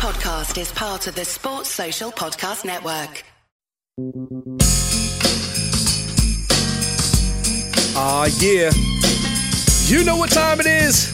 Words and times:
podcast 0.00 0.58
is 0.58 0.72
part 0.72 1.06
of 1.08 1.14
the 1.14 1.26
Sports 1.26 1.68
Social 1.68 2.10
Podcast 2.10 2.64
Network. 2.64 3.22
Ah, 7.94 8.26
yeah. 8.38 8.70
You 9.84 10.02
know 10.02 10.16
what 10.16 10.30
time 10.30 10.58
it 10.58 10.64
is. 10.64 11.12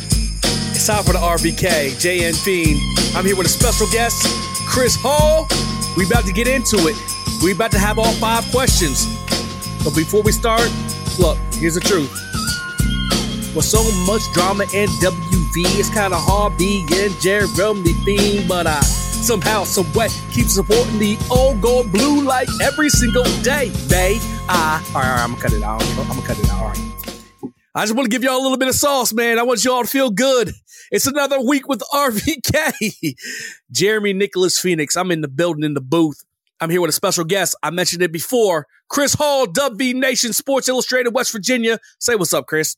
It's 0.71 0.87
time 0.87 1.03
for 1.03 1.13
the 1.13 1.19
RVK, 1.19 1.97
JNPheen. 1.99 3.17
I'm 3.17 3.25
here 3.25 3.35
with 3.35 3.49
a 3.49 3.51
special 3.51 3.89
guest, 3.91 4.25
Chris 4.69 4.95
Hall. 4.95 5.49
We 5.97 6.07
about 6.07 6.25
to 6.27 6.33
get 6.33 6.47
into 6.47 6.77
it. 6.87 6.97
We 7.43 7.51
about 7.51 7.73
to 7.73 7.81
have 7.81 7.99
all 7.99 8.13
five 8.13 8.45
questions. 8.53 9.05
But 9.83 9.97
before 9.97 10.23
we 10.23 10.31
start, 10.31 10.71
look, 11.19 11.39
here's 11.55 11.75
the 11.75 11.81
truth. 11.81 12.26
With 13.57 13.65
so 13.65 13.83
much 14.05 14.21
drama 14.35 14.65
in 14.75 14.87
WV, 15.01 15.79
it's 15.81 15.89
kind 15.89 16.13
of 16.13 16.21
hard 16.23 16.59
being 16.59 16.87
Jeremy 17.23 17.95
Pheen, 18.05 18.47
but 18.47 18.67
I 18.67 18.81
somehow, 18.83 19.65
some 19.65 19.91
way 19.95 20.09
keep 20.31 20.49
supporting 20.49 20.99
the 20.99 21.17
old 21.31 21.63
gold 21.63 21.91
blue 21.91 22.23
like 22.23 22.49
every 22.61 22.91
single 22.91 23.25
day. 23.43 23.71
They, 23.89 24.19
I, 24.47 24.85
all 24.95 25.01
right, 25.01 25.07
all 25.09 25.15
right, 25.15 25.23
I'm 25.23 25.31
gonna 25.31 25.43
cut 25.43 25.53
it 25.55 25.63
out. 25.63 25.83
I'm 25.83 26.07
gonna 26.07 26.21
cut 26.21 26.39
it 26.39 26.51
out. 26.51 26.61
All 26.61 26.69
right. 26.69 27.53
I 27.75 27.85
just 27.85 27.97
want 27.97 28.05
to 28.05 28.11
give 28.11 28.23
y'all 28.23 28.37
a 28.37 28.43
little 28.43 28.59
bit 28.59 28.69
of 28.69 28.75
sauce, 28.75 29.15
man. 29.15 29.39
I 29.39 29.43
want 29.43 29.65
y'all 29.65 29.83
to 29.83 29.89
feel 29.89 30.11
good. 30.11 30.53
It's 30.91 31.07
another 31.07 31.41
week 31.41 31.67
with 31.67 31.81
RVK. 31.95 33.15
Jeremy 33.71 34.13
Nicholas 34.13 34.61
Phoenix. 34.61 34.97
I'm 34.97 35.11
in 35.11 35.23
the 35.23 35.29
building 35.29 35.65
in 35.65 35.73
the 35.73 35.81
booth. 35.81 36.25
I'm 36.61 36.69
here 36.69 36.83
with 36.83 36.91
a 36.91 36.93
special 36.93 37.25
guest. 37.25 37.57
I 37.63 37.71
mentioned 37.71 38.03
it 38.03 38.13
before. 38.13 38.67
Chris 38.89 39.15
Hall, 39.15 39.47
WV 39.47 39.95
Nation 39.95 40.35
Sports 40.35 40.69
Illustrated, 40.69 41.15
West 41.15 41.33
Virginia. 41.33 41.79
Say 41.99 42.17
what's 42.17 42.35
up, 42.35 42.47
Chris. 42.47 42.77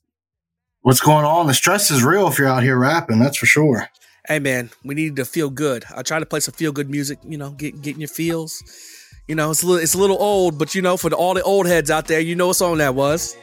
What's 0.81 1.01
going 1.01 1.25
on? 1.25 1.47
The 1.47 1.53
stress 1.53 1.91
is 1.91 2.05
real 2.05 2.29
if 2.29 2.39
you're 2.39 2.47
out 2.47 2.63
here 2.63 2.77
rapping, 2.77 3.19
that's 3.19 3.37
for 3.37 3.45
sure. 3.45 3.89
Hey 4.25 4.39
man, 4.39 4.69
we 4.85 4.95
need 4.95 5.17
to 5.17 5.25
feel 5.25 5.49
good. 5.49 5.83
I 5.93 6.03
try 6.03 6.19
to 6.19 6.25
play 6.25 6.39
some 6.39 6.53
feel 6.53 6.71
good 6.71 6.89
music, 6.89 7.19
you 7.27 7.37
know, 7.37 7.49
get 7.51 7.81
getting 7.81 7.99
your 7.99 8.07
feels. 8.07 8.63
You 9.27 9.35
know, 9.35 9.51
it's 9.51 9.61
a 9.61 9.67
little 9.67 9.83
it's 9.83 9.93
a 9.93 9.97
little 9.97 10.17
old, 10.21 10.57
but 10.57 10.75
you 10.75 10.81
know, 10.81 10.95
for 10.95 11.09
the, 11.09 11.17
all 11.17 11.33
the 11.33 11.43
old 11.43 11.67
heads 11.67 11.91
out 11.91 12.07
there, 12.07 12.21
you 12.21 12.33
know 12.33 12.47
what 12.47 12.55
song 12.55 12.77
that 12.77 12.95
was. 12.95 13.35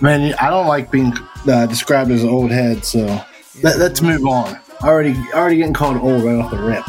Man, 0.00 0.32
I 0.40 0.50
don't 0.50 0.68
like 0.68 0.92
being 0.92 1.12
uh, 1.48 1.66
described 1.66 2.12
as 2.12 2.22
an 2.22 2.30
old 2.30 2.52
head, 2.52 2.84
so 2.84 3.00
let, 3.62 3.80
us 3.80 4.00
move 4.00 4.24
on. 4.24 4.56
Already, 4.82 5.16
already 5.34 5.56
getting 5.56 5.74
called 5.74 5.96
old 5.96 6.22
right 6.22 6.36
off 6.36 6.52
the 6.52 6.58
rip. 6.58 6.84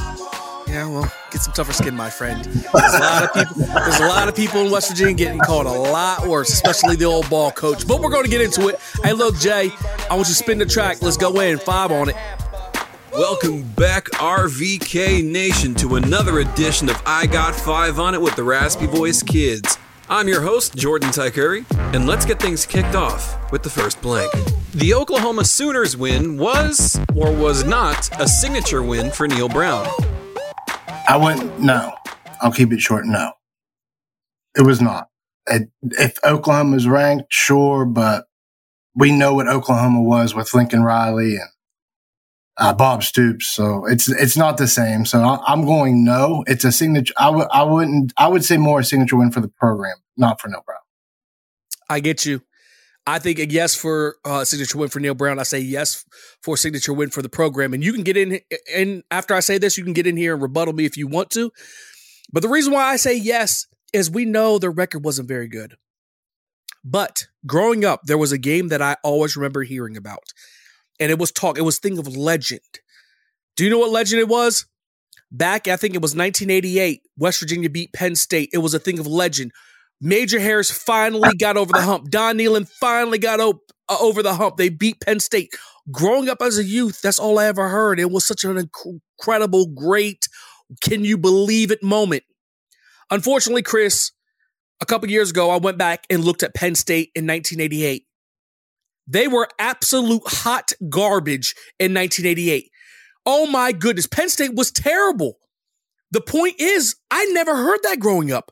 Yeah, 0.72 0.88
well, 0.88 1.12
get 1.32 1.42
some 1.42 1.52
tougher 1.52 1.74
skin, 1.74 1.98
my 1.98 2.10
friend. 2.10 2.46
There's 2.46 2.94
a 2.94 3.00
lot 3.00 3.24
of 3.26 3.34
people. 3.34 3.66
There's 3.66 4.00
a 4.00 4.08
lot 4.08 4.30
of 4.30 4.36
people 4.38 4.62
in 4.62 4.72
West 4.72 4.88
Virginia 4.88 5.14
getting 5.14 5.40
called 5.42 5.66
a 5.66 5.70
lot 5.70 6.26
worse, 6.26 6.50
especially 6.54 6.96
the 6.96 7.04
old 7.04 7.30
ball 7.30 7.52
coach. 7.52 7.86
But 7.86 8.00
we're 8.00 8.10
going 8.10 8.24
to 8.24 8.30
get 8.30 8.40
into 8.40 8.70
it. 8.70 8.80
Hey, 9.04 9.12
look, 9.12 9.38
Jay, 9.38 9.70
I 10.10 10.16
want 10.16 10.30
you 10.30 10.34
to 10.34 10.34
spin 10.34 10.60
the 10.60 10.66
track. 10.66 11.02
Let's 11.02 11.18
go 11.18 11.38
in 11.42 11.58
five 11.58 11.92
on 11.92 12.08
it. 12.08 12.16
Welcome 13.12 13.64
back, 13.64 14.06
RVK 14.12 15.30
Nation, 15.30 15.76
to 15.76 15.98
another 15.98 16.40
edition 16.40 16.90
of 16.90 17.02
I 17.06 17.26
Got 17.26 17.54
Five 17.54 18.00
on 18.00 18.16
It 18.16 18.22
with 18.22 18.38
the 18.38 18.44
Raspy 18.44 18.86
Voice 18.86 19.22
Kids. 19.22 19.78
I'm 20.08 20.30
your 20.30 20.40
host, 20.40 20.78
Jordan 20.78 21.10
Tykuri, 21.10 21.66
and 21.94 22.08
let's 22.08 22.26
get 22.26 22.40
things 22.40 22.66
kicked 22.66 22.96
off 22.96 23.52
with 23.52 23.64
the 23.64 23.70
first 23.70 24.02
blank. 24.02 24.32
The 24.74 24.94
Oklahoma 24.94 25.44
Sooners 25.44 25.98
win 25.98 26.38
was, 26.38 26.98
or 27.14 27.34
was 27.34 27.66
not, 27.66 28.10
a 28.22 28.28
signature 28.30 28.82
win 28.82 29.12
for 29.12 29.28
Neal 29.28 29.50
Brown. 29.50 29.86
I 31.12 31.18
went, 31.18 31.60
no. 31.60 31.94
I'll 32.40 32.54
keep 32.54 32.72
it 32.72 32.80
short, 32.80 33.06
no. 33.06 33.34
It 34.58 34.62
was 34.62 34.80
not. 34.80 35.10
If 35.46 36.18
Oklahoma 36.24 36.76
was 36.76 36.88
ranked, 36.88 37.34
sure, 37.34 37.84
but 37.84 38.28
we 38.96 39.12
know 39.12 39.34
what 39.34 39.50
Oklahoma 39.50 40.02
was 40.02 40.34
with 40.34 40.54
Lincoln 40.54 40.84
Riley 40.84 41.36
and 41.36 41.50
uh, 42.56 42.74
Bob 42.74 43.04
Stoops. 43.04 43.48
So 43.48 43.86
it's 43.88 44.08
it's 44.08 44.38
not 44.38 44.56
the 44.56 44.70
same. 44.70 45.04
So 45.04 45.20
I, 45.20 45.52
am 45.52 45.66
going 45.66 46.06
no. 46.06 46.46
It's 46.48 46.64
a 46.64 46.72
signature. 46.72 47.14
I 47.18 47.30
would 47.30 47.48
I 47.52 47.64
wouldn't. 47.64 48.14
I 48.18 48.30
would 48.30 48.46
say 48.46 48.56
more 48.56 48.80
a 48.80 48.84
signature 48.86 49.18
win 49.18 49.32
for 49.32 49.42
the 49.42 49.50
program, 49.50 49.98
not 50.16 50.40
for 50.40 50.48
no 50.48 50.62
Brown. 50.66 50.80
I 51.90 52.00
get 52.00 52.26
you. 52.26 52.42
I 53.08 53.20
think 53.20 53.40
a 53.40 53.50
yes 53.50 53.76
for 53.76 54.18
uh, 54.24 54.46
signature 54.46 54.78
win 54.78 54.90
for 54.90 55.00
Neal 55.00 55.16
Brown. 55.16 55.40
I 55.40 55.44
say 55.44 55.60
yes 55.60 56.06
for 56.44 56.56
signature 56.56 56.94
win 56.94 57.10
for 57.10 57.22
the 57.22 57.30
program. 57.30 57.74
And 57.74 57.84
you 57.84 57.94
can 57.94 58.04
get 58.04 58.16
in 58.16 58.40
and 58.74 59.04
after 59.10 59.34
I 59.34 59.40
say 59.40 59.58
this, 59.58 59.78
you 59.78 59.84
can 59.84 59.94
get 59.94 60.08
in 60.08 60.18
here 60.18 60.34
and 60.34 60.42
rebuttal 60.42 60.74
me 60.74 60.86
if 60.86 60.98
you 60.98 61.08
want 61.08 61.32
to. 61.32 61.52
But 62.32 62.44
the 62.44 62.50
reason 62.50 62.74
why 62.74 62.84
I 62.86 62.98
say 62.98 63.18
yes 63.18 63.68
is 63.92 64.10
we 64.10 64.26
know 64.26 64.58
the 64.58 64.70
record 64.70 65.04
wasn't 65.04 65.28
very 65.28 65.48
good. 65.48 65.76
But 66.84 67.28
growing 67.46 67.84
up, 67.84 68.02
there 68.04 68.18
was 68.18 68.32
a 68.32 68.38
game 68.38 68.70
that 68.70 68.82
I 68.82 68.98
always 69.04 69.36
remember 69.36 69.64
hearing 69.64 69.98
about 69.98 70.24
and 71.02 71.10
it 71.10 71.18
was 71.20 71.32
talk. 71.32 71.58
It 71.58 71.64
was 71.64 71.80
thing 71.80 71.98
of 71.98 72.08
legend. 72.16 72.62
Do 73.58 73.64
you 73.64 73.70
know 73.70 73.80
what 73.80 73.90
legend 73.90 74.22
it 74.22 74.28
was? 74.30 74.68
Back, 75.32 75.68
I 75.68 75.76
think 75.76 75.96
it 75.96 76.02
was 76.02 76.12
1988. 76.12 77.02
West 77.18 77.40
Virginia 77.40 77.70
beat 77.70 77.92
Penn 77.94 78.16
State. 78.16 78.50
It 78.54 78.60
was 78.60 78.74
a 78.74 78.80
thing 78.80 79.00
of 79.00 79.08
legend. 79.08 79.52
Major 80.02 80.40
Harris 80.40 80.72
finally 80.72 81.36
got 81.38 81.58
over 81.58 81.72
the 81.72 81.82
hump. 81.82 82.10
Don 82.10 82.38
Nehlen 82.38 82.68
finally 82.68 83.20
got 83.20 83.40
op- 83.40 83.72
uh, 83.88 83.98
over 84.02 84.24
the 84.24 84.34
hump. 84.34 84.58
They 84.58 84.70
beat 84.70 85.00
Penn 85.00 85.20
State. 85.20 85.54
Growing 85.92 86.28
up 86.28 86.42
as 86.42 86.58
a 86.58 86.64
youth, 86.64 87.02
that's 87.02 87.20
all 87.20 87.38
I 87.38 87.46
ever 87.46 87.70
heard. 87.70 88.00
It 88.00 88.10
was 88.10 88.26
such 88.26 88.44
an 88.44 88.58
incredible, 88.58 89.68
great, 89.68 90.28
can 90.82 91.06
you 91.06 91.18
believe 91.18 91.72
it 91.72 91.84
moment. 91.84 92.24
Unfortunately, 93.12 93.62
Chris, 93.62 94.12
a 94.80 94.86
couple 94.86 95.10
years 95.10 95.30
ago, 95.30 95.52
I 95.52 95.58
went 95.58 95.78
back 95.78 96.06
and 96.10 96.24
looked 96.24 96.44
at 96.44 96.56
Penn 96.56 96.76
State 96.76 97.12
in 97.14 97.28
1988. 97.28 98.06
They 99.08 99.28
were 99.28 99.48
absolute 99.60 100.24
hot 100.26 100.72
garbage 100.90 101.54
in 101.78 101.94
1988. 101.94 102.72
Oh 103.26 103.46
my 103.46 103.72
goodness. 103.72 104.08
Penn 104.08 104.30
State 104.30 104.56
was 104.56 104.72
terrible. 104.72 105.38
The 106.12 106.22
point 106.22 106.56
is, 106.60 106.96
I 107.12 107.26
never 107.26 107.56
heard 107.56 107.80
that 107.84 108.00
growing 108.00 108.32
up. 108.32 108.52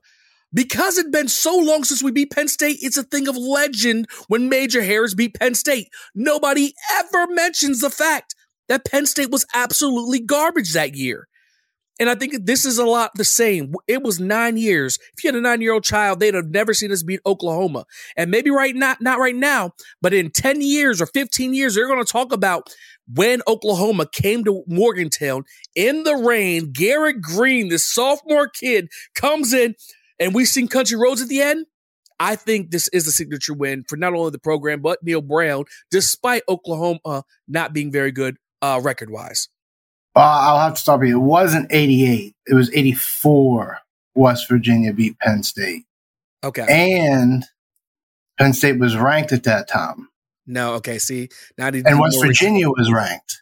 Because 0.54 0.98
it'd 0.98 1.12
been 1.12 1.28
so 1.28 1.56
long 1.58 1.84
since 1.84 2.02
we 2.02 2.12
beat 2.12 2.32
Penn 2.32 2.48
State, 2.48 2.80
it's 2.82 2.98
a 2.98 3.04
thing 3.04 3.28
of 3.28 3.38
legend 3.38 4.08
when 4.28 4.50
Major 4.50 4.82
Harris 4.82 5.14
beat 5.14 5.36
Penn 5.36 5.54
State. 5.54 5.90
Nobody 6.16 6.74
ever 6.96 7.28
mentions 7.28 7.82
the 7.82 7.90
fact 7.90 8.36
that 8.68 8.86
Penn 8.86 9.06
State 9.06 9.32
was 9.32 9.46
absolutely 9.54 10.20
garbage 10.20 10.74
that 10.74 10.96
year. 10.96 11.28
And 12.00 12.10
I 12.10 12.16
think 12.16 12.46
this 12.46 12.66
is 12.66 12.78
a 12.78 12.86
lot 12.86 13.12
the 13.16 13.26
same. 13.26 13.74
It 13.86 14.02
was 14.02 14.22
nine 14.22 14.56
years. 14.56 14.98
If 15.18 15.24
you 15.24 15.28
had 15.28 15.36
a 15.36 15.42
nine 15.42 15.60
year 15.62 15.74
old 15.74 15.84
child, 15.84 16.20
they'd 16.20 16.34
have 16.34 16.50
never 16.50 16.74
seen 16.74 16.94
us 16.94 17.04
beat 17.04 17.20
Oklahoma. 17.26 17.86
And 18.16 18.32
maybe 18.32 18.50
right 18.50 18.74
not 18.74 19.02
not 19.02 19.20
right 19.20 19.36
now, 19.36 19.72
but 20.02 20.14
in 20.14 20.32
10 20.32 20.62
years 20.62 21.02
or 21.02 21.08
15 21.08 21.54
years, 21.54 21.76
they're 21.76 21.88
going 21.88 22.04
to 22.04 22.10
talk 22.10 22.32
about 22.32 22.70
when 23.14 23.42
Oklahoma 23.48 24.08
came 24.10 24.46
to 24.46 24.64
Morgantown 24.66 25.44
in 25.76 26.04
the 26.04 26.16
rain. 26.16 26.72
Garrett 26.72 27.22
Greene, 27.22 27.68
this 27.68 27.86
sophomore 27.86 28.48
kid, 28.48 28.88
comes 29.14 29.52
in 29.52 29.76
and 30.20 30.34
we 30.34 30.46
sing 30.46 30.68
Country 30.68 30.98
Roads 30.98 31.22
at 31.22 31.30
the 31.30 31.42
end. 31.42 31.66
I 32.20 32.36
think 32.36 32.72
this 32.72 32.90
is 32.90 33.08
a 33.08 33.12
signature 33.12 33.54
win 33.54 33.86
for 33.88 33.96
not 33.96 34.14
only 34.14 34.32
the 34.32 34.40
program, 34.40 34.82
but 34.82 35.02
Neal 35.02 35.22
Brown, 35.22 35.66
despite 35.90 36.44
Oklahoma 36.50 37.24
not 37.48 37.74
being 37.74 37.92
very 37.92 38.12
good 38.12 38.38
uh, 38.62 38.82
record 38.84 39.10
wise. 39.10 39.48
Uh, 40.16 40.20
I'll 40.20 40.60
have 40.60 40.74
to 40.74 40.82
stop 40.82 41.04
you. 41.04 41.18
It 41.18 41.24
wasn't 41.24 41.68
88. 41.70 42.36
It 42.48 42.54
was 42.54 42.70
84. 42.74 43.80
West 44.16 44.50
Virginia 44.50 44.92
beat 44.94 45.18
Penn 45.20 45.44
State. 45.44 45.86
Okay. 46.44 46.66
And 46.70 47.46
Penn 48.38 48.54
State 48.54 48.80
was 48.80 48.98
ranked 48.98 49.32
at 49.32 49.44
that 49.44 49.70
time. 49.70 50.10
No, 50.46 50.74
okay. 50.76 50.98
See, 50.98 51.30
now 51.58 51.68
and 51.68 52.00
West 52.00 52.18
Virginia 52.20 52.70
was 52.70 52.92
ranked, 52.92 53.40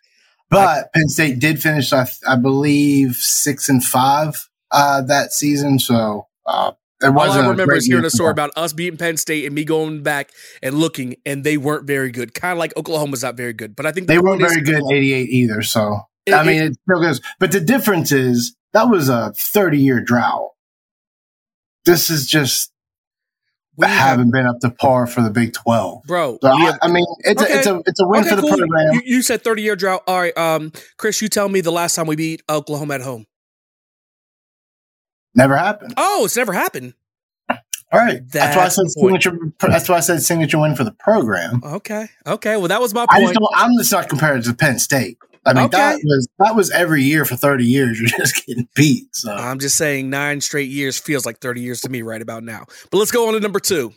but 0.49 0.59
I, 0.59 0.83
Penn 0.93 1.07
State 1.07 1.39
did 1.39 1.61
finish, 1.61 1.93
I, 1.93 2.05
I 2.27 2.35
believe, 2.35 3.16
six 3.16 3.69
and 3.69 3.81
five 3.81 4.49
uh, 4.71 5.01
that 5.03 5.31
season. 5.31 5.79
So 5.79 6.26
uh, 6.47 6.72
it 7.02 7.13
wasn't. 7.13 7.40
All 7.40 7.46
I 7.46 7.50
remember 7.52 7.75
is 7.75 7.85
hearing 7.85 8.06
a 8.06 8.09
story 8.09 8.31
about 8.31 8.52
us 8.56 8.74
beating 8.74 8.97
Penn 8.97 9.18
State 9.18 9.46
and 9.46 9.53
me 9.53 9.63
going 9.63 10.02
back 10.02 10.31
and 10.63 10.75
looking, 10.75 11.18
and 11.25 11.44
they 11.44 11.58
weren't 11.58 11.85
very 11.85 12.12
good. 12.12 12.34
Kind 12.34 12.53
of 12.53 12.58
like 12.58 12.75
Oklahoma's 12.75 13.24
not 13.24 13.38
very 13.38 13.53
good, 13.53 13.75
but 13.75 13.85
I 13.85 13.91
think 13.91 14.08
they 14.08 14.18
weren't 14.18 14.41
very 14.41 14.62
good 14.62 14.75
in 14.75 14.91
'88 14.91 15.30
either. 15.30 15.62
So 15.62 16.00
it, 16.25 16.34
I 16.34 16.44
mean, 16.44 16.62
it, 16.62 16.72
it 16.72 16.78
still 16.84 17.02
goes. 17.02 17.22
But 17.40 17.52
the 17.52 17.59
difference 17.59 18.11
is 18.11 18.55
that 18.73 18.90
was 18.90 19.09
a 19.09 19.32
30 19.34 19.78
year 19.78 20.02
drought. 20.02 20.52
This 21.85 22.09
is 22.09 22.26
just 22.26 22.72
we 23.78 23.85
haven't 23.85 24.32
been 24.32 24.47
up 24.47 24.59
to 24.61 24.72
par 24.72 25.05
for 25.05 25.22
the 25.22 25.29
Big 25.29 25.53
12. 25.53 26.03
Bro. 26.03 26.40
So 26.41 26.50
I, 26.50 26.78
I, 26.82 26.91
mean, 26.91 27.05
it's, 27.20 27.41
okay. 27.41 27.53
a, 27.53 27.58
it's, 27.58 27.67
a, 27.67 27.82
it's 27.85 28.00
a 28.00 28.08
win 28.08 28.22
okay, 28.22 28.29
for 28.32 28.35
the 28.35 28.41
cool. 28.41 28.58
program. 28.58 28.93
You, 28.93 29.02
you 29.05 29.22
said 29.22 29.43
30 29.43 29.61
year 29.61 29.76
drought. 29.76 30.03
All 30.08 30.20
right. 30.20 30.35
Um, 30.35 30.72
Chris, 30.97 31.22
you 31.22 31.29
tell 31.29 31.47
me 31.47 31.61
the 31.61 31.72
last 31.72 31.96
time 31.96 32.08
we 32.08 32.16
beat 32.16 32.41
Oklahoma 32.50 32.96
at 32.96 33.02
home. 33.02 33.26
Never 35.37 35.55
happened. 35.55 35.93
Oh, 35.97 36.25
it's 36.25 36.35
never 36.35 36.51
happened. 36.51 36.95
All 37.49 37.57
right. 37.93 38.19
That's, 38.28 38.34
that's 38.34 38.55
why 38.57 38.66
I 38.66 38.67
said 38.67 38.91
signature. 38.91 39.37
That's 39.59 39.87
why 39.87 39.97
I 39.97 39.99
said 40.01 40.22
signature 40.23 40.59
win 40.59 40.75
for 40.75 40.84
the 40.84 40.91
program. 40.91 41.61
Okay. 41.63 42.07
Okay. 42.25 42.57
Well, 42.57 42.67
that 42.67 42.81
was 42.81 42.93
my 42.93 43.01
point. 43.01 43.11
I 43.11 43.22
just 43.22 43.34
don't, 43.35 43.47
I'm 43.55 43.78
just 43.78 43.91
not 43.91 44.09
comparing 44.09 44.39
it 44.39 44.45
to 44.45 44.53
Penn 44.53 44.79
State. 44.79 45.19
I 45.45 45.53
mean, 45.53 45.66
okay. 45.66 45.78
that 45.78 45.99
was 46.03 46.28
that 46.39 46.55
was 46.55 46.72
every 46.72 47.03
year 47.03 47.23
for 47.23 47.37
30 47.37 47.63
years. 47.66 47.99
You're 48.01 48.09
just 48.09 48.45
getting 48.45 48.67
beat. 48.75 49.16
So 49.16 49.31
I'm 49.31 49.59
just 49.59 49.78
saying 49.78 50.09
nine 50.09 50.41
straight 50.41 50.69
years 50.69 50.97
feels 50.97 51.25
like 51.25 51.40
30 51.40 51.61
years 51.61 51.81
to 51.81 51.90
me 51.90 52.01
right 52.01 52.22
about 52.22 52.43
now. 52.43 52.66
But 52.91 52.97
let's 52.97 53.11
go 53.11 53.28
on 53.28 53.33
to 53.35 53.40
number 53.40 53.61
two. 53.61 53.93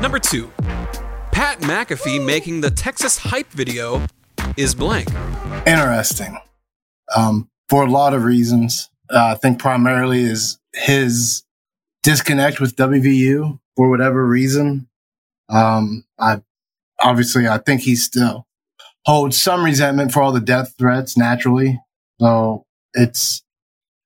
Number 0.00 0.18
two. 0.18 0.50
Pat 1.32 1.58
McAfee 1.60 2.24
making 2.24 2.60
the 2.60 2.70
Texas 2.70 3.18
hype 3.18 3.50
video 3.50 4.06
is 4.56 4.74
blank. 4.74 5.08
Interesting. 5.66 6.38
Um, 7.14 7.50
for 7.68 7.84
a 7.84 7.90
lot 7.90 8.14
of 8.14 8.24
reasons. 8.24 8.88
Uh, 9.10 9.32
I 9.32 9.34
think 9.34 9.58
primarily 9.58 10.22
is 10.22 10.58
his 10.72 11.42
disconnect 12.02 12.60
with 12.60 12.76
WVU 12.76 13.58
for 13.76 13.90
whatever 13.90 14.26
reason. 14.26 14.88
Um, 15.48 16.04
I 16.18 16.42
obviously 17.00 17.46
I 17.46 17.58
think 17.58 17.82
he 17.82 17.96
still 17.96 18.46
holds 19.04 19.40
some 19.40 19.64
resentment 19.64 20.12
for 20.12 20.22
all 20.22 20.32
the 20.32 20.40
death 20.40 20.74
threats 20.78 21.16
naturally. 21.16 21.80
So 22.20 22.64
it's 22.94 23.42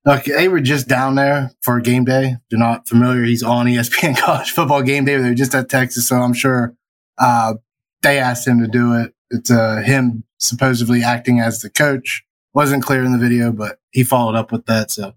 like 0.05 0.25
they 0.25 0.47
were 0.47 0.59
just 0.59 0.87
down 0.87 1.15
there 1.15 1.51
for 1.61 1.79
game 1.79 2.05
day. 2.05 2.35
They're 2.49 2.59
not 2.59 2.87
familiar. 2.87 3.23
He's 3.23 3.43
on 3.43 3.67
ESPN 3.67 4.17
College 4.19 4.51
Football 4.51 4.83
Game 4.83 5.05
Day. 5.05 5.17
They 5.17 5.29
were 5.29 5.35
just 5.35 5.55
at 5.55 5.69
Texas, 5.69 6.07
so 6.07 6.17
I'm 6.17 6.33
sure 6.33 6.75
uh, 7.17 7.55
they 8.01 8.17
asked 8.19 8.47
him 8.47 8.59
to 8.59 8.67
do 8.67 8.93
it. 8.95 9.13
It's 9.29 9.51
uh, 9.51 9.81
him 9.85 10.23
supposedly 10.39 11.03
acting 11.03 11.39
as 11.39 11.61
the 11.61 11.69
coach. 11.69 12.23
Wasn't 12.53 12.83
clear 12.83 13.03
in 13.03 13.11
the 13.11 13.19
video, 13.19 13.51
but 13.51 13.78
he 13.91 14.03
followed 14.03 14.35
up 14.35 14.51
with 14.51 14.65
that. 14.65 14.91
So 14.91 15.13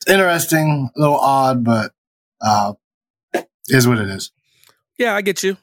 it's 0.00 0.10
interesting, 0.10 0.90
a 0.96 1.00
little 1.00 1.18
odd, 1.18 1.64
but 1.64 1.92
uh, 2.40 2.74
is 3.68 3.86
what 3.86 3.98
it 3.98 4.08
is. 4.08 4.32
Yeah, 4.98 5.14
I 5.14 5.22
get 5.22 5.42
you. 5.42 5.56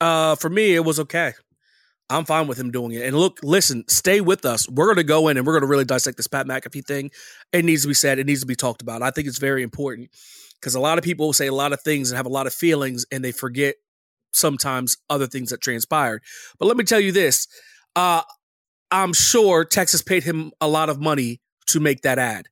Uh, 0.00 0.34
for 0.34 0.50
me, 0.50 0.74
it 0.74 0.84
was 0.84 1.00
okay. 1.00 1.32
I'm 2.10 2.24
fine 2.24 2.46
with 2.46 2.58
him 2.58 2.70
doing 2.70 2.92
it. 2.92 3.02
And 3.02 3.16
look, 3.16 3.40
listen, 3.42 3.84
stay 3.88 4.20
with 4.20 4.44
us. 4.44 4.68
We're 4.68 4.86
going 4.86 4.98
to 4.98 5.04
go 5.04 5.28
in 5.28 5.36
and 5.36 5.46
we're 5.46 5.54
going 5.54 5.62
to 5.62 5.68
really 5.68 5.86
dissect 5.86 6.18
this 6.18 6.26
Pat 6.26 6.46
McAfee 6.46 6.84
thing. 6.84 7.10
It 7.52 7.64
needs 7.64 7.82
to 7.82 7.88
be 7.88 7.94
said. 7.94 8.18
It 8.18 8.26
needs 8.26 8.40
to 8.40 8.46
be 8.46 8.54
talked 8.54 8.82
about. 8.82 9.02
I 9.02 9.10
think 9.10 9.26
it's 9.26 9.38
very 9.38 9.62
important 9.62 10.10
because 10.60 10.74
a 10.74 10.80
lot 10.80 10.98
of 10.98 11.04
people 11.04 11.32
say 11.32 11.46
a 11.46 11.54
lot 11.54 11.72
of 11.72 11.80
things 11.80 12.10
and 12.10 12.16
have 12.16 12.26
a 12.26 12.30
lot 12.30 12.46
of 12.46 12.52
feelings 12.52 13.06
and 13.10 13.24
they 13.24 13.32
forget 13.32 13.76
sometimes 14.32 14.98
other 15.08 15.26
things 15.26 15.50
that 15.50 15.60
transpired. 15.60 16.22
But 16.58 16.66
let 16.66 16.76
me 16.76 16.84
tell 16.84 17.00
you 17.00 17.12
this. 17.12 17.48
Uh, 17.96 18.22
I'm 18.90 19.12
sure 19.12 19.64
Texas 19.64 20.02
paid 20.02 20.24
him 20.24 20.52
a 20.60 20.68
lot 20.68 20.90
of 20.90 21.00
money 21.00 21.40
to 21.68 21.80
make 21.80 22.02
that 22.02 22.18
ad. 22.18 22.46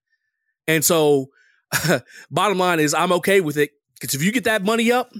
And 0.66 0.84
so 0.84 1.26
bottom 2.30 2.58
line 2.58 2.80
is 2.80 2.94
I'm 2.94 3.12
okay 3.12 3.40
with 3.40 3.56
it 3.56 3.70
because 3.94 4.14
if 4.14 4.22
you 4.22 4.32
get 4.32 4.44
that 4.44 4.62
money 4.62 4.92
up, 4.92 5.12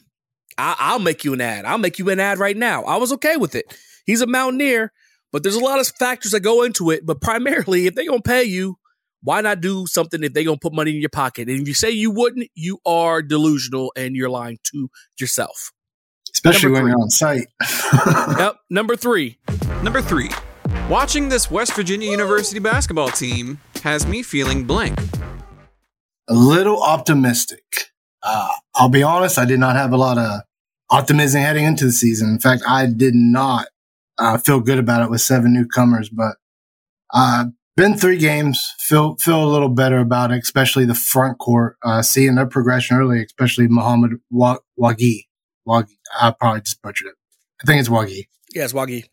I- 0.59 0.93
will 0.93 1.01
make 1.01 1.25
you 1.25 1.33
an 1.33 1.41
ad. 1.41 1.65
I'll 1.65 1.79
make 1.79 1.99
you 1.99 2.11
an 2.11 2.21
ad 2.21 2.39
right 2.39 2.57
now. 2.57 2.85
I 2.85 2.97
was 2.97 3.13
okay 3.15 3.37
with 3.37 3.55
it. 3.55 3.65
He's 4.05 4.21
a 4.21 4.27
Mountaineer, 4.27 4.93
but 5.31 5.43
there's 5.43 5.57
a 5.57 5.65
lot 5.65 5.81
of 5.81 5.87
factors 5.87 6.33
that 6.33 6.41
go 6.41 6.63
into 6.63 6.91
it. 6.91 7.07
But 7.07 7.21
primarily, 7.21 7.87
if 7.87 7.95
they're 7.95 8.07
gonna 8.07 8.21
pay 8.21 8.45
you, 8.45 8.77
why 9.23 9.41
not 9.41 9.61
do 9.61 9.87
something 9.87 10.23
if 10.23 10.33
they're 10.33 10.45
gonna 10.45 10.59
put 10.59 10.75
money 10.75 10.95
in 10.95 11.01
your 11.01 11.11
pocket? 11.11 11.49
And 11.49 11.61
if 11.61 11.69
you 11.69 11.75
say 11.75 11.91
you 11.91 12.11
wouldn't, 12.11 12.49
you 12.55 12.79
are 12.85 13.23
delusional 13.23 13.93
and 13.97 14.15
you're 14.15 14.31
lying 14.31 14.59
to 14.65 14.91
yourself. 15.19 15.73
Especially 16.35 16.71
when 16.71 16.87
you're 16.87 17.01
on 17.01 17.11
site. 17.11 17.47
yep. 18.39 18.57
Number 18.71 18.97
three. 18.97 19.39
Number 19.83 20.01
three. 20.03 20.31
Watching 20.89 21.29
this 21.29 21.51
West 21.51 21.75
Virginia 21.75 22.11
University 22.11 22.59
basketball 22.59 23.09
team 23.09 23.61
has 23.83 24.07
me 24.07 24.23
feeling 24.23 24.65
blank. 24.65 24.99
A 26.29 26.35
little 26.35 26.83
optimistic. 26.83 27.65
Uh, 28.23 28.49
I'll 28.75 28.89
be 28.89 29.03
honest, 29.03 29.39
I 29.39 29.45
did 29.45 29.59
not 29.59 29.77
have 29.77 29.93
a 29.93 29.97
lot 29.97 30.19
of 30.19 30.41
optimism 30.91 31.41
heading 31.43 31.65
into 31.65 31.85
the 31.85 31.93
season. 31.93 32.31
In 32.31 32.39
fact, 32.39 32.63
I 32.67 32.87
did 32.87 33.15
not 33.15 33.67
uh, 34.19 34.39
feel 34.39 34.61
good 34.61 34.79
about 34.79 35.03
it 35.03 35.11
with 35.11 35.21
seven 35.21 35.53
newcomers, 35.53 36.09
but 36.09 36.37
uh, 37.13 37.47
been 37.77 37.97
three 37.97 38.19
games. 38.19 38.73
Feel 38.79 39.17
feel 39.17 39.43
a 39.43 39.51
little 39.51 39.69
better 39.69 39.99
about 39.99 40.31
it, 40.31 40.43
especially 40.43 40.85
the 40.85 40.95
front 40.95 41.39
court. 41.39 41.77
Uh, 41.83 42.03
seeing 42.03 42.35
their 42.35 42.47
progression 42.47 42.97
early, 42.97 43.25
especially 43.25 43.69
Muhammad 43.69 44.13
Wagi. 44.33 45.27
Wagi. 45.67 45.97
I 46.21 46.31
probably 46.39 46.61
just 46.61 46.83
butchered 46.83 47.09
it. 47.09 47.15
I 47.63 47.67
think 47.67 47.81
it's 47.81 47.89
Wagi. 47.89 48.27
Yeah, 48.55 48.65
it's 48.65 48.73
Wagi. 48.73 49.09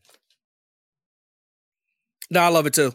No, 2.30 2.42
I 2.42 2.50
love 2.50 2.65
it 2.68 2.74
too. 2.74 2.94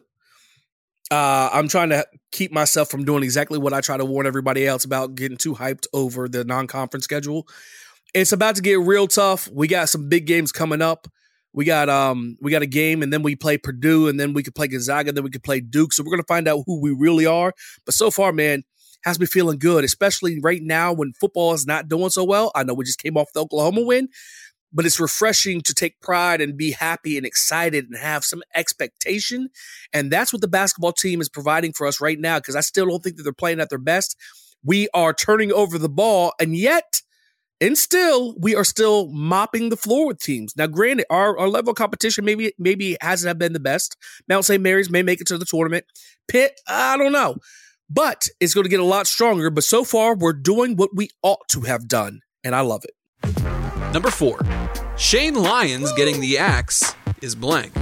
Uh, 1.10 1.50
I'm 1.52 1.68
trying 1.68 1.90
to 1.90 2.06
keep 2.32 2.50
myself 2.52 2.90
from 2.90 3.04
doing 3.04 3.22
exactly 3.22 3.58
what 3.58 3.72
I 3.72 3.80
try 3.80 3.96
to 3.96 4.04
warn 4.04 4.26
everybody 4.26 4.66
else 4.66 4.84
about 4.84 5.14
getting 5.14 5.36
too 5.36 5.54
hyped 5.54 5.86
over 5.92 6.28
the 6.28 6.44
non 6.44 6.66
conference 6.66 7.04
schedule. 7.04 7.46
It's 8.14 8.32
about 8.32 8.56
to 8.56 8.62
get 8.62 8.78
real 8.78 9.06
tough. 9.06 9.48
We 9.52 9.68
got 9.68 9.88
some 9.88 10.08
big 10.08 10.26
games 10.26 10.52
coming 10.52 10.80
up. 10.80 11.08
We 11.52 11.64
got 11.64 11.88
um 11.88 12.36
we 12.40 12.50
got 12.50 12.62
a 12.62 12.66
game 12.66 13.02
and 13.02 13.12
then 13.12 13.22
we 13.22 13.36
play 13.36 13.58
Purdue 13.58 14.08
and 14.08 14.18
then 14.18 14.32
we 14.32 14.42
could 14.42 14.54
play 14.54 14.66
Gonzaga, 14.66 15.12
then 15.12 15.24
we 15.24 15.30
could 15.30 15.44
play 15.44 15.60
Duke. 15.60 15.92
So 15.92 16.02
we're 16.02 16.10
gonna 16.10 16.24
find 16.26 16.48
out 16.48 16.64
who 16.66 16.80
we 16.80 16.90
really 16.90 17.26
are. 17.26 17.52
But 17.84 17.94
so 17.94 18.10
far, 18.10 18.32
man, 18.32 18.64
has 19.04 19.20
me 19.20 19.26
feeling 19.26 19.58
good, 19.58 19.84
especially 19.84 20.40
right 20.40 20.62
now 20.62 20.92
when 20.92 21.12
football 21.12 21.52
is 21.52 21.66
not 21.66 21.88
doing 21.88 22.10
so 22.10 22.24
well. 22.24 22.50
I 22.54 22.64
know 22.64 22.74
we 22.74 22.84
just 22.84 23.02
came 23.02 23.16
off 23.16 23.32
the 23.34 23.40
Oklahoma 23.40 23.82
win, 23.82 24.08
but 24.74 24.84
it's 24.84 25.00
refreshing 25.00 25.60
to 25.62 25.72
take 25.72 26.00
pride 26.00 26.40
and 26.40 26.56
be 26.56 26.72
happy 26.72 27.16
and 27.16 27.24
excited 27.24 27.86
and 27.86 27.96
have 27.96 28.24
some 28.24 28.42
expectation. 28.54 29.48
And 29.92 30.10
that's 30.10 30.32
what 30.32 30.42
the 30.42 30.48
basketball 30.48 30.92
team 30.92 31.20
is 31.20 31.28
providing 31.28 31.72
for 31.72 31.86
us 31.86 32.00
right 32.00 32.18
now 32.18 32.38
because 32.40 32.56
I 32.56 32.60
still 32.60 32.86
don't 32.86 33.02
think 33.02 33.16
that 33.16 33.22
they're 33.22 33.32
playing 33.32 33.60
at 33.60 33.70
their 33.70 33.78
best. 33.78 34.16
We 34.64 34.88
are 34.92 35.14
turning 35.14 35.52
over 35.52 35.78
the 35.78 35.90
ball, 35.90 36.32
and 36.40 36.56
yet, 36.56 37.02
and 37.60 37.76
still, 37.76 38.34
we 38.38 38.56
are 38.56 38.64
still 38.64 39.08
mopping 39.12 39.68
the 39.68 39.76
floor 39.76 40.06
with 40.06 40.18
teams. 40.18 40.56
Now, 40.56 40.66
granted, 40.66 41.06
our, 41.10 41.38
our 41.38 41.48
level 41.48 41.70
of 41.70 41.76
competition 41.76 42.24
maybe 42.24 42.52
maybe 42.58 42.96
hasn't 43.00 43.38
been 43.38 43.52
the 43.52 43.60
best. 43.60 43.96
Mount 44.26 44.46
St. 44.46 44.62
Mary's 44.62 44.90
may 44.90 45.02
make 45.02 45.20
it 45.20 45.26
to 45.28 45.38
the 45.38 45.44
tournament. 45.44 45.84
Pitt, 46.28 46.60
I 46.66 46.96
don't 46.96 47.12
know. 47.12 47.36
But 47.90 48.28
it's 48.40 48.54
going 48.54 48.64
to 48.64 48.70
get 48.70 48.80
a 48.80 48.84
lot 48.84 49.06
stronger. 49.06 49.50
But 49.50 49.64
so 49.64 49.84
far, 49.84 50.16
we're 50.16 50.32
doing 50.32 50.76
what 50.76 50.96
we 50.96 51.10
ought 51.22 51.46
to 51.50 51.60
have 51.62 51.86
done, 51.86 52.20
and 52.42 52.54
I 52.54 52.62
love 52.62 52.84
it. 52.84 53.53
Number 53.94 54.10
four, 54.10 54.40
Shane 54.98 55.34
Lyons 55.34 55.92
getting 55.92 56.20
the 56.20 56.36
axe 56.36 56.96
is 57.22 57.36
blank. 57.36 57.72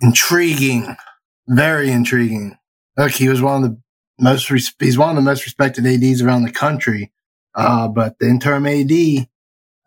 Intriguing, 0.00 0.96
very 1.48 1.90
intriguing. 1.90 2.56
Look, 2.96 3.10
he 3.10 3.28
was 3.28 3.42
one 3.42 3.64
of 3.64 3.70
the 3.70 3.80
most. 4.20 4.48
Res- 4.48 4.72
he's 4.78 4.96
one 4.96 5.10
of 5.10 5.16
the 5.16 5.22
most 5.22 5.44
respected 5.44 5.84
ads 5.84 6.22
around 6.22 6.44
the 6.44 6.52
country. 6.52 7.10
Uh, 7.56 7.88
but 7.88 8.16
the 8.20 8.28
interim 8.28 8.66
AD 8.66 9.26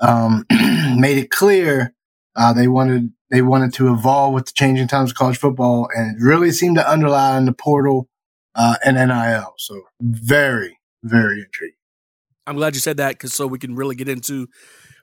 um, 0.02 0.46
made 1.00 1.18
it 1.18 1.30
clear 1.30 1.94
uh, 2.36 2.52
they 2.52 2.68
wanted 2.68 3.14
they 3.32 3.42
wanted 3.42 3.74
to 3.76 3.94
evolve 3.94 4.34
with 4.34 4.48
the 4.48 4.54
changing 4.54 4.90
times 4.90 5.12
of 5.12 5.18
college 5.18 5.38
football, 5.38 5.88
and 5.96 6.18
it 6.18 6.22
really 6.22 6.52
seemed 6.52 6.76
to 6.76 6.92
underline 6.92 7.46
the 7.46 7.54
portal 7.54 8.10
uh, 8.56 8.76
and 8.84 8.98
NIL. 8.98 9.54
So 9.58 9.84
very, 10.02 10.79
very 11.04 11.42
intriguing. 11.42 11.76
I'm 12.48 12.56
glad 12.56 12.74
you 12.74 12.82
said 12.82 12.98
that 12.98 13.12
because 13.12 13.34
so 13.34 13.46
we 13.46 13.60
can 13.60 13.76
really 13.76 13.96
get 13.96 14.10
into 14.10 14.48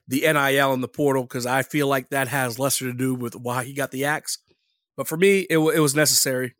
the 0.07 0.21
NIL 0.21 0.73
and 0.73 0.83
the 0.83 0.87
portal 0.87 1.23
because 1.23 1.45
I 1.45 1.63
feel 1.63 1.87
like 1.87 2.09
that 2.09 2.27
has 2.27 2.59
lesser 2.59 2.85
to 2.85 2.93
do 2.93 3.15
with 3.15 3.35
why 3.35 3.63
he 3.63 3.73
got 3.73 3.91
the 3.91 4.05
axe. 4.05 4.39
But 4.95 5.07
for 5.07 5.17
me, 5.17 5.41
it, 5.49 5.57
it 5.57 5.79
was 5.79 5.95
necessary. 5.95 6.55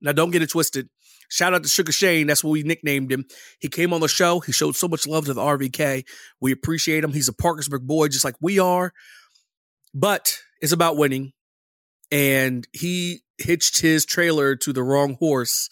Now, 0.00 0.12
don't 0.12 0.30
get 0.30 0.42
it 0.42 0.50
twisted. 0.50 0.88
Shout 1.28 1.54
out 1.54 1.62
to 1.62 1.68
Sugar 1.68 1.92
Shane. 1.92 2.26
That's 2.26 2.42
what 2.42 2.50
we 2.50 2.62
nicknamed 2.62 3.12
him. 3.12 3.24
He 3.60 3.68
came 3.68 3.92
on 3.92 4.00
the 4.00 4.08
show. 4.08 4.40
He 4.40 4.52
showed 4.52 4.76
so 4.76 4.88
much 4.88 5.06
love 5.06 5.26
to 5.26 5.34
the 5.34 5.40
RVK. 5.40 6.04
We 6.40 6.52
appreciate 6.52 7.04
him. 7.04 7.12
He's 7.12 7.28
a 7.28 7.32
Parkersburg 7.32 7.86
boy, 7.86 8.08
just 8.08 8.24
like 8.24 8.34
we 8.40 8.58
are. 8.58 8.92
But 9.94 10.38
it's 10.60 10.72
about 10.72 10.96
winning. 10.96 11.32
And 12.10 12.66
he 12.72 13.20
hitched 13.38 13.80
his 13.80 14.04
trailer 14.04 14.56
to 14.56 14.72
the 14.72 14.82
wrong 14.82 15.14
horse 15.14 15.70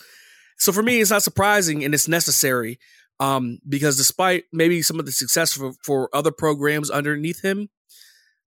so 0.60 0.72
for 0.72 0.82
me, 0.82 1.00
it's 1.00 1.10
not 1.10 1.22
surprising 1.22 1.84
and 1.84 1.94
it's 1.94 2.06
necessary 2.06 2.78
um, 3.18 3.58
because 3.66 3.96
despite 3.96 4.44
maybe 4.52 4.82
some 4.82 5.00
of 5.00 5.06
the 5.06 5.12
success 5.12 5.54
for, 5.54 5.72
for 5.82 6.10
other 6.12 6.30
programs 6.30 6.90
underneath 6.90 7.42
him, 7.42 7.70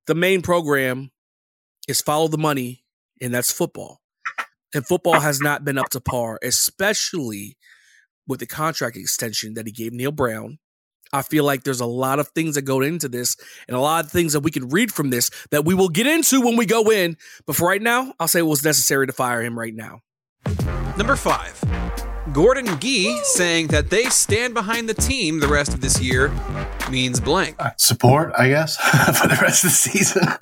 the 0.05 0.13
main 0.13 0.43
program 0.43 1.12
is 1.88 2.01
follow 2.01 2.27
the 2.27 2.38
money, 2.38 2.84
and 3.20 3.34
that's 3.34 3.51
football. 3.51 4.00
And 4.75 4.86
football 4.86 5.20
has 5.20 5.39
not 5.39 5.65
been 5.65 5.77
up 5.77 5.89
to 5.89 6.00
par, 6.00 6.39
especially 6.43 7.58
with 8.27 8.39
the 8.39 8.46
contract 8.46 8.96
extension 8.96 9.55
that 9.55 9.65
he 9.65 9.72
gave 9.72 9.91
Neal 9.91 10.12
Brown. 10.12 10.60
I 11.12 11.24
feel 11.24 11.43
like 11.43 11.63
there's 11.63 11.79
a 11.79 11.86
lot 11.86 12.20
of 12.20 12.27
things 12.29 12.55
that 12.55 12.63
go 12.63 12.82
into 12.82 13.10
this 13.10 13.38
and 13.67 13.75
a 13.75 13.79
lot 13.79 14.05
of 14.05 14.12
things 14.12 14.34
that 14.34 14.39
we 14.39 14.51
can 14.51 14.70
read 14.70 14.91
from 14.91 15.10
this 15.10 15.29
that 15.50 15.65
we 15.65 15.74
will 15.74 15.89
get 15.89 16.08
into 16.08 16.41
when 16.41 16.58
we 16.58 16.65
go 16.65 16.91
in. 16.91 17.17
But 17.46 17.55
for 17.55 17.67
right 17.67 17.82
now, 17.82 18.13
I'll 18.20 18.27
say 18.27 18.39
it 18.39 18.43
was 18.43 18.63
necessary 18.63 19.08
to 19.08 19.13
fire 19.13 19.41
him 19.41 19.58
right 19.58 19.75
now. 19.75 20.01
Number 20.96 21.16
five, 21.16 21.60
Gordon 22.34 22.80
Gee 22.80 23.20
saying 23.24 23.68
that 23.68 23.90
they 23.90 24.06
stand 24.06 24.54
behind 24.54 24.88
the 24.88 24.94
team 24.94 25.40
the 25.40 25.48
rest 25.48 25.74
of 25.74 25.82
this 25.82 26.00
year 26.00 26.32
means 26.92 27.20
blank. 27.20 27.56
Uh, 27.58 27.72
support, 27.78 28.32
I 28.38 28.50
guess, 28.50 28.78
for 29.20 29.28
the 29.28 29.40
rest 29.42 29.64
of 29.64 29.72
the 29.72 29.76
season. 29.76 30.24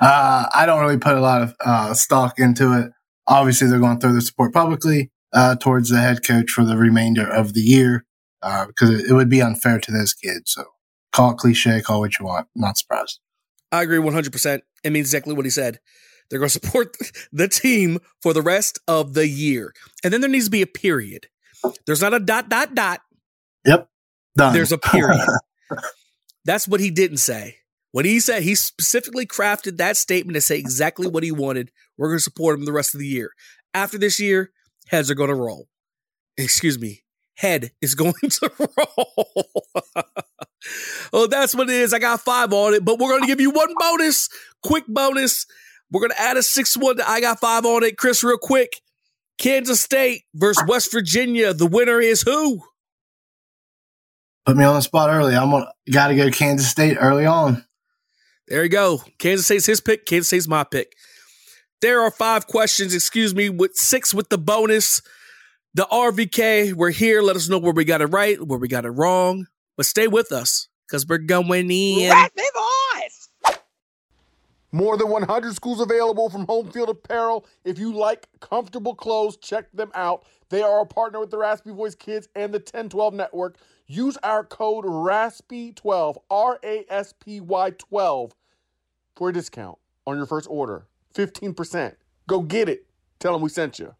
uh, 0.00 0.46
I 0.52 0.64
don't 0.66 0.80
really 0.80 0.98
put 0.98 1.14
a 1.14 1.20
lot 1.20 1.42
of 1.42 1.54
uh, 1.64 1.94
stock 1.94 2.40
into 2.40 2.76
it. 2.76 2.90
Obviously, 3.28 3.68
they're 3.68 3.78
going 3.78 3.98
to 3.98 4.00
throw 4.00 4.10
their 4.10 4.20
support 4.20 4.52
publicly 4.52 5.12
uh, 5.32 5.54
towards 5.54 5.88
the 5.88 6.00
head 6.00 6.24
coach 6.24 6.50
for 6.50 6.64
the 6.64 6.76
remainder 6.76 7.26
of 7.26 7.54
the 7.54 7.60
year 7.60 8.04
because 8.40 8.90
uh, 8.90 8.94
it, 8.94 9.10
it 9.10 9.12
would 9.12 9.30
be 9.30 9.40
unfair 9.40 9.78
to 9.78 9.92
those 9.92 10.14
kids. 10.14 10.50
So 10.50 10.64
call 11.12 11.30
it 11.30 11.36
cliche, 11.36 11.80
call 11.80 11.98
it 11.98 12.00
what 12.00 12.18
you 12.18 12.24
want. 12.24 12.48
Not 12.56 12.76
surprised. 12.76 13.20
I 13.70 13.82
agree 13.82 13.98
100%. 13.98 14.62
It 14.82 14.90
means 14.90 15.06
exactly 15.06 15.34
what 15.34 15.44
he 15.44 15.50
said. 15.50 15.78
They're 16.28 16.38
going 16.38 16.48
to 16.48 16.52
support 16.52 16.96
the 17.32 17.48
team 17.48 17.98
for 18.22 18.32
the 18.32 18.42
rest 18.42 18.78
of 18.88 19.14
the 19.14 19.28
year. 19.28 19.72
And 20.02 20.12
then 20.12 20.20
there 20.20 20.30
needs 20.30 20.46
to 20.46 20.50
be 20.50 20.62
a 20.62 20.66
period. 20.66 21.28
There's 21.86 22.02
not 22.02 22.14
a 22.14 22.20
dot, 22.20 22.48
dot, 22.48 22.74
dot. 22.74 23.00
Yep. 23.64 23.88
Done. 24.36 24.52
There's 24.52 24.72
a 24.72 24.78
period. 24.78 25.26
That's 26.44 26.68
what 26.68 26.80
he 26.80 26.90
didn't 26.90 27.16
say. 27.18 27.56
What 27.92 28.04
he 28.04 28.20
said, 28.20 28.42
he 28.42 28.54
specifically 28.54 29.26
crafted 29.26 29.78
that 29.78 29.96
statement 29.96 30.34
to 30.34 30.40
say 30.40 30.58
exactly 30.58 31.08
what 31.08 31.22
he 31.22 31.32
wanted. 31.32 31.70
We're 31.96 32.08
going 32.08 32.18
to 32.18 32.22
support 32.22 32.58
him 32.58 32.64
the 32.64 32.72
rest 32.72 32.94
of 32.94 33.00
the 33.00 33.06
year. 33.06 33.32
After 33.72 33.98
this 33.98 34.20
year, 34.20 34.50
heads 34.88 35.10
are 35.10 35.14
going 35.14 35.30
to 35.30 35.34
roll. 35.34 35.68
Excuse 36.36 36.78
me, 36.78 37.04
head 37.36 37.70
is 37.80 37.94
going 37.96 38.12
to 38.12 38.50
roll. 38.58 39.46
oh, 41.12 41.26
that's 41.26 41.54
what 41.54 41.70
it 41.70 41.76
is. 41.76 41.94
I 41.94 41.98
got 41.98 42.20
five 42.20 42.52
on 42.52 42.74
it, 42.74 42.84
but 42.84 42.98
we're 42.98 43.08
going 43.08 43.22
to 43.22 43.26
give 43.26 43.40
you 43.40 43.50
one 43.50 43.72
bonus, 43.78 44.28
quick 44.62 44.84
bonus. 44.86 45.46
We're 45.90 46.00
going 46.00 46.10
to 46.10 46.20
add 46.20 46.36
a 46.36 46.42
six 46.42 46.76
one 46.76 46.96
to 46.96 47.08
I 47.08 47.20
got 47.20 47.40
five 47.40 47.64
on 47.64 47.82
it. 47.84 47.96
Chris, 47.96 48.24
real 48.24 48.38
quick. 48.38 48.80
Kansas 49.38 49.80
State 49.80 50.22
versus 50.34 50.62
ah. 50.62 50.66
West 50.68 50.90
Virginia. 50.90 51.52
The 51.52 51.66
winner 51.66 52.00
is 52.00 52.22
who? 52.22 52.62
Put 54.46 54.56
me 54.56 54.64
on 54.64 54.74
the 54.74 54.82
spot 54.82 55.10
early. 55.10 55.34
I'm 55.34 55.50
gonna 55.50 55.72
got 55.90 56.08
to 56.08 56.16
go 56.16 56.30
Kansas 56.30 56.68
State 56.68 56.96
early 57.00 57.26
on. 57.26 57.64
There 58.48 58.62
you 58.62 58.68
go. 58.68 59.02
Kansas 59.18 59.46
State's 59.46 59.66
his 59.66 59.80
pick. 59.80 60.06
Kansas 60.06 60.28
State's 60.28 60.48
my 60.48 60.64
pick. 60.64 60.92
There 61.82 62.00
are 62.00 62.10
five 62.10 62.46
questions, 62.46 62.94
excuse 62.94 63.34
me, 63.34 63.50
with 63.50 63.74
six 63.76 64.14
with 64.14 64.28
the 64.28 64.38
bonus. 64.38 65.02
The 65.74 65.86
RVK, 65.92 66.72
we're 66.72 66.90
here. 66.90 67.20
Let 67.20 67.36
us 67.36 67.50
know 67.50 67.58
where 67.58 67.72
we 67.72 67.84
got 67.84 68.00
it 68.00 68.06
right, 68.06 68.40
where 68.40 68.58
we 68.58 68.68
got 68.68 68.86
it 68.86 68.90
wrong. 68.90 69.46
But 69.76 69.84
stay 69.84 70.08
with 70.08 70.32
us 70.32 70.68
because 70.86 71.06
we're 71.06 71.18
going 71.18 71.70
in. 71.70 72.10
Raspy 72.10 72.42
voice! 72.54 72.75
More 74.76 74.98
than 74.98 75.08
100 75.08 75.54
schools 75.54 75.80
available 75.80 76.28
from 76.28 76.44
Home 76.48 76.70
Field 76.70 76.90
Apparel. 76.90 77.46
If 77.64 77.78
you 77.78 77.94
like 77.94 78.28
comfortable 78.40 78.94
clothes, 78.94 79.38
check 79.38 79.72
them 79.72 79.90
out. 79.94 80.26
They 80.50 80.60
are 80.60 80.82
a 80.82 80.84
partner 80.84 81.18
with 81.18 81.30
the 81.30 81.38
Raspy 81.38 81.70
Voice 81.70 81.94
Kids 81.94 82.28
and 82.34 82.52
the 82.52 82.58
1012 82.58 83.14
Network. 83.14 83.56
Use 83.86 84.18
our 84.22 84.44
code 84.44 84.84
RASPY12, 84.84 86.18
R 86.30 86.58
A 86.62 86.84
S 86.90 87.14
P 87.18 87.40
Y 87.40 87.70
12, 87.70 88.34
for 89.14 89.30
a 89.30 89.32
discount 89.32 89.78
on 90.06 90.18
your 90.18 90.26
first 90.26 90.46
order. 90.50 90.86
15%. 91.14 91.94
Go 92.26 92.42
get 92.42 92.68
it. 92.68 92.84
Tell 93.18 93.32
them 93.32 93.40
we 93.40 93.48
sent 93.48 93.78
you. 93.78 93.94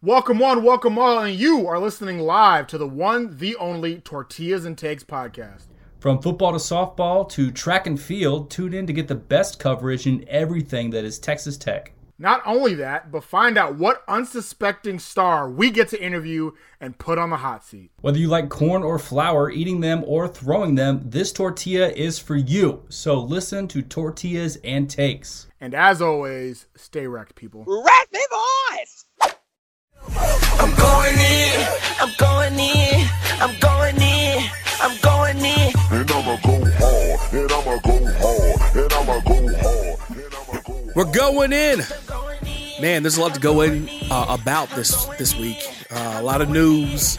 Welcome 0.00 0.38
one, 0.38 0.62
welcome 0.62 0.96
all, 0.96 1.18
and 1.18 1.34
you 1.34 1.66
are 1.66 1.80
listening 1.80 2.20
live 2.20 2.68
to 2.68 2.78
the 2.78 2.86
one, 2.86 3.36
the 3.38 3.56
only 3.56 3.98
Tortillas 3.98 4.64
and 4.64 4.78
Takes 4.78 5.02
podcast. 5.02 5.64
From 6.04 6.20
football 6.20 6.52
to 6.52 6.58
softball 6.58 7.26
to 7.30 7.50
track 7.50 7.86
and 7.86 7.98
field, 7.98 8.50
tune 8.50 8.74
in 8.74 8.86
to 8.86 8.92
get 8.92 9.08
the 9.08 9.14
best 9.14 9.58
coverage 9.58 10.06
in 10.06 10.22
everything 10.28 10.90
that 10.90 11.02
is 11.02 11.18
Texas 11.18 11.56
Tech. 11.56 11.92
Not 12.18 12.42
only 12.44 12.74
that, 12.74 13.10
but 13.10 13.24
find 13.24 13.56
out 13.56 13.76
what 13.76 14.04
unsuspecting 14.06 14.98
star 14.98 15.48
we 15.48 15.70
get 15.70 15.88
to 15.88 16.04
interview 16.04 16.50
and 16.78 16.98
put 16.98 17.16
on 17.16 17.30
the 17.30 17.38
hot 17.38 17.64
seat. 17.64 17.90
Whether 18.02 18.18
you 18.18 18.28
like 18.28 18.50
corn 18.50 18.82
or 18.82 18.98
flour, 18.98 19.50
eating 19.50 19.80
them 19.80 20.04
or 20.06 20.28
throwing 20.28 20.74
them, 20.74 21.00
this 21.06 21.32
tortilla 21.32 21.88
is 21.88 22.18
for 22.18 22.36
you. 22.36 22.82
So 22.90 23.18
listen 23.18 23.66
to 23.68 23.80
Tortillas 23.80 24.58
and 24.62 24.90
Takes. 24.90 25.46
And 25.58 25.72
as 25.72 26.02
always, 26.02 26.66
stay 26.76 27.06
wrecked, 27.06 27.34
people. 27.34 27.64
Raspy 27.66 28.18
voice! 28.30 29.06
I'm 30.60 30.74
going 30.76 31.18
in, 31.18 31.66
I'm 31.98 32.12
going 32.18 32.58
in, 32.58 33.08
I'm 33.40 33.58
going 33.58 33.96
in, 33.96 34.03
We're 40.94 41.10
going 41.10 41.52
in. 41.52 41.80
Man, 42.80 43.02
there's 43.02 43.16
a 43.16 43.20
lot 43.20 43.34
to 43.34 43.40
go 43.40 43.62
in 43.62 43.88
uh, 44.10 44.26
about 44.28 44.70
this 44.70 45.06
this 45.18 45.36
week. 45.36 45.58
Uh, 45.90 46.18
a 46.18 46.22
lot 46.22 46.40
of 46.40 46.48
news. 46.48 47.18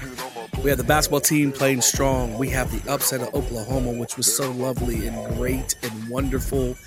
We 0.63 0.69
have 0.69 0.77
the 0.77 0.85
basketball 0.85 1.19
team 1.19 1.51
playing 1.51 1.81
strong. 1.81 2.37
We 2.37 2.49
have 2.51 2.71
the 2.71 2.89
upset 2.91 3.19
of 3.21 3.33
Oklahoma, 3.35 3.91
which 3.91 4.15
was 4.15 4.33
so 4.33 4.49
lovely 4.51 5.07
and 5.07 5.35
great 5.35 5.75
and 5.83 6.09
wonderful. 6.09 6.77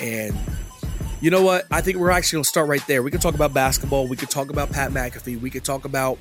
And 0.00 0.36
you 1.20 1.30
know 1.30 1.42
what? 1.42 1.66
I 1.72 1.80
think 1.80 1.98
we're 1.98 2.10
actually 2.10 2.36
going 2.36 2.44
to 2.44 2.48
start 2.48 2.68
right 2.68 2.86
there. 2.86 3.02
We 3.02 3.10
could 3.10 3.20
talk 3.20 3.34
about 3.34 3.52
basketball. 3.52 4.06
We 4.06 4.16
could 4.16 4.30
talk 4.30 4.48
about 4.48 4.70
Pat 4.70 4.92
McAfee. 4.92 5.40
We 5.40 5.50
could 5.50 5.64
talk 5.64 5.84
about 5.84 6.18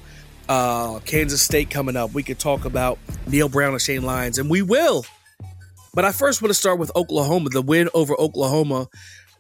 uh, 0.50 1.00
Kansas 1.06 1.44
State 1.44 1.70
coming 1.70 1.96
up. 1.96 2.14
We 2.14 2.24
could 2.24 2.40
talk 2.40 2.66
about 2.66 2.98
Neal 3.28 3.48
Brown 3.48 3.74
and 3.74 3.82
Shane 3.82 4.02
Lyons, 4.02 4.40
and 4.40 4.50
we 4.50 4.64
will. 4.64 5.06
But 5.94 6.04
I 6.04 6.12
first 6.12 6.42
want 6.42 6.50
to 6.50 6.56
start 6.56 6.80
with 6.80 6.92
Oklahoma, 6.96 7.50
the 7.50 7.62
win 7.62 7.90
over 7.94 8.20
Oklahoma, 8.20 8.88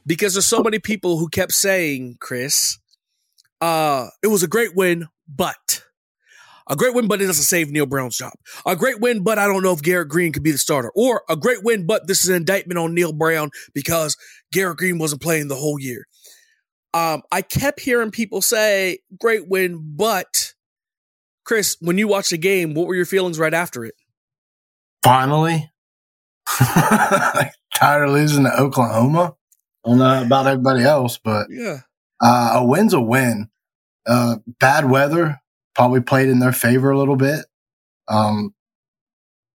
because 0.05 0.33
there's 0.33 0.45
so 0.45 0.63
many 0.63 0.79
people 0.79 1.17
who 1.17 1.27
kept 1.29 1.51
saying, 1.51 2.17
Chris, 2.19 2.79
uh, 3.61 4.07
it 4.21 4.27
was 4.27 4.43
a 4.43 4.47
great 4.47 4.75
win, 4.75 5.07
but 5.27 5.83
a 6.67 6.75
great 6.75 6.95
win, 6.95 7.07
but 7.07 7.21
it 7.21 7.27
doesn't 7.27 7.43
save 7.43 7.69
Neal 7.69 7.85
Brown's 7.85 8.17
job. 8.17 8.33
A 8.65 8.75
great 8.75 8.99
win, 8.99 9.23
but 9.23 9.37
I 9.37 9.47
don't 9.47 9.63
know 9.63 9.71
if 9.71 9.81
Garrett 9.81 10.09
Greene 10.09 10.31
could 10.31 10.43
be 10.43 10.51
the 10.51 10.57
starter. 10.57 10.91
Or 10.95 11.23
a 11.29 11.35
great 11.35 11.63
win, 11.63 11.85
but 11.85 12.07
this 12.07 12.23
is 12.23 12.29
an 12.29 12.35
indictment 12.35 12.79
on 12.79 12.93
Neal 12.93 13.13
Brown 13.13 13.51
because 13.73 14.17
Garrett 14.51 14.77
Greene 14.77 14.97
wasn't 14.97 15.21
playing 15.21 15.47
the 15.47 15.55
whole 15.55 15.79
year. 15.79 16.07
Um, 16.93 17.21
I 17.31 17.41
kept 17.41 17.81
hearing 17.81 18.09
people 18.09 18.41
say, 18.41 18.99
great 19.19 19.47
win, 19.47 19.95
but 19.95 20.53
Chris, 21.43 21.77
when 21.81 21.97
you 21.97 22.07
watched 22.07 22.31
the 22.31 22.37
game, 22.37 22.73
what 22.73 22.87
were 22.87 22.95
your 22.95 23.05
feelings 23.05 23.37
right 23.37 23.53
after 23.53 23.85
it? 23.85 23.95
Finally, 25.03 25.69
tired 26.57 28.05
of 28.05 28.11
losing 28.11 28.45
to 28.45 28.59
Oklahoma. 28.59 29.35
I 29.85 29.89
don't 29.89 29.99
know 29.99 30.21
about 30.23 30.47
everybody 30.47 30.83
else, 30.83 31.17
but 31.17 31.47
Yeah. 31.49 31.81
uh, 32.21 32.53
a 32.55 32.65
win's 32.65 32.93
a 32.93 33.01
win. 33.01 33.49
Uh, 34.07 34.37
bad 34.59 34.89
weather 34.89 35.39
probably 35.75 36.01
played 36.01 36.29
in 36.29 36.39
their 36.39 36.51
favor 36.53 36.89
a 36.91 36.97
little 36.97 37.15
bit. 37.15 37.45
Um, 38.07 38.53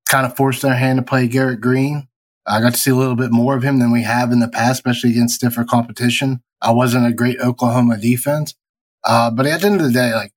kind 0.07 0.25
of 0.25 0.35
forced 0.35 0.61
their 0.61 0.75
hand 0.75 0.97
to 0.99 1.03
play 1.03 1.27
Garrett 1.27 1.61
Greene. 1.61 2.07
I 2.45 2.59
got 2.59 2.73
to 2.73 2.79
see 2.79 2.91
a 2.91 2.95
little 2.95 3.15
bit 3.15 3.31
more 3.31 3.55
of 3.55 3.63
him 3.63 3.79
than 3.79 3.91
we 3.91 4.03
have 4.03 4.31
in 4.31 4.39
the 4.39 4.47
past, 4.47 4.79
especially 4.79 5.11
against 5.11 5.35
stiffer 5.35 5.63
competition. 5.63 6.41
I 6.61 6.71
wasn't 6.71 7.07
a 7.07 7.13
great 7.13 7.39
Oklahoma 7.39 7.97
defense. 7.97 8.55
Uh, 9.03 9.31
but 9.31 9.45
at 9.45 9.61
the 9.61 9.67
end 9.67 9.79
of 9.81 9.83
the 9.87 9.91
day, 9.93 10.13
like 10.13 10.31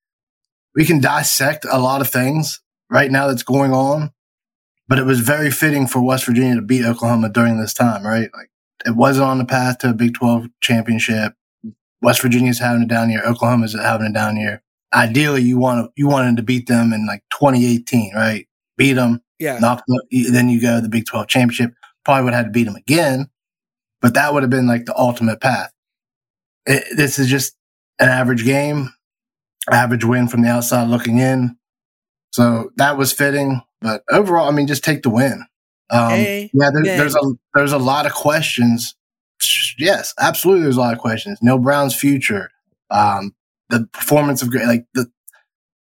we 0.75 0.85
can 0.85 1.01
dissect 1.01 1.67
a 1.71 1.79
lot 1.79 2.01
of 2.01 2.09
things 2.11 2.61
right 2.91 3.11
now 3.11 3.27
that's 3.29 3.43
going 3.43 3.73
on, 3.73 4.13
but 4.89 4.99
it 4.99 5.05
was 5.05 5.21
very 5.21 5.51
fitting 5.51 5.87
for 5.87 6.03
West 6.03 6.25
Virginia 6.27 6.57
to 6.57 6.63
beat 6.63 6.85
Oklahoma 6.85 7.29
during 7.29 7.59
this 7.61 7.75
time, 7.75 8.07
right? 8.07 8.31
Like 8.35 8.51
it 8.85 8.97
wasn't 8.97 9.26
on 9.26 9.38
the 9.38 9.45
path 9.45 9.79
to 9.79 9.91
a 9.91 9.95
Big 9.95 10.14
12 10.14 10.47
championship. 10.61 11.35
West 12.03 12.21
Virginia's 12.23 12.59
having 12.59 12.83
a 12.83 12.87
down 12.87 13.11
year. 13.11 13.23
Oklahoma's 13.25 13.75
having 13.75 14.07
a 14.07 14.12
down 14.12 14.37
year. 14.37 14.62
Ideally, 14.93 15.43
you 15.43 15.59
want 15.59 15.87
to, 15.87 15.93
you 15.97 16.07
wanted 16.07 16.37
to 16.37 16.43
beat 16.43 16.67
them 16.69 16.93
in 16.93 17.07
like 17.07 17.23
2018, 17.33 18.14
right? 18.14 18.47
Beat 18.76 18.93
them, 18.95 19.23
Yeah. 19.38 19.59
knock 19.59 19.83
them, 19.87 19.99
then 20.31 20.49
you 20.49 20.61
go 20.61 20.76
to 20.76 20.81
the 20.83 20.88
Big 20.88 21.07
12 21.07 21.26
championship. 21.29 21.73
Probably 22.05 22.25
would 22.25 22.35
have 22.35 22.45
had 22.47 22.53
to 22.53 22.59
beat 22.59 22.64
them 22.64 22.76
again, 22.76 23.29
but 24.03 24.14
that 24.14 24.35
would 24.35 24.43
have 24.43 24.50
been 24.50 24.67
like 24.67 24.85
the 24.85 24.97
ultimate 24.97 25.41
path. 25.41 25.73
It, 26.67 26.85
this 26.97 27.19
is 27.19 27.29
just 27.29 27.57
an 27.99 28.09
average 28.09 28.45
game, 28.45 28.91
average 29.71 30.05
win 30.05 30.29
from 30.29 30.43
the 30.43 30.49
outside 30.49 30.88
looking 30.88 31.19
in. 31.19 31.57
So 32.33 32.71
that 32.76 32.99
was 32.99 33.12
fitting, 33.12 33.62
but 33.81 34.03
overall, 34.11 34.49
I 34.49 34.50
mean, 34.50 34.67
just 34.67 34.85
take 34.85 35.03
the 35.03 35.11
win. 35.11 35.47
Um, 35.91 36.11
Hey, 36.11 36.50
yeah, 36.53 36.71
there, 36.73 36.85
yeah. 36.85 36.97
there's 36.97 37.14
a 37.14 37.21
there's 37.55 37.73
a 37.73 37.79
lot 37.79 38.07
of 38.07 38.12
questions. 38.12 38.95
Yes, 39.79 40.14
absolutely, 40.19 40.62
there's 40.62 40.76
a 40.76 40.81
lot 40.81 40.95
of 40.95 41.00
questions. 41.00 41.38
No 41.43 41.59
Brown's 41.59 41.95
future, 41.95 42.50
um, 42.91 43.35
the 43.69 43.87
performance 43.93 44.43
of 44.43 44.53
like 44.55 44.87
the 44.95 45.07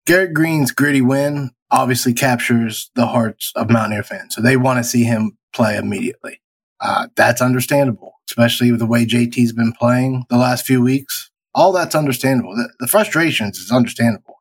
Garrett 0.06 0.34
Greene's 0.34 0.72
gritty 0.72 1.02
win 1.02 1.50
obviously 1.70 2.12
captures 2.12 2.90
the 2.94 3.06
hearts 3.06 3.52
of 3.54 3.70
Mountaineer 3.70 4.02
fans, 4.02 4.34
so 4.34 4.40
they 4.40 4.56
want 4.56 4.78
to 4.78 4.84
see 4.84 5.04
him 5.04 5.36
play 5.52 5.76
immediately. 5.76 6.40
Uh, 6.80 7.08
that's 7.16 7.42
understandable, 7.42 8.14
especially 8.28 8.70
with 8.70 8.80
the 8.80 8.86
way 8.86 9.04
JT's 9.04 9.52
been 9.52 9.72
playing 9.72 10.24
the 10.30 10.38
last 10.38 10.66
few 10.66 10.82
weeks. 10.82 11.30
All 11.54 11.72
that's 11.72 11.94
understandable. 11.94 12.54
The, 12.56 12.72
the 12.80 12.86
frustrations 12.86 13.58
is 13.58 13.70
understandable. 13.70 14.36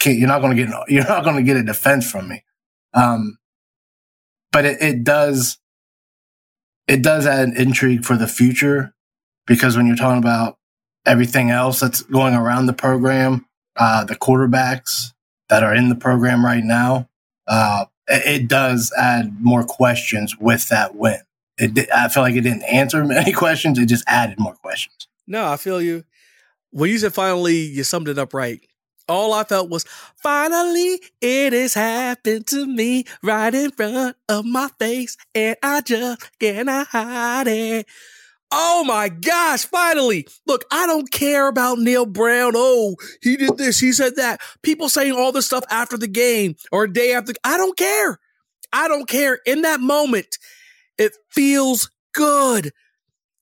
Can't, 0.00 0.18
you're 0.18 0.28
not 0.28 0.40
going 0.40 0.56
to 0.56 0.64
get 0.64 0.74
you're 0.88 1.06
not 1.06 1.22
going 1.24 1.36
to 1.36 1.42
get 1.42 1.56
a 1.56 1.62
defense 1.62 2.10
from 2.10 2.28
me. 2.28 2.42
Um, 2.94 3.36
but 4.52 4.64
it, 4.64 4.80
it 4.80 5.04
does 5.04 5.58
it 6.86 7.02
does 7.02 7.26
add 7.26 7.48
an 7.48 7.56
intrigue 7.56 8.04
for 8.04 8.16
the 8.16 8.26
future 8.26 8.92
because 9.46 9.76
when 9.76 9.86
you're 9.86 9.96
talking 9.96 10.18
about 10.18 10.58
everything 11.06 11.50
else 11.50 11.80
that's 11.80 12.02
going 12.02 12.34
around 12.34 12.66
the 12.66 12.72
program, 12.72 13.46
uh, 13.76 14.04
the 14.04 14.16
quarterbacks 14.16 15.12
that 15.48 15.62
are 15.62 15.74
in 15.74 15.88
the 15.88 15.94
program 15.94 16.44
right 16.44 16.64
now, 16.64 17.08
uh, 17.46 17.84
it, 18.08 18.42
it 18.42 18.48
does 18.48 18.92
add 18.98 19.40
more 19.40 19.64
questions 19.64 20.36
with 20.36 20.68
that 20.68 20.96
win. 20.96 21.20
It, 21.58 21.88
I 21.92 22.08
feel 22.08 22.22
like 22.22 22.34
it 22.34 22.40
didn't 22.40 22.64
answer 22.64 23.04
many 23.04 23.32
questions; 23.32 23.78
it 23.78 23.86
just 23.86 24.04
added 24.06 24.38
more 24.38 24.54
questions. 24.54 25.08
No, 25.26 25.46
I 25.46 25.56
feel 25.56 25.80
you. 25.80 26.04
When 26.70 26.90
you 26.90 26.98
said 26.98 27.14
finally, 27.14 27.58
you 27.58 27.84
summed 27.84 28.08
it 28.08 28.18
up 28.18 28.34
right. 28.34 28.60
All 29.10 29.34
I 29.34 29.44
felt 29.44 29.70
was, 29.70 29.84
finally, 30.16 31.00
it 31.20 31.52
has 31.52 31.74
happened 31.74 32.46
to 32.48 32.66
me 32.66 33.04
right 33.22 33.54
in 33.54 33.72
front 33.72 34.16
of 34.28 34.44
my 34.44 34.68
face, 34.78 35.16
and 35.34 35.56
I 35.62 35.82
just 35.82 36.38
cannot 36.38 36.86
hide 36.88 37.48
it. 37.48 37.86
Oh 38.52 38.84
my 38.84 39.08
gosh, 39.08 39.64
finally. 39.66 40.26
Look, 40.46 40.64
I 40.72 40.86
don't 40.86 41.10
care 41.10 41.48
about 41.48 41.78
Neal 41.78 42.06
Brown. 42.06 42.52
Oh, 42.56 42.96
he 43.22 43.36
did 43.36 43.58
this, 43.58 43.78
he 43.78 43.92
said 43.92 44.16
that. 44.16 44.40
People 44.62 44.88
saying 44.88 45.12
all 45.12 45.32
this 45.32 45.46
stuff 45.46 45.64
after 45.70 45.96
the 45.96 46.08
game 46.08 46.56
or 46.72 46.84
a 46.84 46.92
day 46.92 47.12
after. 47.12 47.32
I 47.44 47.56
don't 47.56 47.76
care. 47.76 48.18
I 48.72 48.88
don't 48.88 49.08
care. 49.08 49.40
In 49.46 49.62
that 49.62 49.80
moment, 49.80 50.38
It 50.98 51.16
feels 51.30 51.90
good. 52.12 52.72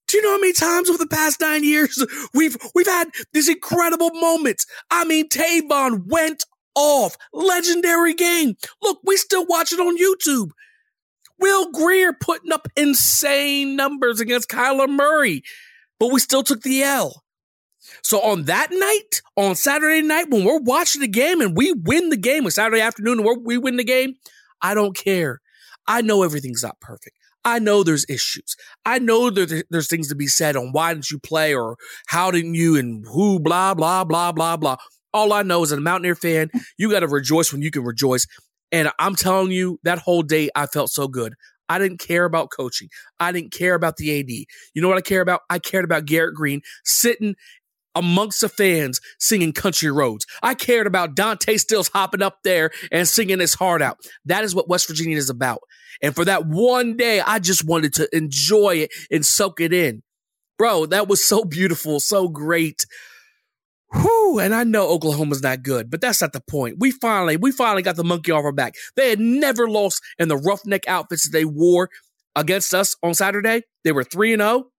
Do 0.09 0.17
you 0.17 0.23
know 0.23 0.33
how 0.33 0.41
many 0.41 0.55
times 0.55 0.88
over 0.88 0.99
the 0.99 1.07
past 1.07 1.41
nine 1.41 1.62
years 1.65 2.05
we've 2.35 2.57
we've 2.75 2.87
had 2.87 3.09
these 3.33 3.49
incredible 3.49 4.11
moments? 4.11 4.67
I 4.91 5.05
mean, 5.05 5.29
Tavon 5.29 6.07
went 6.07 6.45
off. 6.75 7.17
Legendary 7.33 8.15
game. 8.15 8.57
Look, 8.83 9.00
we 9.05 9.17
still 9.17 9.47
watch 9.47 9.73
it 9.73 9.81
on 9.81 9.99
YouTube. 9.99 10.50
Will 11.38 11.71
Grier 11.71 12.12
putting 12.12 12.53
up 12.53 12.67
insane 12.77 13.77
numbers 13.77 14.19
against 14.19 14.49
Kyler 14.49 14.88
Murray, 14.88 15.43
but 16.00 16.11
we 16.11 16.21
still 16.21 16.43
took 16.43 16.62
the 16.62 16.83
L. 16.83 17.23
So 18.03 18.21
on 18.21 18.45
that 18.45 18.69
night, 18.73 19.23
on 19.37 19.55
Saturday 19.55 20.03
night, 20.03 20.31
when 20.31 20.45
we're 20.45 20.61
watching 20.61 21.00
the 21.00 21.09
game 21.09 21.41
and 21.41 21.57
we 21.57 21.73
win 21.73 22.11
the 22.11 22.17
game, 22.17 22.47
or 22.47 22.50
Saturday 22.50 22.81
afternoon 22.81 23.21
and 23.21 23.45
we 23.45 23.59
win 23.59 23.77
the 23.77 23.85
game, 23.85 24.15
I 24.61 24.75
don't 24.75 24.97
care. 24.97 25.41
I 25.87 26.03
know 26.03 26.23
everything's 26.23 26.62
not 26.62 26.81
perfect. 26.81 27.17
I 27.45 27.59
know 27.59 27.83
there's 27.83 28.04
issues. 28.09 28.57
I 28.85 28.99
know 28.99 29.30
there's 29.30 29.88
things 29.88 30.09
to 30.09 30.14
be 30.14 30.26
said 30.26 30.57
on 30.57 30.73
why 30.73 30.92
didn't 30.92 31.11
you 31.11 31.18
play 31.18 31.54
or 31.54 31.76
how 32.07 32.30
didn't 32.30 32.54
you 32.54 32.76
and 32.76 33.04
who, 33.07 33.40
blah, 33.40 33.75
blah, 33.75 34.04
blah, 34.04 34.33
blah, 34.33 34.57
blah. 34.57 34.76
All 35.14 35.33
I 35.33 35.42
know 35.42 35.62
is 35.62 35.73
as 35.73 35.78
a 35.78 35.80
Mountaineer 35.80 36.14
fan, 36.14 36.50
you 36.76 36.90
got 36.90 37.00
to 37.00 37.09
rejoice 37.09 37.52
when 37.52 37.62
you 37.62 37.71
can 37.71 37.85
rejoice. 37.85 38.26
And 38.71 38.90
I'm 38.99 39.14
telling 39.14 39.50
you, 39.50 39.80
that 39.85 39.99
whole 39.99 40.23
day, 40.23 40.50
I 40.54 40.66
felt 40.66 40.90
so 40.90 41.09
good. 41.09 41.35
I 41.71 41.78
didn't 41.78 42.00
care 42.00 42.25
about 42.25 42.50
coaching. 42.50 42.88
I 43.21 43.33
didn't 43.33 43.52
care 43.52 43.75
about 43.75 43.97
the 43.97 44.21
AD. 44.21 44.30
You 44.30 44.83
know 44.83 44.88
what 44.88 44.99
I 44.99 45.02
care 45.02 45.21
about? 45.21 45.42
I 45.50 45.59
cared 45.59 45.85
about 45.85 46.07
Garrett 46.07 46.35
Greene 46.35 46.62
sitting 46.85 47.35
amongst 47.99 48.40
the 48.40 48.49
fans 48.49 49.00
singing 49.19 49.52
country 49.52 49.90
roads. 49.90 50.26
I 50.43 50.55
cared 50.55 50.87
about 50.87 51.14
Dante 51.14 51.57
Stills 51.57 51.88
hopping 51.88 52.23
up 52.23 52.38
there 52.45 52.71
and 52.93 53.07
singing 53.07 53.40
his 53.40 53.55
heart 53.55 53.83
out. 53.83 53.99
That 54.25 54.45
is 54.45 54.55
what 54.55 54.69
West 54.69 54.87
Virginia 54.87 55.17
is 55.17 55.31
about. 55.31 55.61
And 56.00 56.14
for 56.14 56.25
that 56.25 56.47
one 56.47 56.97
day, 56.97 57.21
I 57.21 57.40
just 57.40 57.64
wanted 57.64 57.95
to 57.95 58.09
enjoy 58.17 58.76
it 58.76 58.93
and 59.11 59.26
soak 59.26 59.61
it 59.61 59.73
in. 59.73 60.02
Bro, 60.57 60.87
that 60.87 61.09
was 61.09 61.25
so 61.25 61.45
beautiful, 61.45 62.00
so 62.00 62.28
great. 62.28 62.87
Whew, 63.93 64.38
and 64.38 64.55
I 64.55 64.64
know 64.64 64.90
Oklahoma's 64.90 65.43
not 65.43 65.62
good, 65.62 65.90
but 65.90 66.00
that's 66.00 66.21
not 66.21 66.33
the 66.33 66.40
point. 66.40 66.76
We 66.78 66.90
finally, 66.90 67.37
we 67.37 67.52
finally 67.52 67.83
got 67.83 67.97
the 67.97 68.05
monkey 68.05 68.33
off 68.33 68.45
our 68.45 68.52
back. 68.52 68.75
They 68.97 69.11
had 69.11 69.19
never 69.21 69.69
lost 69.69 70.02
in 70.19 70.28
the 70.28 70.37
roughneck 70.37 70.87
outfits 70.87 71.25
that 71.25 71.33
they 71.33 71.45
wore 71.45 71.88
against 72.37 72.75
us 72.75 72.97
on 73.02 73.14
Saturday. 73.14 73.62
They 73.85 73.93
were 73.93 74.05
3 74.05 74.35
and 74.35 74.43
0. 74.43 74.71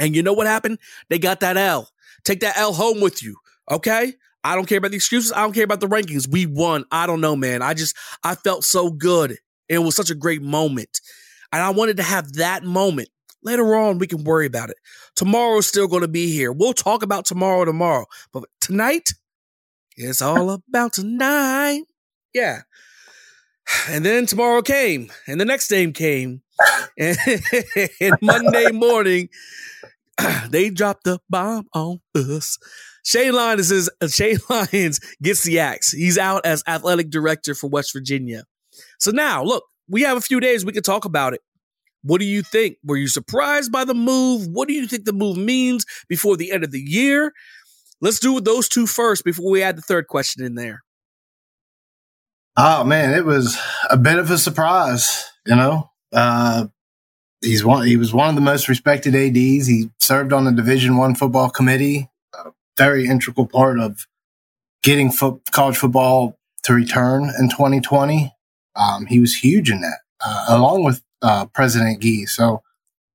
And 0.00 0.16
you 0.16 0.22
know 0.22 0.32
what 0.32 0.46
happened? 0.46 0.78
They 1.08 1.18
got 1.18 1.40
that 1.40 1.56
L. 1.56 1.88
Take 2.24 2.40
that 2.40 2.56
L 2.56 2.72
home 2.72 3.00
with 3.00 3.22
you. 3.22 3.36
Okay? 3.70 4.14
I 4.44 4.54
don't 4.54 4.66
care 4.66 4.78
about 4.78 4.90
the 4.90 4.96
excuses. 4.96 5.32
I 5.32 5.42
don't 5.42 5.52
care 5.52 5.64
about 5.64 5.80
the 5.80 5.86
rankings. 5.86 6.28
We 6.28 6.46
won. 6.46 6.84
I 6.90 7.06
don't 7.06 7.20
know, 7.20 7.36
man. 7.36 7.62
I 7.62 7.74
just 7.74 7.96
I 8.24 8.34
felt 8.34 8.64
so 8.64 8.90
good. 8.90 9.38
It 9.68 9.78
was 9.78 9.94
such 9.94 10.10
a 10.10 10.14
great 10.14 10.42
moment. 10.42 11.00
And 11.52 11.62
I 11.62 11.70
wanted 11.70 11.98
to 11.98 12.02
have 12.02 12.34
that 12.34 12.64
moment. 12.64 13.08
Later 13.44 13.74
on, 13.76 13.98
we 13.98 14.06
can 14.06 14.24
worry 14.24 14.46
about 14.46 14.70
it. 14.70 14.76
Tomorrow's 15.16 15.66
still 15.66 15.88
going 15.88 16.02
to 16.02 16.08
be 16.08 16.32
here. 16.32 16.52
We'll 16.52 16.72
talk 16.72 17.02
about 17.02 17.24
tomorrow 17.24 17.64
tomorrow. 17.64 18.06
But 18.32 18.44
tonight, 18.60 19.10
it's 19.96 20.22
all 20.22 20.50
about 20.50 20.92
tonight. 20.92 21.82
Yeah. 22.32 22.62
And 23.88 24.04
then 24.04 24.26
tomorrow 24.26 24.62
came, 24.62 25.10
and 25.26 25.40
the 25.40 25.44
next 25.44 25.68
game 25.68 25.92
came. 25.92 26.42
And 26.98 28.16
Monday 28.20 28.70
morning, 28.70 29.28
they 30.50 30.70
dropped 30.70 31.04
the 31.04 31.18
bomb 31.28 31.66
on 31.74 32.00
us. 32.14 32.58
Shane 33.04 33.32
Lyons 33.32 33.70
is 33.70 33.90
Shane 34.10 34.38
Lyons 34.50 35.00
gets 35.22 35.42
the 35.42 35.58
axe. 35.58 35.92
He's 35.92 36.18
out 36.18 36.46
as 36.46 36.62
athletic 36.66 37.10
director 37.10 37.54
for 37.54 37.68
West 37.68 37.92
Virginia. 37.92 38.44
So 38.98 39.10
now, 39.10 39.42
look, 39.42 39.64
we 39.88 40.02
have 40.02 40.16
a 40.16 40.22
few 40.22 40.40
days 40.40 40.64
we 40.64 40.72
can 40.72 40.82
talk 40.82 41.04
about 41.04 41.34
it. 41.34 41.40
What 42.02 42.20
do 42.20 42.26
you 42.26 42.42
think? 42.42 42.78
Were 42.84 42.96
you 42.96 43.08
surprised 43.08 43.70
by 43.70 43.84
the 43.84 43.94
move? 43.94 44.48
What 44.48 44.68
do 44.68 44.74
you 44.74 44.86
think 44.86 45.04
the 45.04 45.12
move 45.12 45.36
means 45.36 45.84
before 46.08 46.36
the 46.36 46.50
end 46.50 46.64
of 46.64 46.72
the 46.72 46.80
year? 46.80 47.32
Let's 48.00 48.18
do 48.18 48.40
those 48.40 48.68
two 48.68 48.86
first 48.86 49.24
before 49.24 49.50
we 49.50 49.62
add 49.62 49.76
the 49.76 49.82
third 49.82 50.08
question 50.08 50.44
in 50.44 50.56
there. 50.56 50.82
Oh 52.56 52.84
man, 52.84 53.14
it 53.14 53.24
was 53.24 53.56
a 53.90 53.96
bit 53.96 54.18
of 54.18 54.30
a 54.30 54.38
surprise. 54.38 55.24
You 55.46 55.56
know, 55.56 55.90
uh, 56.12 56.66
he's 57.42 57.64
one. 57.64 57.86
He 57.86 57.96
was 57.96 58.14
one 58.14 58.28
of 58.28 58.34
the 58.34 58.40
most 58.40 58.68
respected 58.68 59.14
ads. 59.14 59.66
He 59.66 59.90
served 60.00 60.32
on 60.32 60.44
the 60.44 60.52
Division 60.52 60.96
One 60.96 61.14
football 61.14 61.50
committee, 61.50 62.08
a 62.34 62.50
very 62.78 63.06
integral 63.06 63.46
part 63.46 63.78
of 63.78 64.06
getting 64.82 65.10
fo- 65.10 65.40
college 65.50 65.76
football 65.76 66.38
to 66.64 66.72
return 66.72 67.30
in 67.38 67.48
2020. 67.50 68.32
Um, 68.76 69.06
he 69.06 69.20
was 69.20 69.34
huge 69.34 69.70
in 69.70 69.80
that, 69.80 69.98
uh, 70.24 70.46
along 70.48 70.84
with 70.84 71.02
uh, 71.20 71.46
President 71.46 72.00
Gee. 72.00 72.26
So 72.26 72.62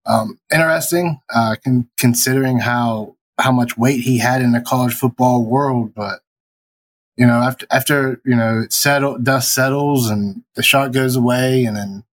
um, 0.05 0.39
interesting, 0.51 1.19
uh, 1.33 1.55
con- 1.63 1.89
considering 1.97 2.59
how 2.59 3.15
how 3.39 3.51
much 3.51 3.77
weight 3.77 4.01
he 4.01 4.17
had 4.17 4.41
in 4.41 4.51
the 4.51 4.61
college 4.61 4.93
football 4.93 5.45
world. 5.45 5.93
But 5.95 6.19
you 7.17 7.25
know, 7.25 7.35
after 7.35 7.65
after 7.71 8.21
you 8.25 8.35
know, 8.35 8.65
settle 8.69 9.17
dust 9.17 9.53
settles 9.53 10.09
and 10.09 10.43
the 10.55 10.63
shot 10.63 10.91
goes 10.93 11.15
away, 11.15 11.65
and 11.65 11.75
then 11.75 12.03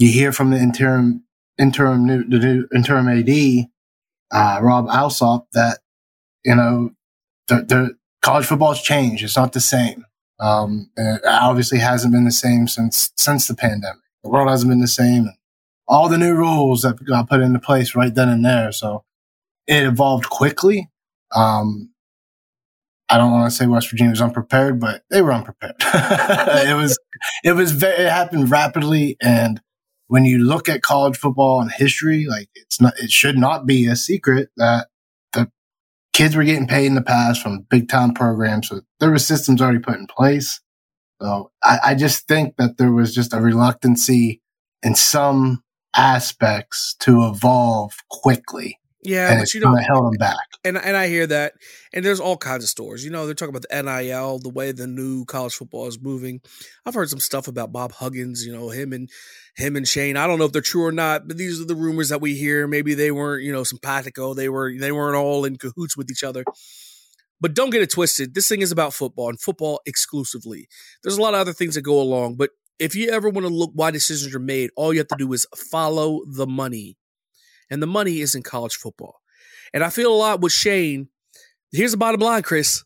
you 0.00 0.10
hear 0.10 0.32
from 0.32 0.50
the 0.50 0.58
interim 0.58 1.24
interim 1.58 2.06
new, 2.06 2.24
the 2.24 2.38
new 2.38 2.68
interim 2.74 3.08
AD 3.08 3.66
uh, 4.32 4.60
Rob 4.62 4.88
Alsop 4.88 5.46
that 5.52 5.78
you 6.44 6.54
know 6.54 6.90
the, 7.48 7.56
the 7.56 7.96
college 8.22 8.46
football's 8.46 8.82
changed. 8.82 9.22
It's 9.22 9.36
not 9.36 9.52
the 9.52 9.60
same. 9.60 10.06
Um, 10.38 10.90
it 10.96 11.20
obviously 11.26 11.78
hasn't 11.78 12.12
been 12.12 12.24
the 12.24 12.32
same 12.32 12.66
since 12.66 13.12
since 13.16 13.46
the 13.46 13.54
pandemic. 13.54 14.00
The 14.24 14.30
world 14.30 14.48
hasn't 14.48 14.70
been 14.70 14.80
the 14.80 14.88
same. 14.88 15.30
All 15.86 16.08
the 16.08 16.18
new 16.18 16.34
rules 16.34 16.82
that 16.82 17.04
got 17.04 17.28
put 17.28 17.40
into 17.40 17.58
place 17.58 17.94
right 17.94 18.14
then 18.14 18.28
and 18.28 18.44
there. 18.44 18.72
So 18.72 19.04
it 19.66 19.84
evolved 19.84 20.30
quickly. 20.30 20.88
Um, 21.34 21.90
I 23.08 23.18
don't 23.18 23.32
want 23.32 23.50
to 23.50 23.56
say 23.56 23.66
West 23.66 23.90
Virginia 23.90 24.10
was 24.10 24.20
unprepared, 24.20 24.78
but 24.78 25.02
they 25.10 25.20
were 25.20 25.32
unprepared. 25.32 25.74
it 25.80 26.76
was, 26.76 26.96
it 27.42 27.52
was 27.52 27.72
very, 27.72 28.04
it 28.04 28.10
happened 28.10 28.50
rapidly. 28.50 29.16
And 29.20 29.60
when 30.10 30.24
you 30.24 30.38
look 30.38 30.68
at 30.68 30.82
college 30.82 31.16
football 31.16 31.60
and 31.60 31.70
history, 31.70 32.26
like 32.26 32.48
it's 32.56 32.80
not, 32.80 32.98
it 32.98 33.12
should 33.12 33.38
not 33.38 33.64
be 33.64 33.86
a 33.86 33.94
secret 33.94 34.48
that 34.56 34.88
the 35.32 35.48
kids 36.12 36.34
were 36.34 36.42
getting 36.42 36.66
paid 36.66 36.86
in 36.86 36.96
the 36.96 37.00
past 37.00 37.40
from 37.40 37.60
big 37.70 37.88
time 37.88 38.12
programs. 38.12 38.68
So 38.68 38.80
there 38.98 39.12
were 39.12 39.20
systems 39.20 39.62
already 39.62 39.78
put 39.78 40.00
in 40.00 40.08
place. 40.08 40.60
So 41.22 41.52
I, 41.62 41.78
I 41.84 41.94
just 41.94 42.26
think 42.26 42.56
that 42.56 42.76
there 42.76 42.90
was 42.90 43.14
just 43.14 43.32
a 43.32 43.40
reluctancy 43.40 44.42
in 44.82 44.96
some 44.96 45.62
aspects 45.94 46.96
to 47.00 47.28
evolve 47.28 47.92
quickly. 48.10 48.80
Yeah, 49.02 49.30
and 49.30 49.40
but 49.40 49.54
you 49.54 49.60
know, 49.60 49.74
held 49.76 50.06
them 50.06 50.18
back. 50.18 50.36
and 50.64 50.76
and 50.76 50.96
I 50.96 51.08
hear 51.08 51.26
that, 51.28 51.54
and 51.94 52.04
there's 52.04 52.20
all 52.20 52.36
kinds 52.36 52.64
of 52.64 52.68
stories. 52.70 53.02
You 53.02 53.10
know, 53.10 53.24
they're 53.24 53.34
talking 53.34 53.54
about 53.54 53.66
the 53.70 53.82
NIL, 53.82 54.40
the 54.40 54.50
way 54.50 54.72
the 54.72 54.86
new 54.86 55.24
college 55.24 55.54
football 55.54 55.86
is 55.86 55.98
moving. 55.98 56.40
I've 56.84 56.94
heard 56.94 57.08
some 57.08 57.20
stuff 57.20 57.48
about 57.48 57.72
Bob 57.72 57.92
Huggins. 57.92 58.44
You 58.44 58.52
know, 58.52 58.68
him 58.68 58.92
and 58.92 59.08
him 59.56 59.76
and 59.76 59.86
Shane. 59.86 60.16
I 60.16 60.26
don't 60.26 60.38
know 60.38 60.44
if 60.44 60.52
they're 60.52 60.62
true 60.62 60.84
or 60.84 60.92
not, 60.92 61.28
but 61.28 61.36
these 61.36 61.60
are 61.60 61.66
the 61.66 61.74
rumors 61.74 62.08
that 62.08 62.20
we 62.20 62.34
hear. 62.34 62.66
Maybe 62.66 62.94
they 62.94 63.10
weren't, 63.10 63.44
you 63.44 63.52
know, 63.52 63.64
simpatico. 63.64 64.34
They 64.34 64.48
were 64.48 64.72
they 64.76 64.92
weren't 64.92 65.16
all 65.16 65.44
in 65.44 65.56
cahoots 65.56 65.96
with 65.96 66.10
each 66.10 66.24
other. 66.24 66.44
But 67.40 67.54
don't 67.54 67.70
get 67.70 67.82
it 67.82 67.90
twisted. 67.90 68.34
This 68.34 68.48
thing 68.48 68.60
is 68.60 68.70
about 68.70 68.92
football 68.92 69.30
and 69.30 69.40
football 69.40 69.80
exclusively. 69.86 70.68
There's 71.02 71.16
a 71.16 71.22
lot 71.22 71.34
of 71.34 71.40
other 71.40 71.54
things 71.54 71.74
that 71.74 71.82
go 71.82 72.00
along, 72.00 72.36
but 72.36 72.50
if 72.78 72.94
you 72.94 73.10
ever 73.10 73.28
want 73.28 73.46
to 73.46 73.52
look 73.52 73.72
why 73.74 73.90
decisions 73.90 74.34
are 74.34 74.40
made, 74.40 74.70
all 74.76 74.92
you 74.92 75.00
have 75.00 75.08
to 75.08 75.16
do 75.18 75.32
is 75.32 75.46
follow 75.54 76.22
the 76.26 76.46
money. 76.46 76.96
And 77.70 77.82
the 77.82 77.86
money 77.86 78.20
is 78.20 78.34
in 78.34 78.42
college 78.42 78.74
football. 78.74 79.20
And 79.72 79.84
I 79.84 79.90
feel 79.90 80.12
a 80.12 80.16
lot 80.16 80.40
with 80.40 80.52
Shane. 80.52 81.08
Here's 81.72 81.92
the 81.92 81.98
bottom 81.98 82.20
line, 82.20 82.42
Chris. 82.42 82.82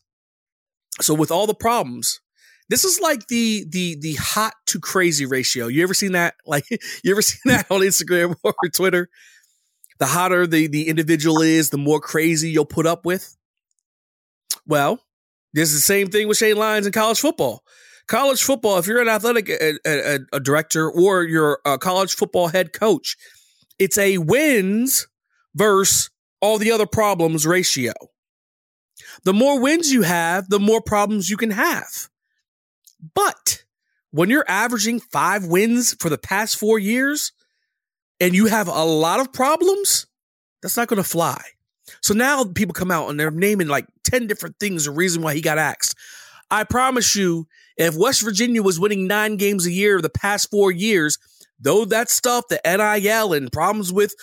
So 1.01 1.13
with 1.13 1.31
all 1.31 1.47
the 1.47 1.55
problems, 1.55 2.21
this 2.69 2.83
is 2.83 2.99
like 2.99 3.27
the 3.27 3.65
the 3.69 3.97
the 3.99 4.13
hot 4.15 4.53
to 4.67 4.79
crazy 4.79 5.25
ratio. 5.25 5.67
You 5.67 5.83
ever 5.83 5.93
seen 5.93 6.13
that? 6.13 6.35
Like 6.45 6.65
you 7.03 7.11
ever 7.11 7.21
seen 7.21 7.41
that 7.45 7.69
on 7.69 7.81
Instagram 7.81 8.35
or 8.43 8.53
Twitter? 8.73 9.09
The 9.99 10.05
hotter 10.05 10.45
the 10.47 10.67
the 10.67 10.87
individual 10.87 11.41
is, 11.41 11.69
the 11.69 11.77
more 11.77 11.99
crazy 11.99 12.49
you'll 12.49 12.65
put 12.65 12.85
up 12.85 13.05
with. 13.05 13.35
Well, 14.67 14.99
this 15.53 15.69
is 15.69 15.75
the 15.75 15.81
same 15.81 16.09
thing 16.09 16.27
with 16.27 16.37
Shane 16.37 16.57
Lyons 16.57 16.85
in 16.85 16.91
college 16.91 17.19
football. 17.19 17.63
College 18.07 18.43
football, 18.43 18.77
if 18.77 18.87
you're 18.87 19.01
an 19.01 19.07
athletic 19.07 19.49
a, 19.49 19.79
a, 19.85 20.19
a 20.33 20.39
director 20.39 20.89
or 20.89 21.23
you're 21.23 21.59
a 21.65 21.77
college 21.77 22.15
football 22.15 22.47
head 22.47 22.71
coach, 22.71 23.15
it's 23.79 23.97
a 23.97 24.17
wins 24.19 25.07
versus 25.55 26.09
all 26.41 26.57
the 26.57 26.71
other 26.71 26.85
problems 26.85 27.47
ratio. 27.47 27.93
The 29.23 29.33
more 29.33 29.59
wins 29.59 29.91
you 29.91 30.03
have, 30.03 30.49
the 30.49 30.59
more 30.59 30.81
problems 30.81 31.29
you 31.29 31.37
can 31.37 31.51
have. 31.51 32.09
But 33.13 33.63
when 34.11 34.29
you're 34.29 34.45
averaging 34.47 34.99
five 34.99 35.45
wins 35.45 35.93
for 35.99 36.09
the 36.09 36.17
past 36.17 36.57
four 36.57 36.79
years 36.79 37.33
and 38.19 38.33
you 38.33 38.45
have 38.45 38.67
a 38.67 38.83
lot 38.85 39.19
of 39.19 39.33
problems, 39.33 40.07
that's 40.61 40.77
not 40.77 40.87
going 40.87 41.03
to 41.03 41.07
fly. 41.07 41.41
So 42.01 42.13
now 42.13 42.43
people 42.45 42.73
come 42.73 42.91
out 42.91 43.09
and 43.09 43.19
they're 43.19 43.31
naming 43.31 43.67
like 43.67 43.85
10 44.05 44.27
different 44.27 44.55
things, 44.59 44.85
the 44.85 44.91
reason 44.91 45.21
why 45.21 45.33
he 45.33 45.41
got 45.41 45.57
axed. 45.57 45.95
I 46.49 46.63
promise 46.63 47.15
you, 47.15 47.47
if 47.77 47.95
West 47.95 48.21
Virginia 48.21 48.63
was 48.63 48.79
winning 48.79 49.07
nine 49.07 49.35
games 49.35 49.65
a 49.65 49.71
year 49.71 50.01
the 50.01 50.09
past 50.09 50.49
four 50.49 50.71
years, 50.71 51.17
though 51.59 51.85
that 51.85 52.09
stuff, 52.09 52.45
the 52.49 52.61
NIL 52.65 53.33
and 53.33 53.51
problems 53.51 53.91
with 53.91 54.15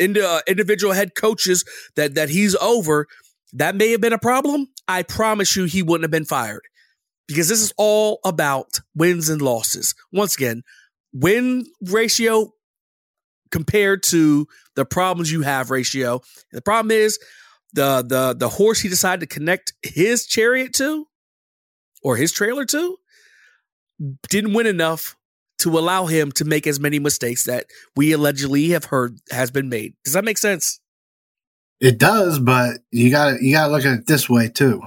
uh, 0.00 0.40
individual 0.46 0.92
head 0.92 1.14
coaches 1.14 1.64
that 1.96 2.14
that 2.14 2.28
he's 2.28 2.54
over, 2.56 3.06
that 3.52 3.74
may 3.74 3.90
have 3.90 4.00
been 4.00 4.12
a 4.12 4.18
problem. 4.18 4.68
I 4.86 5.02
promise 5.02 5.56
you, 5.56 5.64
he 5.64 5.82
wouldn't 5.82 6.04
have 6.04 6.10
been 6.10 6.24
fired 6.24 6.62
because 7.26 7.48
this 7.48 7.60
is 7.60 7.72
all 7.76 8.20
about 8.24 8.80
wins 8.94 9.28
and 9.28 9.40
losses. 9.40 9.94
Once 10.12 10.34
again, 10.34 10.62
win 11.12 11.66
ratio 11.82 12.52
compared 13.50 14.02
to 14.02 14.46
the 14.74 14.84
problems 14.84 15.30
you 15.30 15.42
have 15.42 15.70
ratio. 15.70 16.20
The 16.52 16.62
problem 16.62 16.90
is 16.90 17.18
the 17.72 18.04
the 18.06 18.34
the 18.38 18.48
horse 18.48 18.80
he 18.80 18.88
decided 18.88 19.20
to 19.20 19.34
connect 19.34 19.72
his 19.82 20.26
chariot 20.26 20.72
to 20.74 21.06
or 22.02 22.16
his 22.16 22.32
trailer 22.32 22.64
to 22.66 22.96
didn't 24.28 24.54
win 24.54 24.66
enough 24.66 25.16
to 25.58 25.78
allow 25.78 26.06
him 26.06 26.32
to 26.32 26.44
make 26.44 26.66
as 26.66 26.80
many 26.80 26.98
mistakes 26.98 27.44
that 27.44 27.66
we 27.96 28.12
allegedly 28.12 28.70
have 28.70 28.86
heard 28.86 29.18
has 29.30 29.50
been 29.50 29.68
made. 29.68 29.94
Does 30.04 30.14
that 30.14 30.24
make 30.24 30.38
sense? 30.38 30.80
It 31.80 31.98
does, 31.98 32.38
but 32.38 32.78
you 32.90 33.10
got 33.10 33.30
to 33.30 33.44
you 33.44 33.54
got 33.54 33.66
to 33.66 33.72
look 33.72 33.84
at 33.84 34.00
it 34.00 34.06
this 34.06 34.28
way 34.28 34.48
too. 34.48 34.82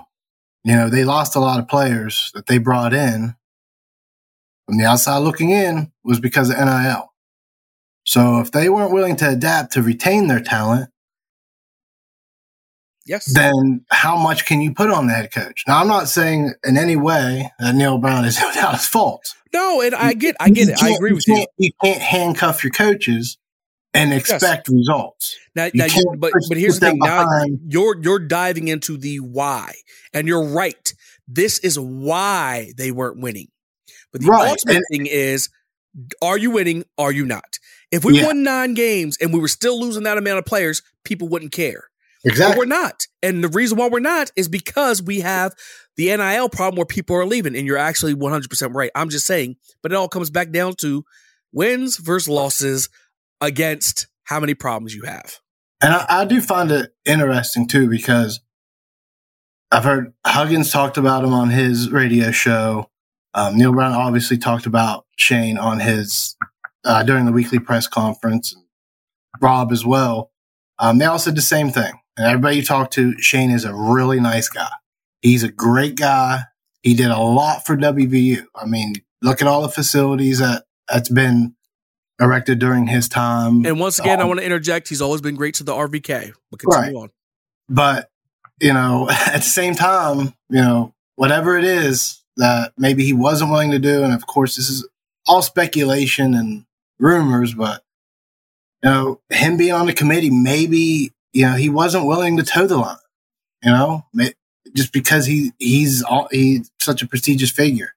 You 0.67 0.75
know, 0.75 0.89
they 0.89 1.05
lost 1.05 1.37
a 1.37 1.39
lot 1.39 1.61
of 1.61 1.69
players 1.69 2.29
that 2.33 2.47
they 2.47 2.57
brought 2.57 2.93
in 2.93 3.35
from 4.65 4.77
the 4.77 4.83
outside 4.83 5.19
looking 5.19 5.49
in 5.49 5.93
was 6.03 6.19
because 6.19 6.49
of 6.49 6.57
NIL. 6.57 7.13
So 8.03 8.41
if 8.41 8.51
they 8.51 8.67
weren't 8.67 8.91
willing 8.91 9.15
to 9.17 9.29
adapt 9.29 9.71
to 9.73 9.81
retain 9.81 10.27
their 10.27 10.41
talent, 10.41 10.89
Yes. 13.05 13.33
then 13.33 13.85
how 13.89 14.17
much 14.17 14.45
can 14.45 14.59
you 14.59 14.73
put 14.73 14.89
on 14.89 15.07
the 15.07 15.13
head 15.13 15.31
coach? 15.33 15.63
Now, 15.65 15.79
I'm 15.79 15.87
not 15.87 16.09
saying 16.09 16.53
in 16.65 16.77
any 16.77 16.97
way 16.97 17.49
that 17.59 17.73
Neal 17.73 17.97
Brown 17.97 18.25
is 18.25 18.37
without 18.45 18.73
his 18.73 18.85
faults. 18.85 19.35
no, 19.53 19.79
and 19.79 19.95
I 19.95 20.11
get 20.11 20.35
I 20.41 20.49
get 20.49 20.67
it. 20.67 20.83
I 20.83 20.89
agree 20.89 21.13
with 21.13 21.25
you. 21.29 21.45
You 21.57 21.71
can't 21.81 22.01
handcuff 22.01 22.65
your 22.65 22.71
coaches 22.71 23.37
and 23.97 24.13
expect 24.13 24.67
results. 24.69 25.35
Now, 25.55 25.69
now 25.73 25.85
you, 25.85 26.03
but 26.17 26.31
but 26.49 26.57
here's 26.57 26.79
the 26.79 26.87
thing. 26.87 26.99
Now 26.99 27.25
you're 27.67 28.01
you're 28.01 28.19
diving 28.19 28.67
into 28.67 28.97
the 28.97 29.19
why, 29.19 29.73
and 30.13 30.27
you're 30.27 30.45
right. 30.45 30.93
This 31.27 31.59
is 31.59 31.79
why 31.79 32.71
they 32.77 32.91
weren't 32.91 33.19
winning. 33.19 33.47
But 34.11 34.21
the 34.21 34.27
Right, 34.27 34.49
ultimate 34.49 34.77
and- 34.77 34.85
thing 34.91 35.05
is, 35.07 35.49
are 36.21 36.37
you 36.37 36.51
winning? 36.51 36.85
Are 36.97 37.11
you 37.11 37.25
not? 37.25 37.59
If 37.91 38.03
we 38.05 38.17
Yeah. 38.19 38.27
won 38.27 38.43
nine 38.43 38.73
games 38.73 39.17
and 39.21 39.33
we 39.33 39.39
were 39.39 39.47
still 39.47 39.79
losing 39.79 40.03
that 40.03 40.17
amount 40.17 40.39
of 40.39 40.45
players, 40.45 40.81
people 41.03 41.27
wouldn't 41.29 41.51
care. 41.51 41.85
But 42.23 42.33
Exactly. 42.33 42.59
we're 42.59 42.65
not. 42.65 43.07
And 43.23 43.43
the 43.43 43.47
reason 43.47 43.77
why 43.77 43.87
we're 43.87 43.99
not 43.99 44.31
is 44.35 44.47
because 44.49 45.01
we 45.01 45.21
have 45.21 45.53
the 45.95 46.09
NIL 46.15 46.49
problem 46.49 46.77
where 46.77 46.85
people 46.85 47.15
are 47.15 47.25
leaving. 47.25 47.55
And 47.55 47.65
you're 47.65 47.77
actually 47.77 48.13
100% 48.13 48.73
right. 48.75 48.91
I'm 48.95 49.09
just 49.09 49.25
saying, 49.25 49.55
but 49.81 49.91
it 49.91 49.95
all 49.95 50.09
comes 50.09 50.29
back 50.29 50.51
down 50.51 50.73
to 50.77 51.05
wins 51.53 51.97
versus 51.97 52.27
losses 52.27 52.89
against 53.41 54.07
how 54.23 54.39
many 54.39 54.53
problems 54.53 54.93
you 54.93 55.03
have. 55.03 55.39
And 55.81 55.93
I, 55.93 56.05
I 56.09 56.25
do 56.25 56.41
find 56.41 56.71
it 56.71 56.91
interesting 57.05 57.67
too 57.67 57.89
because 57.89 58.41
I've 59.71 59.83
heard 59.83 60.13
Huggins 60.25 60.71
talked 60.71 60.97
about 60.97 61.23
him 61.23 61.33
on 61.33 61.49
his 61.49 61.91
radio 61.91 62.31
show. 62.31 62.89
Um, 63.33 63.57
Neal 63.57 63.73
Brown 63.73 63.93
obviously 63.93 64.37
talked 64.37 64.65
about 64.65 65.05
Shane 65.17 65.57
on 65.57 65.79
his 65.79 66.35
uh, 66.85 67.03
during 67.03 67.25
the 67.25 67.31
weekly 67.31 67.59
press 67.59 67.87
conference. 67.87 68.53
And 68.53 68.63
Rob 69.41 69.71
as 69.71 69.85
well. 69.85 70.31
Um, 70.79 70.97
they 70.97 71.05
all 71.05 71.19
said 71.19 71.35
the 71.35 71.41
same 71.41 71.69
thing. 71.69 71.93
And 72.17 72.25
everybody 72.25 72.57
you 72.57 72.63
talk 72.63 72.91
to, 72.91 73.19
Shane 73.19 73.51
is 73.51 73.65
a 73.65 73.75
really 73.75 74.19
nice 74.19 74.49
guy. 74.49 74.71
He's 75.21 75.43
a 75.43 75.51
great 75.51 75.95
guy. 75.95 76.41
He 76.81 76.93
did 76.93 77.11
a 77.11 77.19
lot 77.19 77.65
for 77.65 77.75
WVU. 77.75 78.45
I 78.55 78.65
mean, 78.65 78.93
look 79.21 79.41
at 79.41 79.47
all 79.47 79.61
the 79.61 79.69
facilities 79.69 80.39
that 80.39 80.63
that's 80.87 81.09
been 81.09 81.55
erected 82.19 82.59
during 82.59 82.87
his 82.87 83.07
time. 83.09 83.65
And 83.65 83.79
once 83.79 83.99
again, 83.99 84.19
I 84.19 84.23
Um, 84.23 84.29
want 84.29 84.39
to 84.39 84.45
interject. 84.45 84.89
He's 84.89 85.01
always 85.01 85.21
been 85.21 85.35
great 85.35 85.55
to 85.55 85.63
the 85.63 85.73
RVK. 85.73 86.33
But 86.51 86.59
continue 86.59 86.99
on. 86.99 87.09
but 87.69 88.09
you 88.59 88.73
know 88.73 89.07
at 89.27 89.33
the 89.35 89.41
same 89.41 89.75
time 89.75 90.33
you 90.49 90.61
know 90.61 90.93
whatever 91.15 91.57
it 91.57 91.63
is 91.63 92.23
that 92.37 92.73
maybe 92.77 93.03
he 93.05 93.13
wasn't 93.13 93.51
willing 93.51 93.69
to 93.71 93.77
do 93.79 94.03
and 94.03 94.13
of 94.13 94.25
course 94.25 94.55
this 94.55 94.67
is 94.69 94.87
all 95.27 95.41
speculation 95.43 96.33
and 96.33 96.65
rumors 96.99 97.53
but 97.53 97.83
you 98.83 98.89
know 98.89 99.21
him 99.29 99.57
being 99.57 99.73
on 99.73 99.85
the 99.85 99.93
committee 99.93 100.31
maybe 100.31 101.11
you 101.33 101.45
know 101.45 101.53
he 101.53 101.69
wasn't 101.69 102.03
willing 102.07 102.37
to 102.37 102.43
toe 102.43 102.65
the 102.65 102.77
line 102.77 102.97
you 103.63 103.69
know 103.71 104.03
just 104.75 104.91
because 104.91 105.25
he 105.27 105.51
he's 105.59 106.01
all, 106.01 106.27
he's 106.31 106.71
such 106.79 107.01
a 107.03 107.07
prestigious 107.07 107.51
figure 107.51 107.93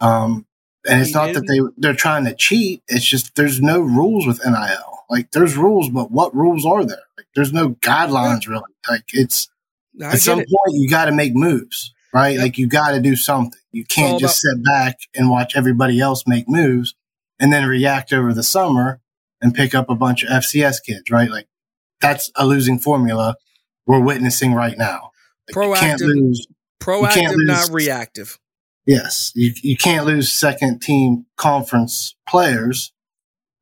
um 0.00 0.46
and 0.86 1.00
it's 1.00 1.10
He 1.10 1.14
not 1.14 1.34
that 1.34 1.46
they 1.46 1.60
they're 1.76 1.94
trying 1.94 2.24
to 2.24 2.34
cheat. 2.34 2.82
It's 2.88 3.04
just 3.04 3.34
there's 3.34 3.60
no 3.60 3.80
rules 3.80 4.26
with 4.26 4.44
nil 4.44 4.98
like 5.10 5.30
there's 5.32 5.56
rules 5.56 5.88
but 5.90 6.10
what 6.10 6.34
rules 6.34 6.64
are 6.66 6.84
there? 6.84 7.02
Like 7.16 7.26
there's 7.34 7.52
no 7.52 7.70
guidelines 7.70 8.46
really. 8.46 8.62
Like 8.88 9.04
it's 9.12 9.48
I 10.00 10.12
at 10.12 10.20
some 10.20 10.40
it. 10.40 10.48
point 10.48 10.76
you 10.76 10.88
got 10.88 11.06
to 11.06 11.12
make 11.12 11.34
moves 11.34 11.92
right? 12.12 12.34
Yep. 12.34 12.42
like 12.42 12.58
you 12.58 12.66
got 12.66 12.92
to 12.92 13.00
do 13.00 13.16
something. 13.16 13.60
You 13.72 13.84
can't 13.84 14.18
just 14.18 14.40
sit 14.40 14.64
back 14.64 14.96
and 15.14 15.30
watch 15.30 15.54
everybody 15.54 16.00
else 16.00 16.24
make 16.26 16.48
moves 16.48 16.94
and 17.38 17.52
then 17.52 17.66
react 17.66 18.12
over 18.12 18.32
the 18.32 18.42
summer 18.42 19.00
and 19.40 19.54
pick 19.54 19.74
up 19.74 19.88
a 19.90 19.94
bunch 19.94 20.22
of 20.24 20.30
fcs 20.30 20.82
kids 20.84 21.10
right? 21.10 21.30
Like 21.30 21.48
that's 22.00 22.30
a 22.36 22.46
losing 22.46 22.78
formula 22.78 23.36
we're 23.86 24.00
witnessing 24.00 24.52
right 24.52 24.76
now. 24.76 25.10
Like, 25.48 25.56
Proactive. 25.56 26.00
lose 26.00 26.46
Proactive, 26.80 27.34
not 27.34 27.70
reactive. 27.70 28.38
Yes. 28.88 29.32
You, 29.34 29.52
you 29.56 29.76
can't 29.76 30.06
lose 30.06 30.32
second 30.32 30.80
team 30.80 31.26
conference 31.36 32.16
players 32.26 32.90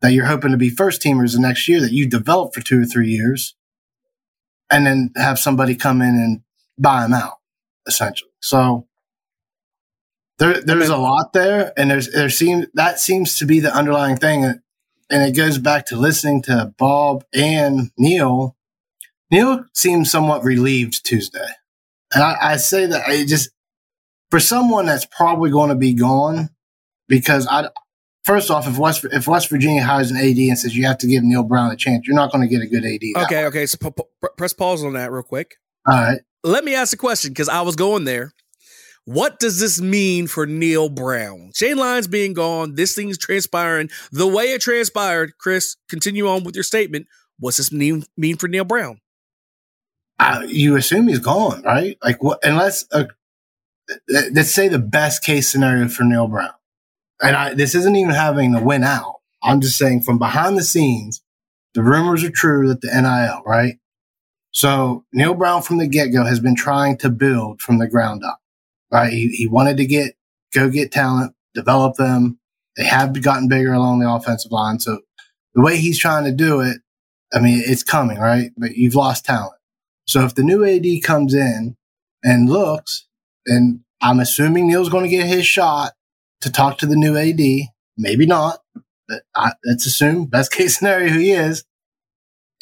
that 0.00 0.12
you're 0.12 0.26
hoping 0.26 0.52
to 0.52 0.56
be 0.56 0.70
first 0.70 1.02
teamers 1.02 1.32
the 1.34 1.40
next 1.40 1.66
year 1.66 1.80
that 1.80 1.90
you 1.90 2.08
developed 2.08 2.54
for 2.54 2.60
two 2.60 2.80
or 2.80 2.84
three 2.84 3.08
years 3.08 3.56
and 4.70 4.86
then 4.86 5.10
have 5.16 5.40
somebody 5.40 5.74
come 5.74 6.00
in 6.00 6.14
and 6.14 6.42
buy 6.78 7.02
them 7.02 7.12
out 7.12 7.38
essentially. 7.88 8.30
So 8.40 8.86
there, 10.38 10.60
there's 10.60 10.90
a 10.90 10.96
lot 10.96 11.32
there 11.32 11.72
and 11.76 11.90
there's 11.90 12.12
there 12.12 12.30
seems 12.30 12.66
that 12.74 13.00
seems 13.00 13.36
to 13.38 13.46
be 13.46 13.58
the 13.58 13.74
underlying 13.74 14.16
thing. 14.16 14.44
And 15.10 15.22
it 15.28 15.36
goes 15.36 15.58
back 15.58 15.86
to 15.86 15.96
listening 15.96 16.42
to 16.42 16.72
bob 16.78 17.24
and 17.34 17.90
neal. 17.98 18.56
Neal 19.32 19.64
seemed 19.74 20.06
somewhat 20.06 20.44
relieved 20.44 21.04
tuesday. 21.04 21.48
And 22.14 22.22
i, 22.22 22.36
I 22.40 22.56
say 22.58 22.86
that 22.86 23.08
i 23.08 23.24
just 23.24 23.50
for 24.30 24.40
someone 24.40 24.86
that's 24.86 25.06
probably 25.06 25.50
going 25.50 25.70
to 25.70 25.76
be 25.76 25.94
gone 25.94 26.50
because 27.08 27.46
I 27.46 27.68
first 28.24 28.50
off 28.50 28.66
if 28.66 28.78
West 28.78 29.04
if 29.12 29.26
West 29.26 29.48
Virginia 29.48 29.82
hires 29.82 30.10
an 30.10 30.16
AD 30.16 30.36
and 30.36 30.58
says 30.58 30.76
you 30.76 30.86
have 30.86 30.98
to 30.98 31.06
give 31.06 31.22
Neal 31.22 31.44
Brown 31.44 31.70
a 31.70 31.76
chance, 31.76 32.06
you're 32.06 32.16
not 32.16 32.32
going 32.32 32.46
to 32.46 32.48
get 32.48 32.62
a 32.62 32.66
good 32.66 32.84
AD. 32.84 33.24
Okay, 33.24 33.42
way. 33.42 33.46
okay. 33.46 33.66
So 33.66 33.78
p- 33.78 33.90
p- 33.90 34.28
press 34.36 34.52
pause 34.52 34.84
on 34.84 34.94
that 34.94 35.10
real 35.10 35.22
quick. 35.22 35.56
All 35.86 35.94
right. 35.94 36.20
Let 36.42 36.64
me 36.64 36.74
ask 36.74 36.92
a 36.92 36.96
question 36.96 37.30
because 37.30 37.48
I 37.48 37.62
was 37.62 37.76
going 37.76 38.04
there. 38.04 38.32
What 39.04 39.38
does 39.38 39.60
this 39.60 39.80
mean 39.80 40.26
for 40.26 40.46
Neal 40.46 40.88
Brown? 40.88 41.52
Shane 41.54 41.76
Lyons 41.76 42.08
being 42.08 42.32
gone, 42.32 42.74
this 42.74 42.94
thing's 42.94 43.16
transpiring 43.16 43.88
the 44.10 44.26
way 44.26 44.46
it 44.46 44.60
transpired. 44.60 45.38
Chris, 45.38 45.76
continue 45.88 46.26
on 46.28 46.42
with 46.42 46.56
your 46.56 46.64
statement. 46.64 47.06
What's 47.38 47.58
this 47.58 47.70
mean, 47.70 48.04
mean 48.16 48.36
for 48.36 48.48
Neal 48.48 48.64
Brown? 48.64 49.00
Uh, 50.18 50.42
you 50.48 50.76
assume 50.76 51.06
he's 51.06 51.20
gone, 51.20 51.62
right? 51.62 51.96
Like 52.02 52.22
what? 52.22 52.40
Unless 52.42 52.88
th- 52.88 53.06
let's 54.09 54.53
say 54.53 54.68
the 54.68 54.79
best 54.79 55.25
case 55.25 55.49
scenario 55.49 55.88
for 55.88 56.05
Neal 56.05 56.29
Brown, 56.29 56.53
and 57.22 57.37
I, 57.37 57.55
this 57.55 57.75
isn't 57.75 57.96
even 57.96 58.14
having 58.14 58.55
to 58.55 58.61
win 58.61 58.85
out. 58.85 59.16
I'm 59.42 59.61
just 59.61 59.79
saying 59.79 60.03
from 60.03 60.18
behind 60.18 60.57
the 60.57 60.64
scenes, 60.64 61.22
the 61.75 61.83
rumors 61.83 62.25
are 62.25 62.31
true 62.31 62.68
that 62.68 62.81
the 62.81 62.88
NIL, 62.88 63.42
right? 63.44 63.79
So 64.51 65.05
Neal 65.12 65.35
Brown 65.35 65.62
from 65.62 65.79
the 65.79 65.87
get 65.87 66.09
go 66.09 66.25
has 66.25 66.40
been 66.40 66.57
trying 66.57 66.96
to 66.99 67.11
build 67.11 67.61
from 67.61 67.79
the 67.79 67.87
ground 67.87 68.25
up, 68.25 68.40
right? 68.90 69.12
He, 69.12 69.29
he 69.29 69.46
wanted 69.46 69.77
to 69.77 69.87
get, 69.87 70.14
go 70.55 70.70
get 70.70 70.90
talent, 70.90 71.35
develop 71.55 71.96
them. 71.96 72.38
They 72.77 72.85
have 72.85 73.20
gotten 73.22 73.49
bigger 73.49 73.75
along 73.75 74.01
the 74.01 74.11
offensive 74.11 74.53
line. 74.53 74.81
So 74.81 75.01
the 75.55 75.62
way 75.62 75.77
he's 75.77 75.99
trying 75.99 76.25
to 76.25 76.33
do 76.33 76.61
it, 76.61 76.79
I 77.35 77.40
mean, 77.40 77.62
it's 77.66 77.83
coming, 77.83 78.18
right? 78.18 78.51
But 78.57 78.77
you've 78.77 78.94
lost 78.94 79.27
talent. 79.27 79.61
So 80.07 80.25
if 80.25 80.35
the 80.35 80.42
new 80.42 80.64
AD 80.64 81.03
comes 81.03 81.35
in 81.35 81.77
and 82.22 82.49
looks, 82.49 83.06
and 83.46 83.80
I'm 84.00 84.20
assuming 84.20 84.68
Neal's 84.68 84.88
going 84.88 85.04
to 85.04 85.11
get 85.11 85.26
his 85.26 85.46
shot 85.46 85.92
to 86.42 86.50
talk 86.50 86.78
to 86.78 86.87
the 86.87 86.96
new 86.96 87.16
AD, 87.16 87.68
maybe 87.96 88.26
not, 88.26 88.61
but 89.09 89.22
I, 89.35 89.52
let's 89.64 89.87
assume 89.87 90.26
best 90.26 90.52
case 90.52 90.78
scenario 90.78 91.09
who 91.09 91.20
he 91.20 91.32
is. 91.32 91.64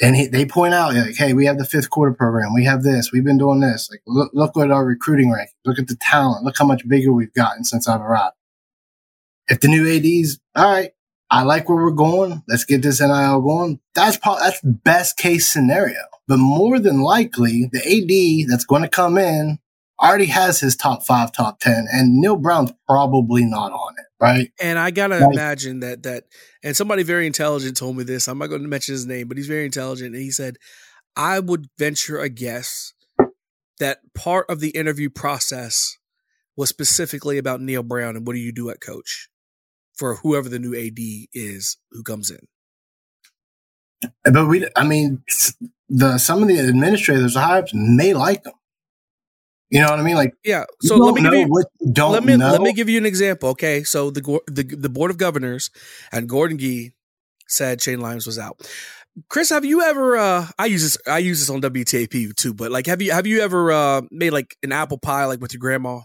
And 0.01 0.17
he, 0.17 0.27
they 0.27 0.45
point 0.45 0.75
out 0.75 0.93
like, 0.95 1.15
hey, 1.17 1.35
we 1.35 1.47
have 1.47 1.57
the 1.57 1.65
fifth 1.65 1.89
quarter 1.89 2.13
program. 2.13 2.53
We 2.53 2.65
have 2.65 2.83
this. 2.83 3.13
We've 3.13 3.25
been 3.25 3.39
doing 3.39 3.61
this. 3.61 3.89
Like, 3.91 4.03
look, 4.07 4.31
look 4.35 4.57
at 4.57 4.73
our 4.73 4.85
recruiting 4.85 5.33
rank. 5.33 5.51
Look 5.65 5.79
at 5.79 5.87
the 5.87 5.97
talent. 5.97 6.45
Look 6.45 6.57
how 6.59 6.67
much 6.67 6.87
bigger 6.89 7.13
we've 7.13 7.33
gotten 7.33 7.63
since 7.63 7.89
I've 7.89 8.01
arrived. 8.01 8.35
If 9.47 9.61
the 9.61 9.69
new 9.69 9.87
AD's 9.89 10.41
all 10.57 10.65
right, 10.65 10.91
I 11.31 11.43
like 11.43 11.69
where 11.69 11.83
we're 11.83 11.91
going. 11.93 12.43
Let's 12.49 12.65
get 12.65 12.83
this 12.83 13.01
NIL 13.01 13.41
going. 13.41 13.81
That's 13.95 14.17
probably 14.17 14.43
that's 14.43 14.61
best 14.63 15.17
case 15.17 15.47
scenario. 15.47 16.01
But 16.27 16.39
more 16.39 16.79
than 16.79 17.03
likely, 17.03 17.69
the 17.71 17.81
AD 17.81 18.51
that's 18.51 18.65
going 18.65 18.83
to 18.83 18.89
come 18.89 19.19
in, 19.19 19.59
already 20.09 20.27
has 20.27 20.61
his 20.61 20.77
top 20.77 21.05
five, 21.05 21.33
top 21.33 21.61
10, 21.61 21.87
and 21.93 22.21
Neal 22.21 22.37
Brown's 22.37 22.73
probably 22.89 23.45
not 23.45 23.73
on 23.73 23.95
it, 23.99 24.07
right? 24.21 24.53
And 24.61 24.79
I 24.79 24.91
gotta 24.91 25.17
Right. 25.21 25.33
imagine 25.33 25.81
that 25.81 26.03
that 26.05 26.25
and 26.63 26.77
somebody 26.77 27.03
very 27.03 27.27
intelligent 27.27 27.77
told 27.77 27.97
me 27.97 28.05
this. 28.05 28.29
I'm 28.29 28.39
not 28.39 28.49
going 28.49 28.63
to 28.63 28.69
mention 28.69 28.93
his 28.95 29.07
name, 29.07 29.29
but 29.29 29.37
he's 29.37 29.47
very 29.49 29.65
intelligent, 29.67 30.15
and 30.15 30.23
he 30.23 30.31
said, 30.31 30.57
"I 31.17 31.41
would 31.41 31.69
venture 31.79 32.19
a 32.21 32.29
guess 32.29 32.93
that 33.81 34.01
part 34.15 34.47
of 34.51 34.61
the 34.61 34.71
interview 34.71 35.11
process 35.11 35.99
was 36.57 36.69
specifically 36.69 37.39
about 37.39 37.61
Neal 37.61 37.83
Brown 37.83 38.17
and 38.17 38.27
what 38.27 38.35
do 38.35 38.41
you 38.41 38.53
do 38.53 38.71
at 38.71 38.81
coach 38.81 39.29
for 39.97 40.17
whoever 40.17 40.49
the 40.49 40.59
new 40.59 40.75
AD 40.75 41.29
is 41.33 41.79
who 41.93 42.03
comes 42.03 42.31
in." 42.31 42.49
But 44.25 44.47
we, 44.49 44.67
I 44.77 44.85
mean, 44.85 45.23
the 45.89 46.19
some 46.19 46.43
of 46.43 46.49
the 46.49 46.59
administrators 46.61 47.37
high 47.37 47.61
ups 47.61 47.73
may 47.75 48.15
like 48.15 48.45
him. 48.47 48.53
You 49.71 49.81
know 49.81 49.91
what 49.91 49.99
I 49.99 50.03
mean? 50.03 50.17
Like, 50.17 50.35
Yeah. 50.45 50.65
So 50.83 50.97
let 50.97 51.15
me 51.15 51.23
give 51.23 51.35
you 51.35 51.47
what 51.47 51.67
you 51.81 51.93
don't 51.93 52.13
let 52.13 52.25
me 52.25 52.37
know. 52.37 52.53
let 52.53 52.61
me 52.61 52.73
give 52.73 52.89
you 52.89 52.99
an 52.99 53.07
example. 53.07 53.51
Okay, 53.51 53.83
so 53.83 54.11
the 54.11 54.41
the 54.47 54.63
the 54.63 54.89
board 54.89 55.11
of 55.11 55.19
governors 55.19 55.71
and 56.13 56.29
Gordon 56.29 56.59
Gee 56.59 56.93
said 57.49 57.81
Shane 57.83 58.01
Lyons 58.01 58.27
was 58.27 58.39
out. 58.39 58.69
Chris, 59.29 59.51
have 59.51 59.65
you 59.65 59.83
ever? 59.83 60.17
uh 60.17 60.47
I 60.59 60.67
use 60.67 60.83
this. 60.83 60.99
I 61.07 61.19
use 61.19 61.41
this 61.41 61.51
on 61.51 61.61
WTAP 61.63 62.35
too. 62.37 62.55
But 62.55 62.71
like, 62.71 62.87
have 62.87 63.01
you 63.01 63.13
have 63.13 63.27
you 63.27 63.41
ever 63.41 63.73
uh 63.73 64.03
made 64.11 64.31
like 64.31 64.57
an 64.63 64.73
apple 64.73 64.99
pie 64.99 65.25
like 65.25 65.41
with 65.41 65.53
your 65.53 65.61
grandma, 65.61 66.01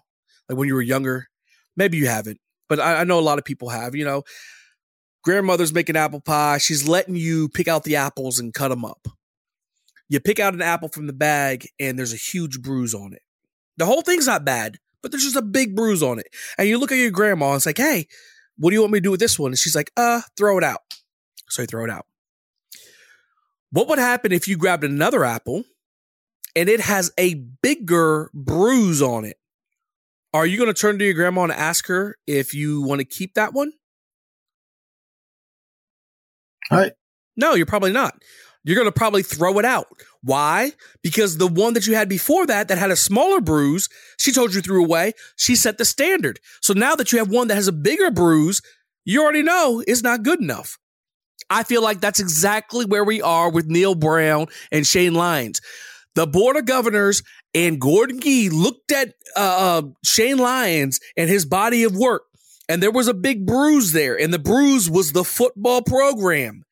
like 0.47 0.57
when 0.57 0.67
you 0.67 0.75
were 0.75 0.81
younger? 0.81 1.27
Maybe 1.75 1.97
you 1.97 2.07
haven't, 2.07 2.39
but 2.67 2.79
I, 2.79 3.01
I 3.01 3.03
know 3.03 3.19
a 3.19 3.21
lot 3.21 3.39
of 3.39 3.45
people 3.45 3.69
have. 3.69 3.95
You 3.95 4.05
know, 4.05 4.23
grandmother's 5.23 5.73
making 5.73 5.95
apple 5.95 6.21
pie. 6.21 6.57
She's 6.59 6.87
letting 6.87 7.15
you 7.15 7.49
pick 7.49 7.67
out 7.67 7.83
the 7.83 7.95
apples 7.97 8.39
and 8.39 8.53
cut 8.53 8.69
them 8.69 8.85
up. 8.85 9.07
You 10.07 10.19
pick 10.19 10.39
out 10.39 10.53
an 10.53 10.61
apple 10.61 10.89
from 10.89 11.07
the 11.07 11.13
bag, 11.13 11.67
and 11.79 11.97
there's 11.97 12.13
a 12.13 12.17
huge 12.17 12.61
bruise 12.61 12.93
on 12.93 13.13
it. 13.13 13.21
The 13.79 13.85
whole 13.85 14.01
thing's 14.01 14.27
not 14.27 14.45
bad, 14.45 14.77
but 15.01 15.09
there's 15.09 15.23
just 15.23 15.37
a 15.37 15.41
big 15.41 15.73
bruise 15.73 16.03
on 16.03 16.19
it. 16.19 16.27
And 16.57 16.67
you 16.67 16.77
look 16.77 16.91
at 16.91 16.97
your 16.97 17.11
grandma 17.11 17.51
and 17.51 17.55
it's 17.55 17.65
like, 17.65 17.77
hey, 17.77 18.07
what 18.57 18.69
do 18.71 18.75
you 18.75 18.81
want 18.81 18.91
me 18.91 18.99
to 18.99 19.03
do 19.03 19.11
with 19.11 19.21
this 19.21 19.39
one? 19.39 19.51
And 19.51 19.57
she's 19.57 19.75
like, 19.75 19.89
uh, 19.95 20.21
throw 20.37 20.57
it 20.57 20.65
out. 20.65 20.81
So 21.47 21.61
you 21.61 21.67
throw 21.67 21.85
it 21.85 21.89
out. 21.89 22.05
What 23.71 23.87
would 23.87 23.97
happen 23.97 24.33
if 24.33 24.49
you 24.49 24.57
grabbed 24.57 24.83
another 24.83 25.23
apple 25.23 25.63
and 26.57 26.67
it 26.67 26.81
has 26.81 27.11
a 27.17 27.35
bigger 27.35 28.29
bruise 28.33 29.01
on 29.01 29.23
it? 29.23 29.37
Are 30.33 30.45
you 30.45 30.57
going 30.57 30.67
to 30.67 30.79
turn 30.79 30.99
to 30.99 31.05
your 31.05 31.13
grandma 31.13 31.43
and 31.43 31.51
ask 31.53 31.87
her 31.87 32.17
if 32.27 32.53
you 32.53 32.81
want 32.81 32.99
to 32.99 33.05
keep 33.05 33.35
that 33.35 33.53
one? 33.53 33.71
Right. 36.69 36.91
No, 37.37 37.53
you're 37.53 37.65
probably 37.65 37.93
not. 37.93 38.21
You're 38.69 38.75
going 38.75 38.85
to 38.85 38.91
probably 38.91 39.23
throw 39.23 39.57
it 39.57 39.65
out. 39.65 39.87
Why? 40.21 40.73
Because 41.01 41.37
the 41.37 41.47
one 41.47 41.73
that 41.73 41.87
you 41.87 41.95
had 41.95 42.07
before 42.07 42.45
that, 42.45 42.67
that 42.67 42.77
had 42.77 42.91
a 42.91 42.95
smaller 42.95 43.41
bruise, 43.41 43.89
she 44.19 44.31
told 44.31 44.53
you 44.53 44.61
threw 44.61 44.85
away. 44.85 45.13
She 45.37 45.55
set 45.55 45.79
the 45.79 45.85
standard. 45.85 46.39
So 46.61 46.73
now 46.73 46.93
that 46.93 47.11
you 47.11 47.17
have 47.17 47.31
one 47.31 47.47
that 47.47 47.55
has 47.55 47.67
a 47.67 47.71
bigger 47.71 48.11
bruise, 48.11 48.61
you 49.05 49.23
already 49.23 49.41
know 49.41 49.83
it's 49.87 50.03
not 50.03 50.21
good 50.21 50.39
enough. 50.39 50.77
I 51.49 51.63
feel 51.63 51.81
like 51.81 51.99
that's 51.99 52.19
exactly 52.19 52.85
where 52.85 53.03
we 53.03 53.23
are 53.23 53.49
with 53.49 53.65
Neal 53.65 53.95
Brown 53.95 54.45
and 54.71 54.85
Shane 54.85 55.15
Lyons. 55.15 55.61
The 56.13 56.27
Board 56.27 56.55
of 56.55 56.65
Governors 56.65 57.23
and 57.55 57.81
Gordon 57.81 58.19
Gee 58.19 58.49
looked 58.49 58.91
at 58.91 59.15
uh, 59.35 59.79
uh, 59.79 59.81
Shane 60.05 60.37
Lyons 60.37 60.99
and 61.17 61.27
his 61.27 61.43
body 61.43 61.85
of 61.85 61.97
work, 61.97 62.25
and 62.69 62.83
there 62.83 62.91
was 62.91 63.07
a 63.07 63.15
big 63.15 63.47
bruise 63.47 63.93
there, 63.93 64.15
and 64.15 64.31
the 64.31 64.37
bruise 64.37 64.91
was 64.91 65.11
the 65.11 65.23
football 65.23 65.81
program. 65.81 66.65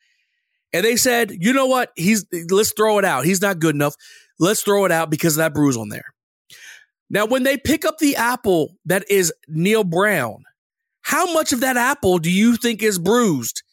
And 0.78 0.86
they 0.86 0.96
said, 0.96 1.32
you 1.32 1.54
know 1.54 1.66
what? 1.66 1.92
He's 1.96 2.24
let's 2.52 2.72
throw 2.72 3.00
it 3.00 3.06
out. 3.06 3.26
He's 3.26 3.42
not 3.42 3.58
good 3.58 3.74
enough. 3.74 3.96
Let's 4.38 4.62
throw 4.62 4.86
it 4.86 4.92
out 4.92 5.10
because 5.10 5.34
of 5.34 5.40
that 5.40 5.56
bruise 5.56 5.76
on 5.76 5.90
there. 5.90 6.06
Now, 7.10 7.26
when 7.26 7.42
they 7.42 7.58
pick 7.58 7.84
up 7.84 7.98
the 7.98 8.16
apple 8.16 8.76
that 8.86 9.04
is 9.10 9.34
Neal 9.48 9.84
Brown, 9.84 10.44
how 11.02 11.34
much 11.34 11.52
of 11.52 11.62
that 11.62 11.78
apple 11.78 12.20
do 12.20 12.30
you 12.30 12.58
think 12.58 12.84
is 12.84 13.00
bruised? 13.00 13.64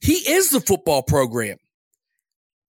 He 0.00 0.14
is 0.14 0.48
the 0.48 0.60
football 0.60 1.02
program. 1.02 1.58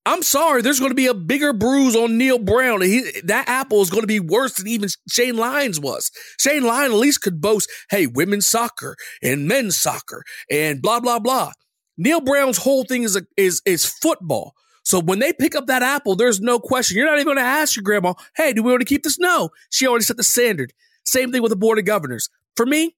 I'm 0.04 0.22
sorry, 0.22 0.60
there's 0.60 0.80
going 0.80 0.90
to 0.90 0.94
be 0.94 1.06
a 1.06 1.14
bigger 1.14 1.54
bruise 1.54 1.96
on 1.96 2.18
Neal 2.18 2.38
Brown. 2.38 2.82
He, 2.82 3.10
that 3.24 3.48
apple 3.48 3.80
is 3.80 3.88
going 3.88 4.02
to 4.02 4.06
be 4.06 4.20
worse 4.20 4.54
than 4.54 4.68
even 4.68 4.90
Shane 5.08 5.38
Lyons 5.38 5.80
was. 5.80 6.10
Shane 6.38 6.64
Lyons 6.64 6.92
at 6.92 7.00
least 7.00 7.22
could 7.22 7.40
boast, 7.40 7.70
hey, 7.88 8.06
women's 8.06 8.44
soccer 8.44 8.96
and 9.22 9.48
men's 9.48 9.78
soccer 9.78 10.24
and 10.50 10.82
blah, 10.82 11.00
blah, 11.00 11.18
blah. 11.18 11.52
Neal 11.98 12.20
Brown's 12.20 12.58
whole 12.58 12.84
thing 12.84 13.02
is, 13.02 13.16
a, 13.16 13.22
is, 13.36 13.60
is 13.66 13.84
football. 13.84 14.54
So 14.84 15.00
when 15.00 15.18
they 15.18 15.34
pick 15.34 15.54
up 15.54 15.66
that 15.66 15.82
apple, 15.82 16.16
there's 16.16 16.40
no 16.40 16.58
question. 16.58 16.96
You're 16.96 17.06
not 17.06 17.16
even 17.16 17.26
going 17.26 17.36
to 17.36 17.42
ask 17.42 17.76
your 17.76 17.82
grandma, 17.82 18.14
hey, 18.36 18.54
do 18.54 18.62
we 18.62 18.70
want 18.70 18.80
to 18.80 18.86
keep 18.86 19.02
this? 19.02 19.18
No. 19.18 19.50
She 19.68 19.86
already 19.86 20.04
set 20.04 20.16
the 20.16 20.22
standard. 20.22 20.72
Same 21.04 21.30
thing 21.30 21.42
with 21.42 21.50
the 21.50 21.56
board 21.56 21.78
of 21.78 21.84
governors. 21.84 22.30
For 22.56 22.64
me, 22.64 22.96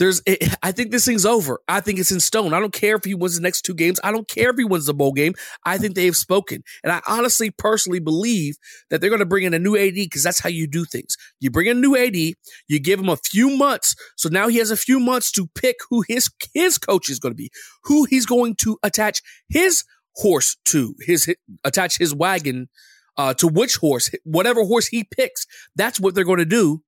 there's, 0.00 0.22
I 0.62 0.72
think 0.72 0.90
this 0.90 1.04
thing's 1.04 1.26
over. 1.26 1.60
I 1.68 1.80
think 1.80 1.98
it's 1.98 2.10
in 2.10 2.20
stone. 2.20 2.54
I 2.54 2.58
don't 2.58 2.72
care 2.72 2.96
if 2.96 3.04
he 3.04 3.14
wins 3.14 3.36
the 3.36 3.42
next 3.42 3.62
two 3.62 3.74
games. 3.74 4.00
I 4.02 4.10
don't 4.10 4.26
care 4.26 4.48
if 4.48 4.56
he 4.56 4.64
wins 4.64 4.86
the 4.86 4.94
bowl 4.94 5.12
game. 5.12 5.34
I 5.66 5.76
think 5.76 5.94
they 5.94 6.06
have 6.06 6.16
spoken. 6.16 6.62
And 6.82 6.90
I 6.90 7.02
honestly, 7.06 7.50
personally 7.50 8.00
believe 8.00 8.56
that 8.88 9.00
they're 9.02 9.10
going 9.10 9.20
to 9.20 9.26
bring 9.26 9.44
in 9.44 9.52
a 9.52 9.58
new 9.58 9.76
AD 9.76 9.94
because 9.94 10.22
that's 10.22 10.40
how 10.40 10.48
you 10.48 10.66
do 10.66 10.86
things. 10.86 11.18
You 11.38 11.50
bring 11.50 11.66
in 11.66 11.76
a 11.76 11.80
new 11.80 11.96
AD, 11.96 12.16
you 12.16 12.80
give 12.80 12.98
him 12.98 13.10
a 13.10 13.18
few 13.18 13.50
months. 13.50 13.94
So 14.16 14.30
now 14.30 14.48
he 14.48 14.56
has 14.56 14.70
a 14.70 14.76
few 14.76 14.98
months 14.98 15.30
to 15.32 15.48
pick 15.54 15.76
who 15.90 16.02
his, 16.08 16.30
his 16.54 16.78
coach 16.78 17.10
is 17.10 17.18
going 17.18 17.32
to 17.32 17.36
be, 17.36 17.50
who 17.84 18.06
he's 18.06 18.24
going 18.24 18.56
to 18.62 18.78
attach 18.82 19.20
his 19.50 19.84
horse 20.14 20.56
to, 20.64 20.94
his, 21.00 21.32
attach 21.62 21.98
his 21.98 22.14
wagon 22.14 22.70
uh, 23.18 23.34
to 23.34 23.46
which 23.46 23.76
horse, 23.76 24.10
whatever 24.24 24.64
horse 24.64 24.86
he 24.86 25.04
picks. 25.04 25.46
That's 25.76 26.00
what 26.00 26.14
they're 26.14 26.24
going 26.24 26.38
to 26.38 26.46
do 26.46 26.82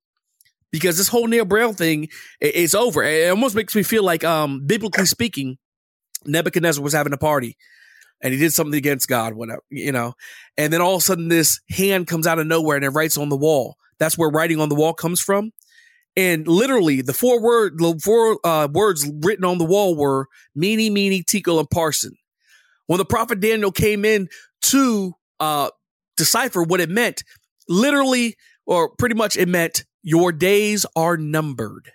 because 0.73 0.97
this 0.97 1.09
whole 1.09 1.27
Neal 1.27 1.45
Brown 1.45 1.75
thing 1.75 2.09
is 2.41 2.75
over. 2.75 3.03
It 3.03 3.29
almost 3.31 3.55
makes 3.55 3.77
me 3.77 3.83
feel 3.83 4.03
like, 4.03 4.25
um, 4.25 4.67
biblically 4.67 5.07
speaking, 5.07 5.59
Nebuchadnezzar 6.25 6.83
was 6.83 6.95
having 6.95 7.13
a 7.13 7.19
party 7.19 7.57
and 8.23 8.33
he 8.33 8.39
did 8.39 8.53
something 8.53 8.77
against 8.77 9.09
God, 9.09 9.35
whatever, 9.35 9.63
you 9.71 9.93
know. 9.93 10.15
And 10.57 10.73
then 10.73 10.81
all 10.81 10.95
of 10.95 10.99
a 10.99 11.05
sudden, 11.05 11.29
this 11.29 11.61
hand 11.69 12.07
comes 12.07 12.27
out 12.27 12.39
of 12.39 12.47
nowhere 12.47 12.77
and 12.77 12.85
it 12.85 12.91
writes 12.91 13.19
on 13.19 13.29
the 13.29 13.37
wall. 13.37 13.77
That's 13.99 14.17
where 14.17 14.31
writing 14.31 14.61
on 14.61 14.69
the 14.69 14.75
wall 14.75 14.95
comes 14.95 15.21
from. 15.21 15.53
And 16.17 16.47
literally, 16.47 17.03
the 17.03 17.15
four 17.15 17.41
word, 17.41 17.79
the 17.79 17.99
four 18.03 18.39
uh, 18.45 18.69
words 18.71 19.11
written 19.23 19.45
on 19.45 19.59
the 19.59 19.65
wall 19.65 19.97
were 19.97 20.29
"meeny, 20.55 20.91
meeny, 20.91 21.23
tickle, 21.23 21.59
and 21.59 21.71
parson." 21.71 22.13
When 22.87 22.99
the 22.99 23.05
prophet 23.05 23.41
Daniel 23.41 23.73
came 23.73 24.05
in 24.05 24.29
to 24.63 25.15
uh, 25.41 25.71
decipher 26.17 26.63
what 26.63 26.81
it 26.81 26.91
meant, 26.91 27.25
literally, 27.67 28.37
or 28.67 28.91
pretty 28.97 29.15
much, 29.15 29.39
it 29.39 29.49
meant 29.49 29.85
your 30.03 30.33
days 30.33 30.87
are 30.97 31.17
numbered. 31.17 31.91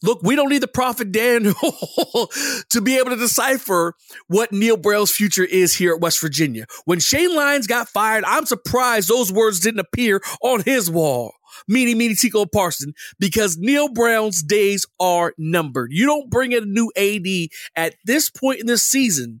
Look, 0.00 0.22
we 0.22 0.36
don't 0.36 0.48
need 0.48 0.62
the 0.62 0.68
prophet 0.68 1.10
Daniel 1.10 1.54
to 2.70 2.80
be 2.80 2.98
able 2.98 3.10
to 3.10 3.16
decipher 3.16 3.94
what 4.28 4.52
Neal 4.52 4.76
Brown's 4.76 5.10
future 5.10 5.44
is 5.44 5.74
here 5.74 5.94
at 5.94 6.00
West 6.00 6.20
Virginia. 6.20 6.66
When 6.84 7.00
Shane 7.00 7.34
Lyons 7.34 7.66
got 7.66 7.88
fired, 7.88 8.24
I'm 8.24 8.46
surprised 8.46 9.08
those 9.08 9.32
words 9.32 9.58
didn't 9.58 9.80
appear 9.80 10.20
on 10.40 10.62
his 10.62 10.88
wall. 10.88 11.32
Meany, 11.66 11.96
meany, 11.96 12.14
Tico 12.14 12.46
Parson, 12.46 12.92
because 13.18 13.58
Neal 13.58 13.92
Brown's 13.92 14.42
days 14.42 14.86
are 15.00 15.34
numbered. 15.36 15.90
You 15.92 16.06
don't 16.06 16.30
bring 16.30 16.52
in 16.52 16.62
a 16.62 16.66
new 16.66 16.92
AD 16.96 17.48
at 17.74 17.96
this 18.04 18.30
point 18.30 18.60
in 18.60 18.66
the 18.66 18.78
season 18.78 19.40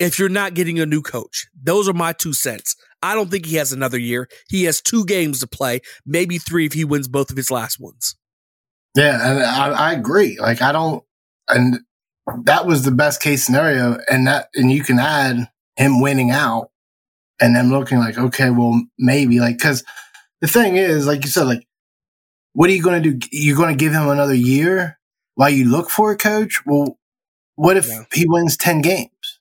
if 0.00 0.18
you're 0.18 0.30
not 0.30 0.54
getting 0.54 0.80
a 0.80 0.86
new 0.86 1.02
coach. 1.02 1.46
Those 1.62 1.88
are 1.88 1.92
my 1.94 2.12
two 2.12 2.32
cents. 2.32 2.76
I 3.04 3.14
don't 3.14 3.30
think 3.30 3.46
he 3.46 3.56
has 3.56 3.72
another 3.72 3.98
year. 3.98 4.28
He 4.48 4.64
has 4.64 4.80
two 4.80 5.04
games 5.04 5.40
to 5.40 5.46
play, 5.46 5.80
maybe 6.06 6.38
three 6.38 6.66
if 6.66 6.72
he 6.72 6.84
wins 6.84 7.08
both 7.08 7.30
of 7.30 7.36
his 7.36 7.50
last 7.50 7.78
ones. 7.78 8.16
Yeah, 8.96 9.18
and 9.30 9.42
I, 9.42 9.90
I 9.90 9.92
agree. 9.92 10.38
Like 10.38 10.62
I 10.62 10.72
don't, 10.72 11.04
and 11.48 11.80
that 12.44 12.66
was 12.66 12.82
the 12.84 12.90
best 12.90 13.20
case 13.20 13.44
scenario. 13.44 13.98
And 14.10 14.26
that, 14.26 14.48
and 14.54 14.70
you 14.72 14.82
can 14.82 14.98
add 14.98 15.48
him 15.76 16.00
winning 16.00 16.30
out, 16.30 16.70
and 17.40 17.54
them 17.54 17.70
looking 17.70 17.98
like, 17.98 18.16
okay, 18.16 18.50
well, 18.50 18.80
maybe 18.98 19.40
like 19.40 19.58
because 19.58 19.84
the 20.40 20.48
thing 20.48 20.76
is, 20.76 21.06
like 21.06 21.24
you 21.24 21.30
said, 21.30 21.44
like 21.46 21.66
what 22.54 22.70
are 22.70 22.72
you 22.72 22.82
going 22.82 23.02
to 23.02 23.10
do? 23.12 23.28
You're 23.32 23.56
going 23.56 23.76
to 23.76 23.84
give 23.84 23.92
him 23.92 24.08
another 24.08 24.34
year 24.34 24.98
while 25.34 25.50
you 25.50 25.68
look 25.68 25.90
for 25.90 26.12
a 26.12 26.16
coach. 26.16 26.64
Well, 26.64 26.98
what 27.56 27.76
if 27.76 27.88
Yeah. 27.88 28.04
he 28.12 28.26
wins 28.28 28.56
ten 28.56 28.80
games 28.80 29.40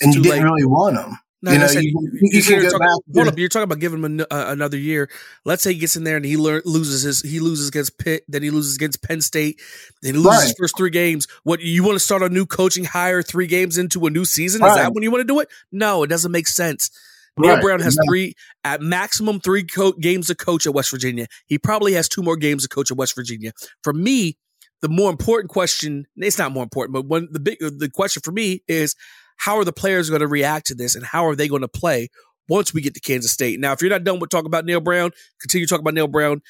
and 0.00 0.14
you 0.14 0.22
didn't 0.22 0.38
late. 0.38 0.44
really 0.44 0.64
want 0.64 0.96
him? 0.96 1.18
You 1.42 1.58
know, 1.58 1.66
said, 1.66 1.82
you, 1.84 1.90
you- 2.00 2.10
you 2.14 2.28
you 2.38 2.42
can 2.42 2.52
you're 2.54 2.62
go 2.62 2.70
talking- 2.70 2.86
back. 2.86 3.14
Hold 3.14 3.28
up, 3.28 3.38
you're 3.38 3.48
talking 3.48 3.64
about 3.64 3.78
giving 3.78 3.98
him 3.98 4.04
an, 4.04 4.20
uh, 4.22 4.24
another 4.30 4.76
year. 4.78 5.08
Let's 5.44 5.62
say 5.62 5.72
he 5.74 5.78
gets 5.78 5.94
in 5.96 6.02
there 6.04 6.16
and 6.16 6.24
he 6.24 6.36
lear- 6.36 6.62
loses 6.64 7.02
his, 7.02 7.20
he 7.20 7.40
loses 7.40 7.68
against 7.68 7.98
Pitt, 7.98 8.24
then 8.26 8.42
he 8.42 8.50
loses 8.50 8.74
against 8.76 9.02
Penn 9.02 9.20
State, 9.20 9.60
then 10.02 10.14
he 10.14 10.20
loses 10.20 10.42
his 10.44 10.54
first 10.58 10.76
three 10.76 10.90
games. 10.90 11.28
What 11.44 11.60
you 11.60 11.84
want 11.84 11.94
to 11.96 12.00
start 12.00 12.22
a 12.22 12.28
new 12.28 12.46
coaching 12.46 12.84
hire 12.84 13.22
three 13.22 13.46
games 13.46 13.76
into 13.78 14.06
a 14.06 14.10
new 14.10 14.24
season? 14.24 14.64
Is 14.64 14.74
that 14.74 14.92
when 14.94 15.02
you 15.02 15.10
want 15.10 15.20
to 15.20 15.26
do 15.26 15.38
it? 15.40 15.48
No, 15.70 16.02
it 16.02 16.08
doesn't 16.08 16.32
make 16.32 16.48
sense. 16.48 16.90
Neal 17.38 17.52
Right. 17.52 17.62
Brown 17.62 17.80
has 17.80 17.98
three 18.08 18.34
at 18.64 18.80
maximum 18.80 19.40
three 19.40 19.62
co- 19.64 19.92
games 19.92 20.28
to 20.28 20.34
coach 20.34 20.66
at 20.66 20.72
West 20.72 20.90
Virginia. 20.90 21.26
He 21.46 21.58
probably 21.58 21.92
has 21.92 22.08
two 22.08 22.22
more 22.22 22.36
games 22.38 22.62
to 22.62 22.68
coach 22.70 22.90
at 22.90 22.96
West 22.96 23.14
Virginia. 23.14 23.52
For 23.84 23.92
me, 23.92 24.38
the 24.80 24.88
more 24.88 25.10
important 25.10 25.50
question, 25.50 26.06
it's 26.16 26.38
not 26.38 26.50
more 26.52 26.62
important, 26.62 26.94
but 26.94 27.04
one 27.04 27.28
the 27.30 27.40
big 27.40 27.58
the 27.60 27.90
question 27.92 28.22
for 28.24 28.32
me 28.32 28.62
is 28.68 28.94
how 29.36 29.56
are 29.56 29.64
the 29.64 29.72
players 29.72 30.08
going 30.08 30.20
to 30.20 30.26
react 30.26 30.66
to 30.66 30.74
this 30.74 30.94
and 30.94 31.04
how 31.04 31.26
are 31.26 31.36
they 31.36 31.48
going 31.48 31.62
to 31.62 31.68
play 31.68 32.08
once 32.48 32.72
we 32.72 32.80
get 32.80 32.94
to 32.94 33.00
Kansas 33.00 33.32
State. 33.32 33.60
Now, 33.60 33.72
if 33.72 33.80
you're 33.80 33.90
not 33.90 34.04
done 34.04 34.20
with 34.20 34.30
talking 34.30 34.46
about 34.46 34.64
Neal 34.64 34.80
Brown, 34.80 35.10
continue 35.40 35.66
talking 35.66 35.82
about 35.82 35.94
Neal 35.94 36.08
Brown. 36.08 36.42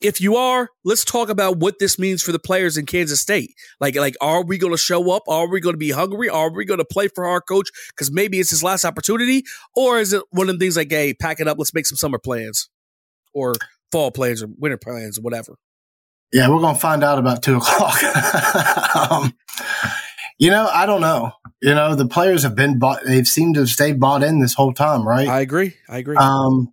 If 0.00 0.20
you 0.20 0.36
are, 0.36 0.68
let's 0.84 1.04
talk 1.04 1.28
about 1.28 1.58
what 1.58 1.78
this 1.78 1.98
means 1.98 2.22
for 2.22 2.32
the 2.32 2.38
players 2.38 2.76
in 2.76 2.84
Kansas 2.84 3.20
State. 3.20 3.54
Like, 3.80 3.96
like, 3.96 4.16
are 4.20 4.44
we 4.44 4.58
going 4.58 4.72
to 4.72 4.78
show 4.78 5.10
up? 5.12 5.22
Are 5.28 5.48
we 5.48 5.60
going 5.60 5.74
to 5.74 5.78
be 5.78 5.92
hungry? 5.92 6.28
Are 6.28 6.50
we 6.50 6.64
going 6.64 6.78
to 6.78 6.84
play 6.84 7.08
for 7.08 7.24
our 7.24 7.40
coach 7.40 7.68
because 7.88 8.12
maybe 8.12 8.38
it's 8.38 8.50
his 8.50 8.62
last 8.62 8.84
opportunity, 8.84 9.44
or 9.74 9.98
is 9.98 10.12
it 10.12 10.22
one 10.30 10.48
of 10.48 10.58
the 10.58 10.64
things 10.64 10.76
like, 10.76 10.90
hey, 10.90 11.14
pack 11.14 11.40
it 11.40 11.48
up, 11.48 11.58
let's 11.58 11.72
make 11.72 11.86
some 11.86 11.96
summer 11.96 12.18
plans, 12.18 12.68
or 13.32 13.54
fall 13.92 14.10
plans, 14.10 14.42
or 14.42 14.48
winter 14.58 14.76
plans, 14.76 15.18
or 15.18 15.22
whatever. 15.22 15.56
Yeah, 16.32 16.48
we're 16.48 16.60
gonna 16.60 16.76
find 16.76 17.04
out 17.04 17.20
about 17.20 17.42
two 17.42 17.56
o'clock. 17.56 18.02
um, 19.10 19.32
you 20.38 20.50
know, 20.50 20.68
I 20.72 20.86
don't 20.86 21.00
know. 21.00 21.32
You 21.62 21.74
know, 21.74 21.94
the 21.94 22.06
players 22.06 22.42
have 22.42 22.54
been 22.54 22.78
bought. 22.78 23.04
They've 23.04 23.26
seemed 23.26 23.54
to 23.54 23.60
have 23.60 23.68
stayed 23.68 24.00
bought 24.00 24.22
in 24.22 24.40
this 24.40 24.54
whole 24.54 24.72
time, 24.72 25.06
right? 25.06 25.28
I 25.28 25.40
agree. 25.40 25.74
I 25.88 25.98
agree. 25.98 26.16
Um, 26.16 26.72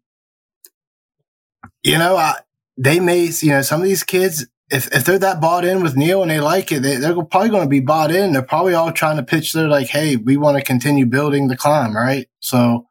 you 1.84 1.98
know, 1.98 2.16
I, 2.16 2.36
they 2.78 3.00
may, 3.00 3.26
you 3.26 3.50
know, 3.50 3.62
some 3.62 3.82
of 3.82 3.88
these 3.88 4.04
kids, 4.04 4.46
if, 4.70 4.94
if 4.94 5.06
they're 5.06 5.20
that 5.20 5.42
bought 5.42 5.66
in 5.66 5.84
with 5.84 5.96
Neal 5.96 6.22
and 6.22 6.32
they 6.32 6.40
like 6.40 6.72
it, 6.72 6.82
they, 6.82 6.96
they're 6.96 7.14
probably 7.24 7.50
going 7.50 7.64
to 7.64 7.70
be 7.70 7.80
bought 7.80 8.12
in. 8.12 8.34
They're 8.34 8.42
probably 8.42 8.74
all 8.74 8.92
trying 8.92 9.18
to 9.18 9.24
pitch. 9.24 9.54
They're 9.54 9.68
like, 9.68 9.88
Hey, 9.88 10.16
we 10.16 10.38
want 10.38 10.58
to 10.58 10.64
continue 10.64 11.06
building 11.06 11.48
the 11.48 11.58
climb. 11.58 11.96
Right. 11.96 12.28
So, 12.40 12.88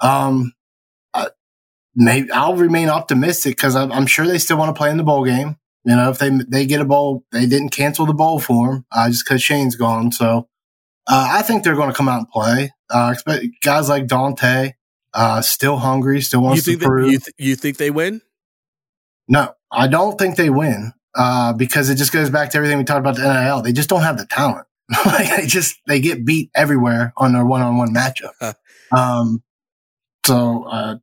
um, 0.00 0.52
I, 1.14 1.28
maybe 1.94 2.30
I'll 2.30 2.56
remain 2.56 2.88
optimistic 2.88 3.56
because 3.56 3.76
I'm, 3.76 3.92
I'm 3.92 4.06
sure 4.06 4.26
they 4.26 4.38
still 4.38 4.58
want 4.58 4.74
to 4.74 4.78
play 4.78 4.90
in 4.90 4.96
the 4.96 5.04
bowl 5.04 5.24
game. 5.24 5.56
You 5.84 5.96
know, 5.96 6.10
if 6.10 6.18
they, 6.18 6.30
they 6.48 6.66
get 6.66 6.80
a 6.80 6.84
bowl, 6.84 7.24
they 7.32 7.46
didn't 7.46 7.70
cancel 7.70 8.06
the 8.06 8.14
bowl 8.14 8.38
for 8.38 8.68
them, 8.68 8.86
uh, 8.92 9.08
just 9.08 9.26
cause 9.26 9.42
Shane's 9.42 9.74
gone. 9.74 10.12
So, 10.12 10.48
uh, 11.08 11.28
I 11.32 11.42
think 11.42 11.64
they're 11.64 11.74
going 11.74 11.90
to 11.90 11.94
come 11.94 12.08
out 12.08 12.18
and 12.18 12.28
play. 12.28 12.72
Uh, 12.88 13.10
expect 13.12 13.46
guys 13.62 13.88
like 13.88 14.06
Dante, 14.06 14.74
uh, 15.14 15.40
still 15.42 15.76
hungry, 15.76 16.20
still 16.20 16.42
wants 16.42 16.64
to 16.64 16.76
that, 16.76 16.84
prove. 16.84 17.10
you, 17.10 17.18
th- 17.18 17.34
you 17.38 17.56
think 17.56 17.78
they 17.78 17.90
win? 17.90 18.20
No, 19.26 19.54
I 19.72 19.88
don't 19.88 20.18
think 20.18 20.36
they 20.36 20.50
win 20.50 20.92
uh, 21.16 21.52
because 21.52 21.90
it 21.90 21.96
just 21.96 22.12
goes 22.12 22.30
back 22.30 22.50
to 22.50 22.58
everything 22.58 22.78
we 22.78 22.84
talked 22.84 23.00
about 23.00 23.16
the 23.16 23.22
NIL. 23.22 23.62
They 23.62 23.72
just 23.72 23.88
don't 23.88 24.02
have 24.02 24.18
the 24.18 24.26
talent. 24.26 24.66
like 25.06 25.36
they 25.36 25.46
just 25.46 25.80
they 25.86 26.00
get 26.00 26.24
beat 26.24 26.50
everywhere 26.54 27.12
on 27.16 27.32
their 27.32 27.44
one-on-one 27.44 27.94
matchup. 27.94 28.54
um, 28.92 29.42
so 30.26 30.64
uh, 30.64 30.96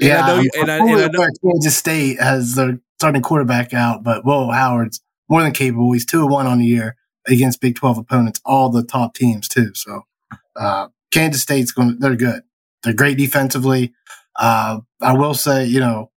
And 0.00 0.12
I 0.12 0.14
yeah, 0.14 0.26
know 0.26 0.34
I'm 0.36 0.42
you- 0.44 0.50
and 0.58 0.70
I- 0.70 0.76
and 0.78 0.90
I 1.00 1.06
know- 1.08 1.28
Kansas 1.42 1.76
State 1.76 2.20
has 2.20 2.54
their 2.54 2.78
starting 2.98 3.22
quarterback 3.22 3.72
out, 3.74 4.02
but 4.02 4.24
whoa, 4.24 4.50
Howard's 4.50 5.00
more 5.28 5.42
than 5.42 5.52
capable. 5.52 5.92
He's 5.92 6.06
two 6.06 6.20
and 6.22 6.30
one 6.30 6.46
on 6.46 6.58
the 6.58 6.66
year 6.66 6.96
against 7.26 7.60
Big 7.60 7.76
Twelve 7.76 7.98
opponents, 7.98 8.40
all 8.44 8.68
the 8.70 8.82
top 8.84 9.14
teams 9.14 9.48
too. 9.48 9.72
So 9.74 10.02
uh, 10.54 10.88
Kansas 11.10 11.42
State's 11.42 11.72
going. 11.72 11.98
They're 11.98 12.16
good. 12.16 12.42
They're 12.82 12.94
great 12.94 13.18
defensively. 13.18 13.92
Uh, 14.36 14.80
I 15.00 15.14
will 15.14 15.34
say, 15.34 15.64
you 15.64 15.80
know, 15.80 16.10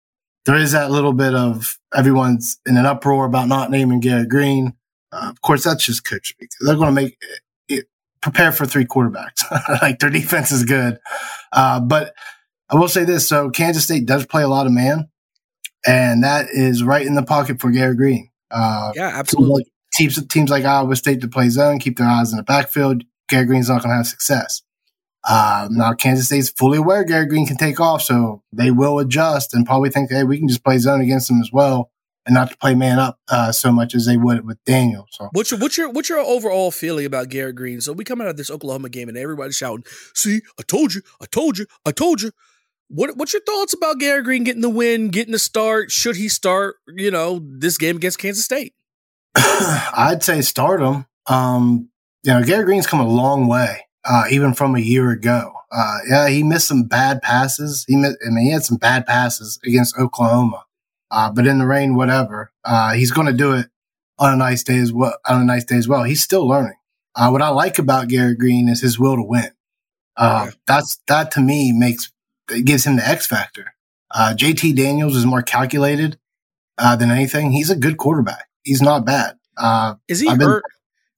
there 0.47 0.57
is 0.57 0.73
that 0.73 0.91
little 0.91 1.13
bit 1.13 1.35
of 1.35 1.79
everyone's 1.95 2.59
in 2.67 2.77
an 2.77 2.87
uproar 2.87 3.27
about 3.27 3.47
not 3.49 3.71
naming 3.71 4.01
Garrett 4.01 4.29
Greene. 4.29 4.75
Uh, 5.13 5.29
of 5.31 5.41
course, 5.43 5.65
that's 5.65 5.85
just 5.85 6.05
coach. 6.05 6.35
They're 6.61 6.75
going 6.77 6.95
to 6.95 7.03
make 7.03 7.19
it, 7.69 7.87
prepare 8.23 8.53
for 8.53 8.67
three 8.67 8.85
quarterbacks. 8.87 9.43
like 9.83 9.99
their 10.01 10.11
defense 10.11 10.51
is 10.51 10.65
good. 10.65 10.99
Uh, 11.53 11.79
but 11.81 12.15
I 12.71 12.77
will 12.77 12.89
say 12.89 13.05
this. 13.05 13.29
So 13.29 13.51
Kansas 13.51 13.85
State 13.85 14.07
does 14.07 14.27
play 14.27 14.43
a 14.43 14.49
lot 14.49 14.67
of 14.67 14.73
man 14.73 15.09
and 15.87 16.25
that 16.25 16.49
is 16.51 16.83
right 16.83 17.07
in 17.07 17.15
the 17.15 17.23
pocket 17.23 17.61
for 17.61 17.71
Garrett 17.71 17.97
Greene. 17.97 18.31
Uh, 18.51 18.93
Yeah, 18.95 19.13
absolutely. 19.15 19.67
teams, 19.95 20.25
teams 20.27 20.51
like 20.51 20.65
Iowa 20.65 20.97
State 20.97 21.21
to 21.21 21.29
play 21.29 21.49
zone, 21.49 21.79
keep 21.79 21.97
their 21.97 22.09
eyes 22.09 22.33
in 22.33 22.37
the 22.37 22.43
backfield. 22.43 23.05
Garrett 23.29 23.49
Greene's 23.49 23.69
not 23.69 23.83
going 23.83 23.91
to 23.91 23.97
have 23.97 24.07
success. 24.07 24.63
Um, 25.29 25.77
now 25.77 25.93
Kansas 25.93 26.27
State's 26.27 26.51
fully 26.51 26.79
aware 26.79 27.05
Garrett 27.05 27.29
Greene 27.29 27.47
can 27.47 27.57
take 27.57 27.81
off, 27.81 28.03
so 28.03 28.43
they 28.53 28.71
will 28.71 28.99
adjust 29.01 29.55
and 29.55 29.67
probably 29.67 29.91
think, 29.91 30.11
hey, 30.11 30.23
we 30.23 30.39
can 30.39 30.47
just 30.47 30.63
play 30.63 30.79
zone 30.79 31.01
against 31.01 31.27
them 31.27 31.41
as 31.41 31.51
well, 31.53 31.91
and 32.25 32.35
not 32.35 32.51
to 32.51 32.57
play 32.59 32.77
man 32.77 33.01
up 33.01 33.19
uh, 33.29 33.51
so 33.51 33.73
much 33.73 33.93
as 33.97 34.07
they 34.07 34.17
would 34.17 34.47
with 34.47 34.63
Daniel. 34.65 35.09
So 35.11 35.29
What's 35.33 35.51
your 35.51 35.59
what's 35.59 35.77
your 35.77 35.91
what's 35.91 36.09
your 36.09 36.21
overall 36.21 36.71
feeling 36.71 37.07
about 37.07 37.29
Garrett 37.29 37.57
Greene? 37.57 37.81
So 37.81 37.93
we 37.93 38.05
come 38.05 38.21
out 38.21 38.29
of 38.29 38.37
this 38.37 38.51
Oklahoma 38.53 38.89
game 38.89 39.09
and 39.09 39.19
everybody's 39.19 39.57
shouting, 39.57 39.85
"See, 40.15 40.43
I 40.61 40.63
told 40.63 40.95
you, 40.95 41.03
I 41.21 41.27
told 41.27 41.59
you, 41.59 41.67
I 41.85 41.91
told 41.91 42.23
you." 42.23 42.31
What 42.89 43.17
what's 43.17 43.33
your 43.33 43.43
thoughts 43.43 43.75
about 43.75 43.99
Garrett 43.99 44.25
Greene 44.25 44.45
getting 44.45 44.63
the 44.63 44.69
win, 44.69 45.09
getting 45.09 45.33
the 45.33 45.39
start? 45.39 45.91
Should 45.91 46.17
he 46.17 46.29
start? 46.29 46.77
You 46.89 47.11
know, 47.11 47.41
this 47.43 47.79
game 47.79 47.97
against 47.97 48.19
Kansas 48.19 48.45
State. 48.45 48.75
I'd 49.37 50.23
say 50.23 50.41
start 50.41 50.81
him. 50.81 51.07
Um, 51.27 51.91
you 52.23 52.33
know, 52.33 52.43
Garrett 52.43 52.67
Greene's 52.67 52.87
come 52.87 53.01
a 53.01 53.09
long 53.09 53.47
way, 53.49 53.87
uh, 54.05 54.25
even 54.31 54.55
from 54.55 54.75
a 54.75 54.81
year 54.81 55.11
ago. 55.11 55.53
Uh, 55.71 55.99
yeah, 56.09 56.29
he 56.29 56.43
missed 56.43 56.69
some 56.69 56.85
bad 56.85 57.23
passes. 57.23 57.85
He 57.87 57.97
missed, 57.97 58.19
I 58.27 58.31
mean, 58.31 58.47
he 58.47 58.53
had 58.53 58.65
some 58.65 58.77
bad 58.77 59.07
passes 59.07 59.59
against 59.65 59.99
Oklahoma. 59.99 60.65
Uh, 61.11 61.31
but 61.31 61.47
in 61.47 61.59
the 61.59 61.67
rain, 61.67 61.95
whatever, 61.95 62.53
uh, 62.65 62.95
he's 62.95 63.11
going 63.11 63.27
to 63.27 63.33
do 63.33 63.53
it 63.53 63.67
on 64.19 64.33
a 64.33 64.37
nice 64.37 64.63
day 64.63 64.79
as 64.79 64.93
well, 64.93 65.17
on 65.29 65.41
a 65.41 65.45
nice 65.45 65.65
day 65.65 65.77
as 65.77 65.87
well. 65.87 66.03
He's 66.03 66.23
still 66.23 66.47
learning. 66.47 66.77
Uh, 67.15 67.31
what 67.31 67.43
I 67.43 67.49
like 67.49 67.79
about 67.79 68.09
Garrett 68.09 68.39
Greene 68.39 68.69
is 68.69 68.81
his 68.81 68.99
will 68.99 69.17
to 69.17 69.23
win. 69.23 69.51
Uh, 70.17 70.51
that's, 70.67 71.01
that 71.09 71.31
to 71.33 71.41
me 71.41 71.73
makes, 71.73 72.11
it 72.51 72.65
gives 72.65 72.85
him 72.87 72.97
the 72.97 73.07
X 73.07 73.27
factor. 73.27 73.75
Uh, 74.11 74.35
JT 74.37 74.77
Daniels 74.77 75.17
is 75.17 75.27
more 75.27 75.43
calculated, 75.43 76.19
uh, 76.79 76.97
than 76.97 77.11
anything. 77.11 77.53
He's 77.53 77.71
a 77.71 77.77
good 77.77 77.97
quarterback. 77.97 78.47
He's 78.63 78.83
not 78.83 79.05
bad. 79.05 79.37
Uh, 79.57 79.95
Is 80.09 80.21
he 80.21 80.29
been- 80.29 80.41
hurt? 80.49 80.65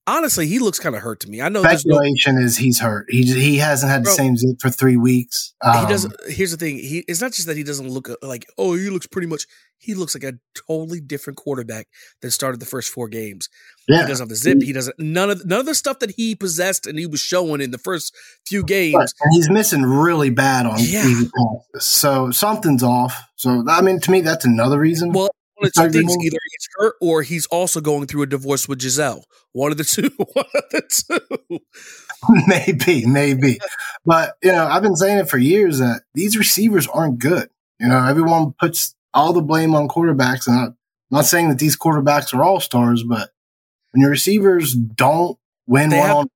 Honestly, 0.08 0.46
he 0.46 0.58
looks 0.58 0.78
kind 0.78 0.96
of 0.96 1.02
hurt 1.02 1.20
to 1.20 1.28
me. 1.28 1.42
I 1.42 1.50
know 1.50 1.60
there's 1.60 1.84
no, 1.84 1.96
speculation 1.96 2.38
is 2.38 2.56
he's 2.56 2.80
hurt. 2.80 3.04
He 3.10 3.24
he 3.24 3.58
hasn't 3.58 3.92
had 3.92 4.04
the 4.06 4.10
same 4.10 4.38
zip 4.38 4.56
for 4.58 4.70
three 4.70 4.96
weeks. 4.96 5.52
he 5.62 5.68
Um, 5.68 5.86
doesn't. 5.86 6.14
Here's 6.28 6.50
the 6.50 6.56
thing. 6.56 6.78
He 6.78 7.04
it's 7.06 7.20
not 7.20 7.32
just 7.32 7.46
that 7.46 7.58
he 7.58 7.62
doesn't 7.62 7.90
look 7.90 8.08
uh, 8.08 8.16
like. 8.22 8.46
Oh, 8.56 8.72
he 8.72 8.88
looks 8.88 9.06
pretty 9.06 9.28
much. 9.28 9.44
He 9.76 9.94
looks 9.94 10.14
like 10.14 10.24
a 10.24 10.38
totally 10.66 11.00
different 11.00 11.36
quarterback 11.36 11.88
than 12.22 12.30
started 12.30 12.58
the 12.58 12.66
first 12.66 12.90
four 12.90 13.08
games. 13.08 13.50
Yeah. 13.86 14.00
He 14.00 14.08
doesn't 14.08 14.24
have 14.24 14.28
the 14.30 14.36
zip. 14.36 14.62
He 14.62 14.72
doesn't 14.72 14.98
none 14.98 15.28
of 15.28 15.44
none 15.44 15.60
of 15.60 15.66
the 15.66 15.74
stuff 15.74 15.98
that 15.98 16.12
he 16.12 16.34
possessed 16.34 16.86
and 16.86 16.98
he 16.98 17.06
was 17.06 17.20
showing 17.20 17.60
in 17.60 17.70
the 17.70 17.78
first 17.78 18.16
few 18.46 18.64
games. 18.64 19.12
And 19.20 19.32
he's 19.34 19.50
missing 19.50 19.82
really 19.82 20.30
bad 20.30 20.64
on 20.64 20.78
Yeah. 20.80 21.12
So 21.78 22.30
something's 22.30 22.82
off. 22.82 23.14
So 23.36 23.62
I 23.68 23.82
mean, 23.82 24.00
to 24.00 24.10
me, 24.10 24.22
that's 24.22 24.46
another 24.46 24.78
reason. 24.78 25.12
Well, 25.12 25.28
one 25.58 25.66
of 25.68 25.72
two 25.72 25.90
things: 25.90 26.16
either 26.16 26.38
he's 26.50 26.68
hurt 26.76 26.94
or 27.00 27.22
he's 27.22 27.46
also 27.46 27.80
going 27.80 28.06
through 28.06 28.22
a 28.22 28.26
divorce 28.26 28.68
with 28.68 28.80
Giselle. 28.80 29.24
One 29.52 29.72
of 29.72 29.78
the 29.78 29.84
two. 29.84 30.10
One 30.32 30.44
of 30.54 30.64
the 30.70 30.82
two. 31.50 31.58
maybe, 32.46 33.06
maybe. 33.06 33.58
But 34.04 34.36
you 34.42 34.52
know, 34.52 34.66
I've 34.66 34.82
been 34.82 34.96
saying 34.96 35.18
it 35.18 35.28
for 35.30 35.38
years 35.38 35.78
that 35.78 36.02
these 36.14 36.36
receivers 36.36 36.86
aren't 36.86 37.18
good. 37.18 37.48
You 37.80 37.88
know, 37.88 38.04
everyone 38.04 38.54
puts 38.58 38.94
all 39.14 39.32
the 39.32 39.42
blame 39.42 39.74
on 39.74 39.88
quarterbacks, 39.88 40.46
and 40.46 40.58
I'm 40.58 40.76
not 41.10 41.26
saying 41.26 41.48
that 41.48 41.58
these 41.58 41.76
quarterbacks 41.76 42.34
are 42.34 42.42
all 42.42 42.60
stars, 42.60 43.02
but 43.02 43.30
when 43.92 44.02
your 44.02 44.10
receivers 44.10 44.74
don't 44.74 45.38
win 45.66 45.90
They 45.90 45.98
one 45.98 46.06
have- 46.06 46.28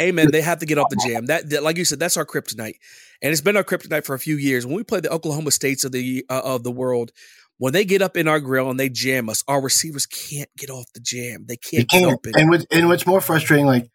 Amen. 0.00 0.30
They 0.32 0.40
have 0.40 0.58
to 0.58 0.66
get 0.66 0.76
off 0.78 0.88
the 0.90 1.00
jam. 1.06 1.26
That, 1.26 1.48
that, 1.50 1.62
like 1.62 1.76
you 1.78 1.84
said, 1.84 2.00
that's 2.00 2.16
our 2.16 2.26
kryptonite, 2.26 2.74
and 3.22 3.30
it's 3.30 3.40
been 3.40 3.56
our 3.56 3.62
kryptonite 3.62 4.04
for 4.04 4.14
a 4.14 4.18
few 4.18 4.36
years. 4.36 4.66
When 4.66 4.74
we 4.74 4.82
play 4.82 4.98
the 4.98 5.10
Oklahoma 5.10 5.52
States 5.52 5.84
of 5.84 5.92
the 5.92 6.24
uh, 6.28 6.40
of 6.42 6.64
the 6.64 6.72
world, 6.72 7.12
when 7.60 7.74
they 7.74 7.84
get 7.84 8.00
up 8.00 8.16
in 8.16 8.26
our 8.26 8.40
grill 8.40 8.70
and 8.70 8.80
they 8.80 8.88
jam 8.88 9.28
us, 9.28 9.44
our 9.46 9.60
receivers 9.60 10.06
can't 10.06 10.48
get 10.56 10.70
off 10.70 10.86
the 10.94 11.00
jam. 11.00 11.44
They 11.46 11.56
can't 11.58 11.86
get 11.88 12.00
can't. 12.00 12.12
open. 12.14 12.32
And 12.34 12.48
what, 12.48 12.64
and 12.70 12.88
what's 12.88 13.06
more 13.06 13.20
frustrating, 13.20 13.66
like 13.66 13.90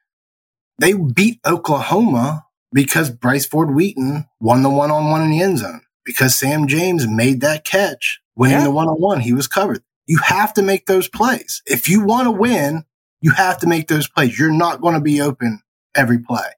they 0.79 0.93
beat 0.93 1.39
Oklahoma 1.45 2.45
because 2.71 3.09
Bryce 3.09 3.47
Ford 3.47 3.73
Wheaton 3.73 4.25
won 4.39 4.61
the 4.61 4.69
one 4.69 4.91
on 4.91 5.09
one 5.09 5.23
in 5.23 5.31
the 5.31 5.41
end 5.41 5.57
zone 5.57 5.81
because 6.05 6.35
Sam 6.35 6.67
James 6.67 7.07
made 7.07 7.41
that 7.41 7.65
catch 7.65 8.19
winning 8.35 8.59
Yeah. 8.59 8.65
the 8.65 8.71
one 8.71 8.87
on 8.87 8.97
one. 9.01 9.19
He 9.21 9.33
was 9.33 9.47
covered. 9.47 9.81
You 10.05 10.19
have 10.19 10.53
to 10.53 10.61
make 10.61 10.85
those 10.85 11.07
plays. 11.07 11.63
If 11.65 11.89
you 11.89 12.05
want 12.05 12.25
to 12.27 12.31
win, 12.31 12.83
you 13.19 13.31
have 13.31 13.57
to 13.61 13.67
make 13.67 13.87
those 13.87 14.07
plays. 14.07 14.37
You're 14.37 14.51
not 14.51 14.79
going 14.79 14.93
to 14.93 15.01
be 15.01 15.19
open 15.21 15.61
every 15.95 16.19
play. 16.19 16.51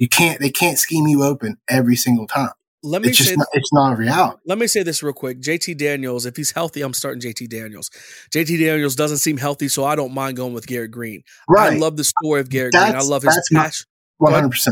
You 0.00 0.08
can't, 0.08 0.40
they 0.40 0.50
can't 0.50 0.78
scheme 0.78 1.06
you 1.06 1.22
open 1.22 1.58
every 1.68 1.94
single 1.94 2.26
time. 2.26 2.50
Let 2.82 3.02
me 3.02 3.08
It's 3.08 3.18
say 3.18 3.34
not, 3.34 3.48
it's 3.52 3.72
not 3.72 3.94
a 3.94 3.96
reality. 3.96 4.38
Let 4.46 4.58
me 4.58 4.68
say 4.68 4.84
this 4.84 5.02
real 5.02 5.12
quick. 5.12 5.40
JT 5.40 5.76
Daniels, 5.78 6.26
if 6.26 6.36
he's 6.36 6.52
healthy, 6.52 6.82
I'm 6.82 6.94
starting 6.94 7.20
JT 7.20 7.48
Daniels. 7.48 7.90
JT 8.32 8.58
Daniels 8.58 8.94
doesn't 8.94 9.18
seem 9.18 9.36
healthy, 9.36 9.68
so 9.68 9.84
I 9.84 9.96
don't 9.96 10.14
mind 10.14 10.36
going 10.36 10.52
with 10.52 10.66
Garrett 10.66 10.92
Greene. 10.92 11.22
Right. 11.48 11.72
I 11.72 11.76
love 11.76 11.96
the 11.96 12.04
story 12.04 12.40
of 12.40 12.50
Garrett 12.50 12.74
Greene. 12.74 12.94
I 12.94 13.00
love 13.00 13.22
his 13.22 13.50
passion. 13.52 13.86
100%. 14.22 14.68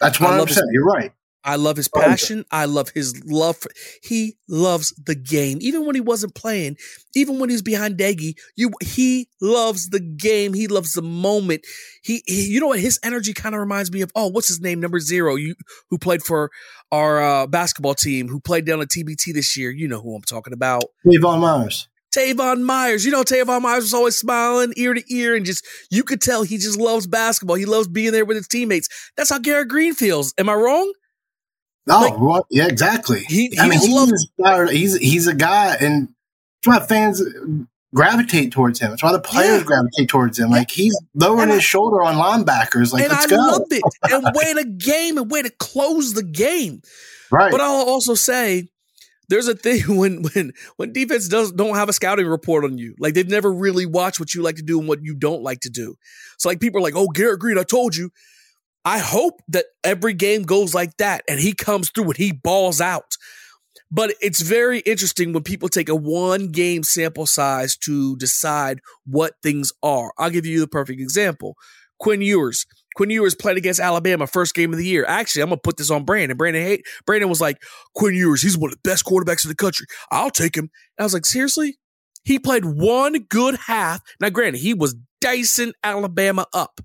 That's 0.00 0.20
I 0.20 0.36
love 0.36 0.48
100%. 0.48 0.58
You're 0.72 0.84
right. 0.84 1.12
I 1.44 1.56
love 1.56 1.76
his 1.76 1.88
passion. 1.88 2.46
I 2.50 2.64
love 2.64 2.88
his 2.88 3.22
love. 3.26 3.58
For, 3.58 3.70
he 4.02 4.36
loves 4.48 4.92
the 4.92 5.14
game, 5.14 5.58
even 5.60 5.84
when 5.84 5.94
he 5.94 6.00
wasn't 6.00 6.34
playing, 6.34 6.78
even 7.14 7.38
when 7.38 7.50
he 7.50 7.54
was 7.54 7.62
behind 7.62 7.98
Deggy. 7.98 8.34
You, 8.56 8.70
he 8.82 9.28
loves 9.42 9.90
the 9.90 10.00
game. 10.00 10.54
He 10.54 10.68
loves 10.68 10.94
the 10.94 11.02
moment. 11.02 11.66
He, 12.02 12.22
he 12.26 12.46
you 12.46 12.60
know 12.60 12.68
what? 12.68 12.80
His 12.80 12.98
energy 13.04 13.34
kind 13.34 13.54
of 13.54 13.60
reminds 13.60 13.92
me 13.92 14.00
of 14.00 14.10
oh, 14.14 14.28
what's 14.28 14.48
his 14.48 14.60
name? 14.60 14.80
Number 14.80 14.98
zero, 14.98 15.34
you 15.34 15.54
who 15.90 15.98
played 15.98 16.22
for 16.22 16.50
our 16.94 17.22
uh, 17.22 17.46
basketball 17.46 17.94
team, 17.94 18.28
who 18.28 18.40
played 18.40 18.64
down 18.66 18.80
at 18.80 18.88
TBT 18.88 19.32
this 19.34 19.56
year. 19.56 19.70
You 19.70 19.88
know 19.88 20.00
who 20.00 20.14
I'm 20.14 20.22
talking 20.22 20.52
about. 20.52 20.84
Devon 21.10 21.40
Myers. 21.40 21.88
Tavon 22.14 22.62
Myers. 22.62 23.04
You 23.04 23.10
know, 23.10 23.24
Tavon 23.24 23.62
Myers 23.62 23.82
was 23.84 23.94
always 23.94 24.16
smiling 24.16 24.72
ear 24.76 24.94
to 24.94 25.02
ear 25.12 25.34
and 25.34 25.44
just, 25.44 25.66
you 25.90 26.04
could 26.04 26.20
tell 26.20 26.44
he 26.44 26.58
just 26.58 26.78
loves 26.78 27.08
basketball. 27.08 27.56
He 27.56 27.64
loves 27.66 27.88
being 27.88 28.12
there 28.12 28.24
with 28.24 28.36
his 28.36 28.46
teammates. 28.46 28.88
That's 29.16 29.30
how 29.30 29.40
Garrett 29.40 29.66
Greene 29.68 29.94
feels. 29.94 30.32
Am 30.38 30.48
I 30.48 30.54
wrong? 30.54 30.92
Oh, 31.88 32.00
Like- 32.00 32.20
well, 32.20 32.46
yeah, 32.52 32.66
exactly. 32.68 33.24
He- 33.26 33.48
he 33.48 33.58
I 33.58 33.68
mean, 33.68 33.80
he's, 33.80 33.90
loved- 33.90 34.12
inspired- 34.12 34.70
he's 34.70 34.96
he's 34.96 35.26
a 35.26 35.34
guy, 35.34 35.74
and 35.80 36.08
why 36.64 36.78
fans 36.80 37.20
gravitate 37.94 38.52
towards 38.52 38.80
him. 38.80 38.90
That's 38.90 39.02
why 39.02 39.12
the 39.12 39.20
players 39.20 39.60
Yeah. 39.60 39.64
gravitate 39.66 40.08
towards 40.08 40.38
him. 40.38 40.50
Like 40.50 40.70
he's 40.70 40.98
lowering 41.14 41.50
I- 41.50 41.54
his 41.54 41.64
shoulder 41.64 42.02
on 42.02 42.16
linebackers. 42.16 42.92
Like 42.92 43.04
and 43.04 43.12
let's 43.12 43.26
I 43.26 43.28
go. 43.28 43.36
loved 43.36 43.72
it. 43.72 43.82
And 44.10 44.24
way 44.34 44.52
to 44.54 44.64
game 44.64 45.18
and 45.18 45.30
way 45.30 45.42
to 45.42 45.50
close 45.50 46.12
the 46.14 46.22
game. 46.22 46.82
Right. 47.30 47.50
But 47.50 47.60
I'll 47.60 47.84
also 47.88 48.14
say 48.14 48.68
there's 49.28 49.48
a 49.48 49.54
thing 49.54 49.96
when 49.96 50.22
when 50.22 50.52
when 50.76 50.92
defense 50.92 51.28
does 51.28 51.52
don't 51.52 51.76
have 51.76 51.88
a 51.88 51.92
scouting 51.92 52.26
report 52.26 52.64
on 52.64 52.78
you. 52.78 52.94
Like 52.98 53.14
they've 53.14 53.28
never 53.28 53.52
really 53.52 53.86
watched 53.86 54.20
what 54.20 54.34
you 54.34 54.42
like 54.42 54.56
to 54.56 54.62
do 54.62 54.78
and 54.78 54.88
what 54.88 54.98
you 55.02 55.14
don't 55.14 55.42
like 55.42 55.60
to 55.60 55.70
do. 55.70 55.94
So 56.38 56.48
like 56.48 56.60
people 56.60 56.80
are 56.80 56.82
like, 56.82 56.96
"Oh, 56.96 57.08
Garrett 57.08 57.40
Greene, 57.40 57.58
I 57.58 57.62
told 57.62 57.96
you." 57.96 58.10
I 58.86 58.98
hope 58.98 59.40
that 59.48 59.64
every 59.82 60.12
game 60.12 60.42
goes 60.42 60.74
like 60.74 60.94
that 60.98 61.22
and 61.26 61.40
he 61.40 61.54
comes 61.54 61.88
through 61.88 62.04
and 62.04 62.16
he 62.18 62.32
balls 62.32 62.82
out. 62.82 63.16
But 63.90 64.14
it's 64.20 64.40
very 64.40 64.80
interesting 64.80 65.32
when 65.32 65.42
people 65.42 65.68
take 65.68 65.88
a 65.88 65.94
one 65.94 66.48
game 66.50 66.82
sample 66.82 67.26
size 67.26 67.76
to 67.78 68.16
decide 68.16 68.80
what 69.06 69.34
things 69.42 69.72
are. 69.82 70.12
I'll 70.18 70.30
give 70.30 70.46
you 70.46 70.60
the 70.60 70.66
perfect 70.66 71.00
example. 71.00 71.56
Quinn 71.98 72.20
Ewers. 72.20 72.66
Quinn 72.96 73.10
Ewers 73.10 73.34
played 73.34 73.56
against 73.56 73.80
Alabama 73.80 74.26
first 74.26 74.54
game 74.54 74.72
of 74.72 74.78
the 74.78 74.86
year. 74.86 75.04
Actually, 75.06 75.42
I'm 75.42 75.48
gonna 75.48 75.60
put 75.62 75.76
this 75.76 75.90
on 75.90 76.04
Brandon. 76.04 76.36
Brandon 76.36 76.62
hate 76.62 76.84
Brandon 77.06 77.28
was 77.28 77.40
like, 77.40 77.62
Quinn 77.94 78.14
Ewers, 78.14 78.42
he's 78.42 78.56
one 78.56 78.70
of 78.70 78.76
the 78.76 78.88
best 78.88 79.04
quarterbacks 79.04 79.44
in 79.44 79.48
the 79.48 79.54
country. 79.54 79.86
I'll 80.10 80.30
take 80.30 80.56
him. 80.56 80.70
And 80.98 81.02
I 81.02 81.02
was 81.04 81.14
like, 81.14 81.26
seriously? 81.26 81.78
He 82.24 82.38
played 82.38 82.64
one 82.64 83.24
good 83.28 83.56
half. 83.66 84.00
Now, 84.20 84.30
granted, 84.30 84.60
he 84.60 84.74
was 84.74 84.96
dicing 85.20 85.72
Alabama 85.82 86.46
up. 86.54 86.80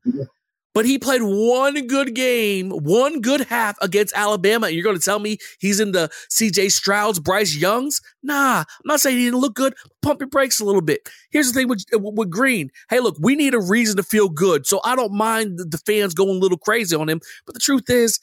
But 0.79 0.85
he 0.85 0.97
played 0.97 1.23
one 1.23 1.87
good 1.87 2.15
game, 2.15 2.69
one 2.69 3.19
good 3.19 3.41
half 3.41 3.75
against 3.81 4.15
Alabama. 4.15 4.67
And 4.67 4.75
you're 4.75 4.83
going 4.85 4.95
to 4.95 5.03
tell 5.03 5.19
me 5.19 5.37
he's 5.59 5.81
in 5.81 5.91
the 5.91 6.07
CJ 6.29 6.67
Strouds, 6.67 7.21
Bryce 7.21 7.53
Youngs? 7.53 7.99
Nah, 8.23 8.59
I'm 8.59 8.65
not 8.85 9.01
saying 9.01 9.17
he 9.17 9.25
didn't 9.25 9.41
look 9.41 9.55
good. 9.55 9.73
Pump 10.01 10.21
your 10.21 10.29
brakes 10.29 10.61
a 10.61 10.63
little 10.63 10.81
bit. 10.81 11.09
Here's 11.31 11.51
the 11.51 11.53
thing 11.53 11.67
with, 11.67 11.83
with 11.91 12.29
Greene. 12.29 12.69
Hey, 12.89 13.01
look, 13.01 13.17
we 13.19 13.35
need 13.35 13.53
a 13.55 13.59
reason 13.59 13.97
to 13.97 14.03
feel 14.03 14.29
good. 14.29 14.65
So 14.65 14.79
I 14.85 14.95
don't 14.95 15.11
mind 15.11 15.59
the, 15.59 15.65
the 15.65 15.79
fans 15.79 16.13
going 16.13 16.37
a 16.37 16.39
little 16.39 16.57
crazy 16.57 16.95
on 16.95 17.09
him. 17.09 17.19
But 17.45 17.55
the 17.55 17.59
truth 17.59 17.89
is, 17.89 18.17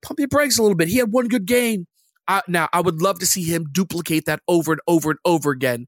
pump 0.00 0.18
your 0.18 0.28
brakes 0.28 0.56
a 0.56 0.62
little 0.62 0.78
bit. 0.78 0.88
He 0.88 0.96
had 0.96 1.12
one 1.12 1.28
good 1.28 1.44
game. 1.44 1.86
I, 2.26 2.40
now, 2.48 2.70
I 2.72 2.80
would 2.80 3.02
love 3.02 3.18
to 3.18 3.26
see 3.26 3.44
him 3.44 3.66
duplicate 3.70 4.24
that 4.24 4.40
over 4.48 4.72
and 4.72 4.80
over 4.86 5.10
and 5.10 5.18
over 5.26 5.50
again. 5.50 5.86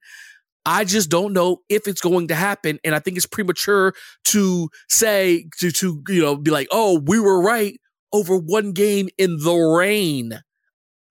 I 0.67 0.85
just 0.85 1.11
don't 1.11 1.33
know 1.33 1.59
if 1.69 1.89
it's 1.89 2.01
going 2.01 2.29
to 2.29 2.35
happen, 2.35 2.79
and 2.85 2.95
I 2.95 2.99
think 2.99 3.17
it's 3.17 3.27
premature 3.27 3.95
to 4.27 4.69
say 4.89 5.47
to 5.59 5.71
to 5.71 6.03
you 6.09 6.23
know 6.23 6.37
be 6.37 6.51
like, 6.51 6.69
oh, 6.71 7.01
we 7.01 7.19
were 7.19 7.43
right 7.43 7.79
over 8.13 8.37
one 8.37 8.73
game 8.73 9.09
in 9.19 9.39
the 9.39 9.55
rain. 9.55 10.41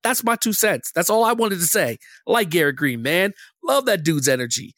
That's 0.03 0.23
my 0.23 0.35
two 0.35 0.53
cents. 0.53 0.91
That's 0.93 1.09
all 1.09 1.25
I 1.25 1.33
wanted 1.33 1.59
to 1.59 1.67
say. 1.67 1.97
I 2.27 2.31
like 2.31 2.49
Garrett 2.49 2.77
Greene, 2.77 3.01
man, 3.01 3.33
love 3.63 3.85
that 3.85 4.03
dude's 4.03 4.27
energy. 4.29 4.73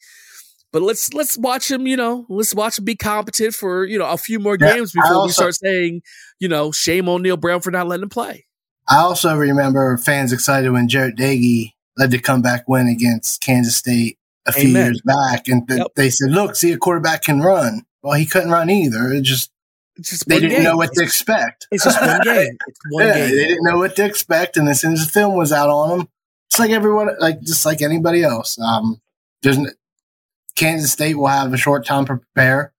But 0.72 0.82
let's 0.82 1.12
let's 1.12 1.36
watch 1.36 1.70
him. 1.70 1.86
You 1.86 1.96
know, 1.96 2.24
let's 2.30 2.54
watch 2.54 2.78
him 2.78 2.84
be 2.84 2.96
competent 2.96 3.54
for 3.54 3.84
you 3.84 3.98
know 3.98 4.06
a 4.06 4.16
few 4.16 4.38
more 4.38 4.56
Yeah, 4.58 4.74
games 4.74 4.92
before 4.92 5.22
we 5.22 5.28
start 5.28 5.54
saying 5.54 6.00
you 6.40 6.48
know 6.48 6.72
shame 6.72 7.08
on 7.08 7.22
Neal 7.22 7.36
Brown 7.36 7.60
for 7.60 7.70
not 7.70 7.86
letting 7.88 8.04
him 8.04 8.08
play. 8.08 8.46
I 8.88 8.98
also 8.98 9.34
remember 9.36 9.96
fans 9.98 10.32
excited 10.32 10.70
when 10.72 10.88
Jarret 10.88 11.16
Doege 11.16 11.72
led 11.98 12.10
the 12.10 12.18
comeback 12.18 12.68
win 12.68 12.88
against 12.88 13.40
Kansas 13.42 13.76
State 13.76 14.18
a 14.46 14.52
few 14.52 14.70
Amen. 14.70 14.86
years 14.86 15.02
back, 15.04 15.48
and 15.48 15.66
th- 15.68 15.78
Yep. 15.78 15.86
they 15.96 16.10
said, 16.10 16.30
"Look, 16.30 16.56
see, 16.56 16.72
a 16.72 16.78
quarterback 16.78 17.22
can 17.22 17.40
run." 17.40 17.84
Well, 18.02 18.14
he 18.14 18.26
couldn't 18.26 18.50
run 18.50 18.68
either. 18.70 19.12
It 19.12 19.22
just 19.22 19.50
It's 19.96 20.10
just 20.10 20.28
they 20.28 20.40
didn't 20.40 20.56
game. 20.56 20.64
know 20.64 20.76
what 20.76 20.92
to 20.94 21.02
expect. 21.02 21.66
It's 21.70 21.84
just 21.84 22.00
one 22.00 22.20
game. 22.24 22.56
It's 22.66 22.80
one 22.90 23.06
yeah, 23.06 23.14
game. 23.18 23.30
they 23.36 23.44
didn't 23.48 23.64
know 23.64 23.78
what 23.78 23.94
to 23.96 24.04
expect, 24.04 24.56
and 24.56 24.68
as 24.68 24.80
soon 24.80 24.94
as 24.94 25.06
the 25.06 25.12
film 25.12 25.34
was 25.36 25.52
out 25.52 25.70
on 25.70 25.90
them, 25.98 26.08
it's 26.50 26.58
like 26.58 26.70
everyone, 26.70 27.10
like 27.20 27.40
just 27.42 27.64
like 27.66 27.80
anybody 27.82 28.22
else. 28.24 28.58
Um, 28.58 29.00
there's 29.42 29.58
Kansas 30.56 30.92
State 30.92 31.14
will 31.16 31.26
have 31.28 31.52
a 31.52 31.56
short 31.56 31.86
time 31.86 32.04
to 32.06 32.16
prepare. 32.16 32.72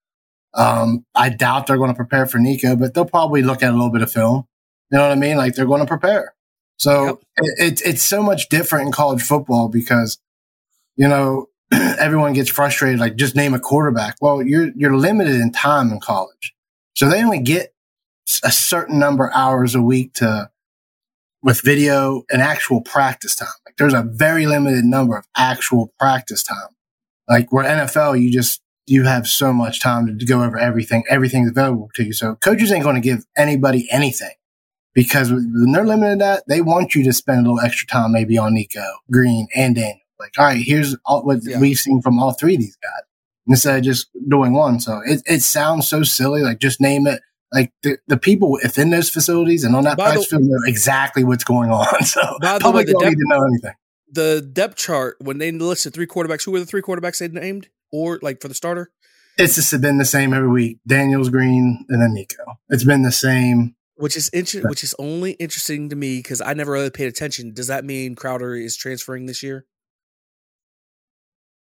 Um, 0.53 1.05
I 1.15 1.29
doubt 1.29 1.67
they're 1.67 1.77
going 1.77 1.89
to 1.89 1.95
prepare 1.95 2.25
for 2.27 2.37
Nicco, 2.37 2.79
but 2.79 2.93
they'll 2.93 3.05
probably 3.05 3.41
look 3.41 3.63
at 3.63 3.69
a 3.71 3.73
little 3.73 3.89
bit 3.91 4.01
of 4.03 4.11
film. 4.11 4.45
You 4.91 4.97
know 4.99 5.03
what 5.07 5.11
I 5.11 5.15
mean? 5.15 5.37
Like 5.37 5.55
they're 5.55 5.65
going 5.65 5.79
to 5.81 5.87
prepare. 5.87 6.35
So 6.77 7.05
Yep. 7.05 7.15
it, 7.37 7.53
it's 7.59 7.81
it's 7.81 8.03
so 8.03 8.21
much 8.21 8.49
different 8.49 8.87
in 8.87 8.91
college 8.91 9.21
football 9.23 9.67
because 9.69 10.19
you 10.95 11.07
know 11.07 11.47
everyone 11.71 12.33
gets 12.33 12.49
frustrated. 12.49 12.99
Like 12.99 13.15
just 13.15 13.35
name 13.35 13.53
a 13.53 13.59
quarterback. 13.59 14.15
Well, 14.21 14.41
you're 14.41 14.71
you're 14.75 14.95
limited 14.95 15.35
in 15.35 15.51
time 15.51 15.91
in 15.91 15.99
college, 15.99 16.55
so 16.95 17.09
they 17.09 17.23
only 17.23 17.39
get 17.39 17.73
a 18.43 18.51
certain 18.51 18.99
number 18.99 19.27
of 19.27 19.33
hours 19.35 19.75
a 19.75 19.81
week 19.81 20.13
to 20.15 20.49
with 21.41 21.61
video 21.61 22.23
and 22.31 22.41
actual 22.41 22.81
practice 22.81 23.35
time. 23.35 23.49
Like 23.65 23.75
there's 23.77 23.93
a 23.93 24.03
very 24.03 24.45
limited 24.45 24.85
number 24.85 25.17
of 25.17 25.27
actual 25.35 25.93
practice 25.99 26.41
time. 26.41 26.69
Like 27.27 27.51
where 27.51 27.65
NFL, 27.65 28.21
you 28.21 28.31
just 28.31 28.61
you 28.85 29.03
have 29.03 29.27
so 29.27 29.53
much 29.53 29.79
time 29.81 30.17
to 30.17 30.25
go 30.25 30.43
over 30.43 30.57
everything. 30.57 31.03
Everything's 31.09 31.49
available 31.49 31.89
to 31.95 32.03
you. 32.03 32.13
So 32.13 32.35
coaches 32.35 32.71
ain't 32.71 32.83
going 32.83 32.95
to 32.95 33.01
give 33.01 33.25
anybody 33.37 33.87
anything 33.91 34.33
because 34.93 35.31
when 35.31 35.71
they're 35.71 35.85
limited 35.85 36.19
that, 36.19 36.43
they 36.47 36.61
want 36.61 36.95
you 36.95 37.03
to 37.03 37.13
spend 37.13 37.39
a 37.39 37.49
little 37.49 37.65
extra 37.65 37.87
time 37.87 38.11
maybe 38.11 38.37
on 38.37 38.53
Nicco, 38.53 38.85
Greene, 39.11 39.47
and 39.55 39.75
Daniel. 39.75 39.99
Like, 40.23 40.39
all 40.39 40.45
right, 40.45 40.61
here's 40.63 40.95
all, 41.05 41.23
what 41.25 41.39
Yeah. 41.43 41.59
we've 41.59 41.77
seen 41.77 42.01
from 42.01 42.17
all 42.19 42.31
three 42.33 42.55
of 42.55 42.61
these 42.61 42.77
guys 42.77 43.03
instead 43.47 43.77
of 43.77 43.83
just 43.83 44.09
doing 44.29 44.53
one. 44.53 44.79
So 44.79 45.01
it, 45.05 45.21
it 45.25 45.41
sounds 45.41 45.87
so 45.87 46.03
silly. 46.03 46.41
Like 46.41 46.59
just 46.59 46.79
name 46.81 47.07
it. 47.07 47.21
Like 47.51 47.71
the, 47.83 47.97
the 48.07 48.17
people 48.17 48.51
within 48.51 48.89
those 48.89 49.09
facilities 49.09 49.63
and 49.63 49.75
on 49.75 49.83
that 49.83 49.97
practice 49.97 50.25
field 50.27 50.43
know 50.43 50.57
exactly 50.65 51.23
what's 51.23 51.43
going 51.43 51.69
on. 51.69 51.85
So 52.05 52.21
By 52.41 52.53
the 52.53 52.59
public 52.61 52.87
way, 52.87 52.93
the 52.93 52.99
don't 52.99 53.01
dep- 53.03 53.09
need 53.11 53.17
to 53.17 53.25
know 53.27 53.43
anything. 53.45 53.73
the 54.11 54.49
depth 54.53 54.75
chart 54.77 55.17
when 55.19 55.37
they 55.37 55.51
listed 55.51 55.93
three 55.93 56.07
quarterbacks, 56.07 56.45
who 56.45 56.51
were 56.51 56.59
the 56.59 56.65
three 56.65 56.81
quarterbacks 56.81 57.19
they 57.19 57.27
named, 57.27 57.69
or 57.91 58.17
like 58.23 58.41
for 58.41 58.47
the 58.47 58.55
starter? 58.55 58.89
It's 59.37 59.55
just 59.55 59.81
been 59.81 59.97
the 59.97 60.05
same 60.05 60.33
every 60.33 60.47
week. 60.49 60.77
Daniels, 60.87 61.29
Greene, 61.29 61.85
and 61.89 62.01
then 62.01 62.15
Nicco. 62.15 62.55
It's 62.69 62.83
been 62.83 63.01
the 63.03 63.11
same. 63.11 63.75
Which 63.97 64.15
is 64.17 64.29
inter- 64.29 64.67
which 64.67 64.83
is 64.83 64.95
only 64.97 65.31
interesting 65.33 65.89
to 65.89 65.95
me 65.95 66.17
because 66.17 66.41
I 66.41 66.53
never 66.53 66.71
really 66.71 66.89
paid 66.89 67.05
attention. 67.07 67.53
Does 67.53 67.67
that 67.67 67.85
mean 67.85 68.15
Crowder 68.15 68.55
is 68.55 68.75
transferring 68.75 69.27
this 69.27 69.43
year? 69.43 69.65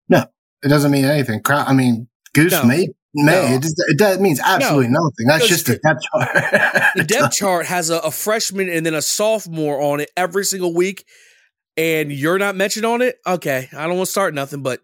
No, 0.09 0.25
it 0.63 0.67
doesn't 0.69 0.91
mean 0.91 1.05
anything. 1.05 1.41
Crow- 1.41 1.57
I 1.57 1.73
mean, 1.73 2.07
Goose 2.33 2.51
No. 2.51 2.63
may 2.65 2.87
may 3.13 3.31
No. 3.31 3.55
it, 3.55 3.61
just, 3.63 3.75
it 3.87 3.97
does, 3.97 4.19
means 4.19 4.39
absolutely 4.43 4.89
nothing. 4.89 5.27
That's 5.27 5.47
just 5.47 5.69
a 5.69 5.77
depth 5.79 6.01
chart. 6.11 6.29
The 6.95 7.03
depth 7.07 7.33
chart 7.35 7.65
has 7.65 7.89
a, 7.89 7.97
a 7.99 8.11
freshman 8.11 8.69
and 8.69 8.85
then 8.85 8.93
a 8.93 9.01
sophomore 9.01 9.81
on 9.81 9.99
it 10.01 10.11
every 10.15 10.45
single 10.45 10.73
week, 10.73 11.05
and 11.75 12.11
you're 12.11 12.37
not 12.37 12.55
mentioned 12.55 12.85
on 12.85 13.01
it. 13.01 13.17
Okay, 13.25 13.69
I 13.73 13.87
don't 13.87 13.95
want 13.97 14.05
to 14.07 14.11
start 14.11 14.33
nothing, 14.33 14.61
but 14.61 14.81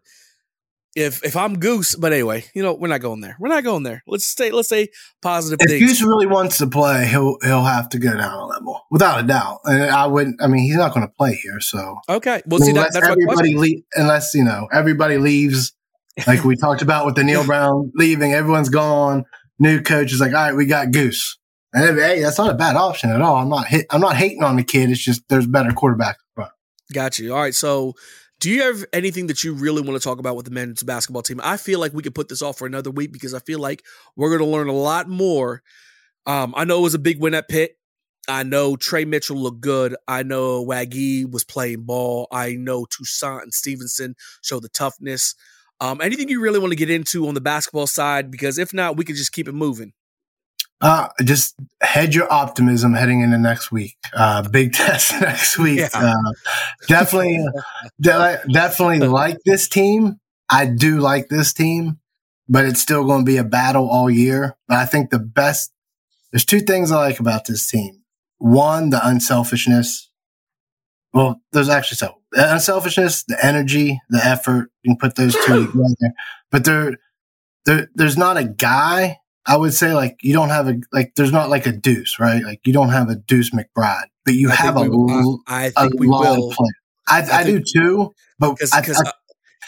if 0.95 1.23
if 1.23 1.35
I'm 1.35 1.57
Goose, 1.57 1.95
but 1.95 2.13
anyway, 2.13 2.45
you 2.53 2.61
know 2.61 2.73
we're 2.73 2.87
not 2.87 3.01
going 3.01 3.21
there. 3.21 3.35
We're 3.39 3.49
not 3.49 3.63
going 3.63 3.83
there. 3.83 4.03
Let's 4.07 4.25
stay. 4.25 4.51
Let's 4.51 4.69
say 4.69 4.89
positive 5.21 5.59
if 5.61 5.69
things. 5.69 5.81
Goose 5.81 6.01
really 6.01 6.27
wants 6.27 6.57
to 6.59 6.67
play, 6.67 7.07
he'll 7.07 7.37
he'll 7.41 7.63
have 7.63 7.89
to 7.89 7.99
go 7.99 8.15
down 8.15 8.33
a 8.33 8.45
level 8.45 8.81
without 8.91 9.23
a 9.23 9.27
doubt. 9.27 9.61
And 9.65 9.83
I 9.83 10.05
wouldn't. 10.05 10.41
I 10.41 10.47
mean, 10.47 10.63
he's 10.63 10.75
not 10.75 10.93
going 10.93 11.05
to 11.05 11.13
play 11.13 11.35
here. 11.35 11.59
So 11.59 11.99
okay, 12.07 12.41
well, 12.45 12.59
see 12.59 12.71
that, 12.71 12.77
unless 12.77 12.93
that's 12.93 13.07
everybody 13.07 13.55
leave, 13.55 13.83
unless 13.95 14.33
you 14.33 14.43
know 14.43 14.67
everybody 14.71 15.17
leaves, 15.17 15.73
like 16.27 16.43
we 16.43 16.55
talked 16.55 16.81
about 16.81 17.05
with 17.05 17.15
the 17.15 17.23
Neal 17.23 17.45
Brown 17.45 17.91
leaving, 17.95 18.33
everyone's 18.33 18.69
gone. 18.69 19.25
New 19.59 19.81
coach 19.81 20.11
is 20.11 20.19
like, 20.19 20.33
all 20.33 20.45
right, 20.45 20.55
we 20.55 20.65
got 20.65 20.91
Goose. 20.91 21.37
And 21.73 21.97
hey, 21.97 22.21
that's 22.21 22.37
not 22.37 22.51
a 22.51 22.53
bad 22.53 22.75
option 22.75 23.09
at 23.09 23.21
all. 23.21 23.37
I'm 23.37 23.49
not 23.49 23.67
hit, 23.67 23.87
I'm 23.89 24.01
not 24.01 24.15
hating 24.15 24.43
on 24.43 24.57
the 24.57 24.63
kid. 24.63 24.91
It's 24.91 25.03
just 25.03 25.27
there's 25.27 25.47
better 25.47 25.71
front. 25.73 26.51
Got 26.93 27.17
you. 27.17 27.33
All 27.33 27.41
right. 27.41 27.55
So, 27.55 27.93
do 28.43 28.51
you 28.51 28.63
have 28.63 28.83
anything 28.91 29.27
that 29.27 29.41
you 29.45 29.53
really 29.53 29.81
want 29.81 29.93
to 29.93 30.03
talk 30.03 30.19
about 30.19 30.35
with 30.35 30.43
the 30.43 30.51
men's 30.51 30.83
basketball 30.83 31.21
team? 31.21 31.39
I 31.41 31.55
feel 31.55 31.79
like 31.79 31.93
we 31.93 32.03
could 32.03 32.13
put 32.13 32.27
this 32.27 32.41
off 32.41 32.57
for 32.57 32.67
another 32.67 32.91
week 32.91 33.13
because 33.13 33.33
I 33.33 33.39
feel 33.39 33.57
like 33.57 33.85
we're 34.17 34.27
going 34.27 34.41
to 34.41 34.53
learn 34.53 34.67
a 34.67 34.73
lot 34.73 35.07
more. 35.07 35.63
Um, 36.25 36.53
I 36.57 36.65
know 36.65 36.79
it 36.79 36.81
was 36.81 36.93
a 36.93 36.99
big 36.99 37.21
win 37.21 37.35
at 37.35 37.47
Pitt. 37.47 37.77
I 38.27 38.43
know 38.43 38.75
Tre 38.75 39.05
Mitchell 39.05 39.37
looked 39.37 39.61
good. 39.61 39.95
I 40.09 40.23
know 40.23 40.65
Waggy 40.65 41.23
was 41.23 41.45
playing 41.45 41.83
ball. 41.83 42.27
I 42.33 42.55
know 42.55 42.83
Toussaint 42.83 43.43
and 43.43 43.53
Stevenson 43.53 44.13
showed 44.41 44.63
the 44.63 44.69
toughness. 44.69 45.35
Um, 45.79 46.01
anything 46.01 46.27
you 46.27 46.41
really 46.41 46.59
want 46.59 46.73
to 46.73 46.77
get 46.77 46.89
into 46.89 47.29
on 47.29 47.35
the 47.35 47.41
basketball 47.41 47.87
side? 47.87 48.29
Because 48.29 48.57
if 48.57 48.73
not, 48.73 48.97
we 48.97 49.05
could 49.05 49.15
just 49.15 49.31
keep 49.31 49.47
it 49.47 49.53
moving. 49.53 49.93
Uh, 50.83 51.07
just 51.23 51.55
head 51.79 52.13
your 52.13 52.31
optimism 52.31 52.93
heading 52.93 53.21
into 53.21 53.37
next 53.37 53.71
week. 53.71 53.95
Uh, 54.13 54.41
big 54.49 54.73
test 54.73 55.13
next 55.21 55.57
week. 55.57 55.79
Yeah. 55.79 55.87
Uh, 55.93 56.31
definitely, 56.89 57.39
de- 58.01 58.41
definitely 58.51 58.99
like 58.99 59.37
this 59.45 59.69
team. 59.69 60.19
I 60.49 60.65
do 60.65 60.99
like 60.99 61.29
this 61.29 61.53
team, 61.53 61.99
but 62.49 62.65
it's 62.65 62.81
still 62.81 63.05
going 63.05 63.21
to 63.21 63.31
be 63.31 63.37
a 63.37 63.45
battle 63.45 63.89
all 63.89 64.09
year. 64.09 64.57
But 64.67 64.77
I 64.77 64.85
think 64.85 65.09
the 65.09 65.19
best, 65.19 65.71
there's 66.33 66.43
two 66.43 66.59
things 66.59 66.91
I 66.91 66.97
like 66.97 67.21
about 67.21 67.45
this 67.45 67.65
team. 67.65 68.01
One, 68.39 68.89
the 68.89 68.99
unselfishness. 69.07 70.09
Well, 71.13 71.41
there's 71.53 71.69
actually 71.69 71.95
so 71.95 72.17
the 72.33 72.51
unselfishness, 72.51 73.23
the 73.23 73.37
energy, 73.43 74.01
the 74.09 74.19
effort. 74.23 74.69
You 74.83 74.91
can 74.91 74.97
put 74.97 75.15
those 75.15 75.33
two 75.45 75.67
together, 75.71 76.13
but 76.51 76.65
there, 76.65 76.97
there, 77.65 77.87
there's 77.95 78.17
not 78.17 78.35
a 78.35 78.43
guy 78.43 79.19
I 79.45 79.57
would 79.57 79.73
say 79.73 79.93
like 79.93 80.17
you 80.21 80.33
don't 80.33 80.49
have 80.49 80.67
a 80.69 80.75
like 80.91 81.13
there's 81.15 81.31
not 81.31 81.49
like 81.49 81.65
a 81.65 81.71
Deuce, 81.71 82.19
right? 82.19 82.43
Like 82.43 82.61
you 82.65 82.73
don't 82.73 82.89
have 82.89 83.09
a 83.09 83.15
Deuce 83.15 83.51
McBride, 83.51 84.05
but 84.25 84.33
you 84.35 84.49
I 84.49 84.55
have 84.55 84.77
a, 84.77 84.89
will- 84.89 85.41
I, 85.47 85.71
I 85.75 85.85
a 85.85 85.89
we 85.97 86.07
lot 86.07 86.21
will. 86.21 86.49
of 86.49 86.55
players. 86.55 86.73
I, 87.07 87.21
I, 87.21 87.39
I 87.39 87.43
do 87.43 87.59
too, 87.61 88.13
but 88.39 88.51
Because 88.57 88.71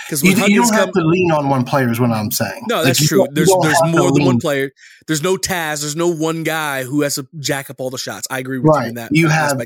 because 0.08 0.24
uh, 0.24 0.28
you, 0.28 0.32
you 0.48 0.62
don't 0.62 0.74
have 0.74 0.92
to 0.94 1.02
lean 1.02 1.32
on 1.32 1.50
one 1.50 1.66
player. 1.66 1.90
Is 1.92 2.00
what 2.00 2.12
I'm 2.12 2.32
saying. 2.32 2.64
no, 2.70 2.84
that's 2.86 3.02
you 3.02 3.08
true. 3.08 3.28
There's 3.32 3.52
there's 3.62 3.82
more 3.88 4.12
than 4.14 4.24
one 4.26 4.40
player. 4.40 4.72
There's 5.08 5.22
no 5.22 5.36
Taz. 5.36 5.82
There's 5.82 5.96
no 5.98 6.08
one 6.08 6.44
guy 6.44 6.84
who 6.84 7.02
has 7.02 7.16
to 7.16 7.28
jack 7.40 7.70
up 7.70 7.82
all 7.82 7.90
the 7.90 7.98
shots. 7.98 8.28
I 8.30 8.40
agree 8.40 8.60
with 8.60 8.68
you 8.68 8.72
Right. 8.72 8.88
in 8.90 8.96
that. 8.96 9.10
You 9.14 9.28
have 9.28 9.62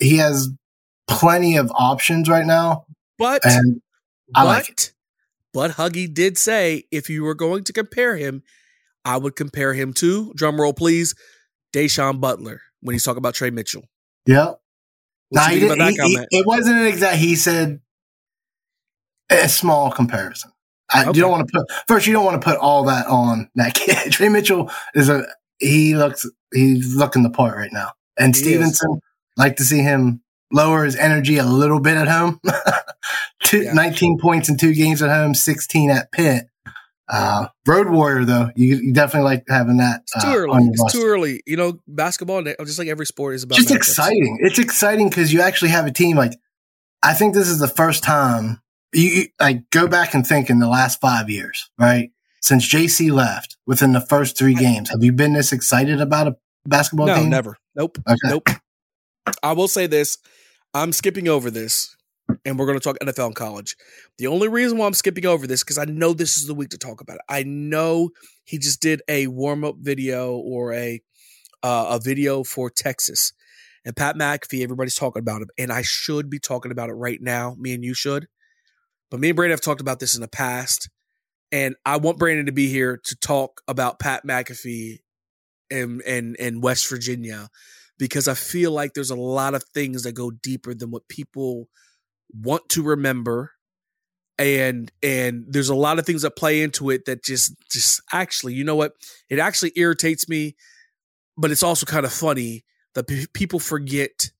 he 0.00 0.16
has 0.16 0.48
plenty 1.06 1.56
of 1.58 1.70
options 1.74 2.28
right 2.28 2.46
now, 2.46 2.86
but 3.18 3.44
and 3.44 3.80
I 4.34 4.42
but 4.42 4.46
like 4.46 4.68
it. 4.70 4.92
but 5.52 5.70
Huggy 5.72 6.12
did 6.12 6.38
say 6.38 6.84
if 6.90 7.08
you 7.08 7.22
were 7.22 7.34
going 7.34 7.62
to 7.64 7.72
compare 7.72 8.16
him, 8.16 8.42
I 9.04 9.16
would 9.16 9.36
compare 9.36 9.74
him 9.74 9.92
to 9.94 10.32
drum 10.34 10.60
roll 10.60 10.72
please, 10.72 11.14
Da'Sean 11.74 12.20
Butler 12.20 12.60
when 12.80 12.94
he's 12.94 13.04
talking 13.04 13.18
about 13.18 13.34
Tre 13.34 13.50
Mitchell. 13.50 13.84
Yeah. 14.26 14.52
You 15.30 15.40
he 15.60 15.96
he- 16.30 16.38
it 16.38 16.46
wasn't 16.46 16.76
an 16.78 16.86
exact. 16.86 17.16
He 17.16 17.34
said 17.36 17.80
a 19.30 19.48
small 19.48 19.90
comparison. 19.90 20.50
I, 20.92 21.02
Okay. 21.06 21.16
You 21.16 21.22
don't 21.22 21.30
want 21.30 21.48
to 21.48 21.52
put 21.52 21.66
first. 21.88 22.06
You 22.06 22.12
don't 22.12 22.24
want 22.24 22.40
to 22.40 22.44
put 22.48 22.58
all 22.58 22.84
that 22.84 23.06
on 23.06 23.48
that 23.56 23.74
kid. 23.74 24.12
Tre 24.12 24.28
Mitchell 24.28 24.70
is 24.94 25.08
a 25.08 25.24
he 25.58 25.94
looks 25.94 26.26
he's 26.52 26.94
looking 26.94 27.22
the 27.22 27.30
part 27.30 27.56
right 27.56 27.72
now, 27.72 27.92
and 28.18 28.34
He 28.34 28.40
is. 28.42 28.46
Stevenson 28.48 29.00
like 29.36 29.56
to 29.56 29.64
see 29.64 29.78
him 29.80 30.22
lower 30.52 30.84
his 30.84 30.94
energy 30.94 31.38
a 31.38 31.44
little 31.44 31.80
bit 31.80 31.96
at 31.96 32.06
home. 32.06 32.40
two, 33.42 33.62
Yeah. 33.62 33.72
19 33.72 34.18
points 34.20 34.48
in 34.48 34.56
two 34.56 34.74
games 34.74 35.02
at 35.02 35.10
home, 35.10 35.34
sixteen 35.34 35.90
at 35.90 36.12
Pitt. 36.12 36.46
Uh, 37.08 37.48
Road 37.66 37.90
Warrior 37.90 38.24
though, 38.24 38.50
you, 38.56 38.76
you 38.76 38.92
definitely 38.94 39.24
like 39.30 39.44
having 39.48 39.76
that. 39.76 40.02
It's 40.02 40.16
uh, 40.16 40.32
too 40.32 40.38
early. 40.38 40.50
on 40.54 40.64
your 40.64 40.72
It's 40.74 40.92
too 40.92 41.02
early. 41.04 41.42
You 41.46 41.56
know, 41.56 41.80
basketball, 41.86 42.42
just 42.42 42.78
like 42.78 42.88
every 42.88 43.06
sport, 43.06 43.34
is 43.34 43.42
about 43.42 43.56
just 43.56 43.68
matchups. 43.68 43.76
exciting. 43.76 44.38
It's 44.40 44.58
exciting 44.58 45.08
because 45.10 45.32
you 45.32 45.40
actually 45.42 45.70
have 45.70 45.86
a 45.86 45.92
team. 45.92 46.16
Like, 46.16 46.32
I 47.02 47.12
think 47.14 47.34
this 47.34 47.48
is 47.48 47.58
the 47.58 47.68
first 47.68 48.02
time 48.02 48.60
you, 48.94 49.26
like 49.38 49.68
go 49.70 49.86
back 49.86 50.14
and 50.14 50.26
think 50.26 50.48
in 50.48 50.60
the 50.60 50.68
last 50.68 51.00
five 51.00 51.28
years, 51.28 51.68
right? 51.78 52.10
Since 52.40 52.70
JC 52.72 53.10
left, 53.10 53.56
within 53.66 53.92
the 53.92 54.00
first 54.00 54.36
three 54.38 54.54
games, 54.54 54.90
have 54.90 55.02
you 55.02 55.12
been 55.12 55.32
this 55.34 55.52
excited 55.52 56.00
about 56.00 56.28
a 56.28 56.36
basketball 56.66 57.06
No, 57.06 57.16
team? 57.20 57.28
never. 57.30 57.56
Nope. 57.74 57.98
Okay. 58.06 58.16
Nope. 58.24 58.48
I 59.42 59.52
will 59.52 59.68
say 59.68 59.86
this. 59.86 60.18
I'm 60.74 60.92
skipping 60.92 61.28
over 61.28 61.50
this, 61.50 61.93
and 62.44 62.58
we're 62.58 62.66
going 62.66 62.78
to 62.78 62.84
talk 62.84 62.98
NFL 63.00 63.26
and 63.26 63.34
college. 63.34 63.76
The 64.18 64.26
only 64.26 64.48
reason 64.48 64.78
why 64.78 64.86
I'm 64.86 64.94
skipping 64.94 65.26
over 65.26 65.46
this 65.46 65.62
because 65.62 65.78
I 65.78 65.84
know 65.84 66.12
this 66.12 66.36
is 66.36 66.46
the 66.46 66.54
week 66.54 66.70
to 66.70 66.78
talk 66.78 67.00
about 67.00 67.16
it. 67.16 67.22
I 67.28 67.42
know 67.42 68.10
he 68.44 68.58
just 68.58 68.80
did 68.80 69.02
a 69.08 69.26
warm 69.26 69.64
up 69.64 69.76
video 69.78 70.36
or 70.36 70.72
a 70.72 71.00
uh, 71.62 71.86
a 71.90 71.98
video 71.98 72.44
for 72.44 72.68
Texas, 72.68 73.32
and 73.84 73.96
Pat 73.96 74.16
McAfee. 74.16 74.62
Everybody's 74.62 74.94
talking 74.94 75.20
about 75.20 75.42
him, 75.42 75.48
and 75.58 75.72
I 75.72 75.82
should 75.82 76.28
be 76.28 76.38
talking 76.38 76.72
about 76.72 76.90
it 76.90 76.94
right 76.94 77.20
now. 77.20 77.56
Me 77.58 77.72
and 77.74 77.84
you 77.84 77.94
should, 77.94 78.26
but 79.10 79.20
me 79.20 79.30
and 79.30 79.36
Brandon 79.36 79.54
have 79.54 79.60
talked 79.60 79.80
about 79.80 80.00
this 80.00 80.14
in 80.14 80.20
the 80.20 80.28
past, 80.28 80.88
and 81.52 81.74
I 81.86 81.96
want 81.96 82.18
Brandon 82.18 82.46
to 82.46 82.52
be 82.52 82.68
here 82.68 83.00
to 83.04 83.16
talk 83.16 83.62
about 83.68 83.98
Pat 83.98 84.26
McAfee 84.26 84.98
and 85.70 86.02
and 86.02 86.36
and 86.38 86.62
West 86.62 86.88
Virginia 86.88 87.48
because 87.98 88.28
I 88.28 88.34
feel 88.34 88.72
like 88.72 88.92
there's 88.94 89.10
a 89.10 89.16
lot 89.16 89.54
of 89.54 89.64
things 89.74 90.02
that 90.02 90.12
go 90.12 90.30
deeper 90.30 90.74
than 90.74 90.90
what 90.90 91.08
people 91.08 91.68
want 92.40 92.68
to 92.70 92.82
remember 92.82 93.52
and 94.38 94.90
and 95.02 95.44
there's 95.48 95.68
a 95.68 95.74
lot 95.74 95.98
of 95.98 96.06
things 96.06 96.22
that 96.22 96.36
play 96.36 96.62
into 96.62 96.90
it 96.90 97.04
that 97.04 97.22
just 97.22 97.54
just 97.70 98.02
actually 98.12 98.54
you 98.54 98.64
know 98.64 98.76
what? 98.76 98.92
It 99.28 99.38
actually 99.38 99.72
irritates 99.76 100.28
me 100.28 100.56
but 101.36 101.50
it's 101.50 101.62
also 101.62 101.86
kind 101.86 102.06
of 102.06 102.12
funny 102.12 102.64
that 102.94 103.08
pe- 103.08 103.26
people 103.32 103.58
forget 103.58 104.30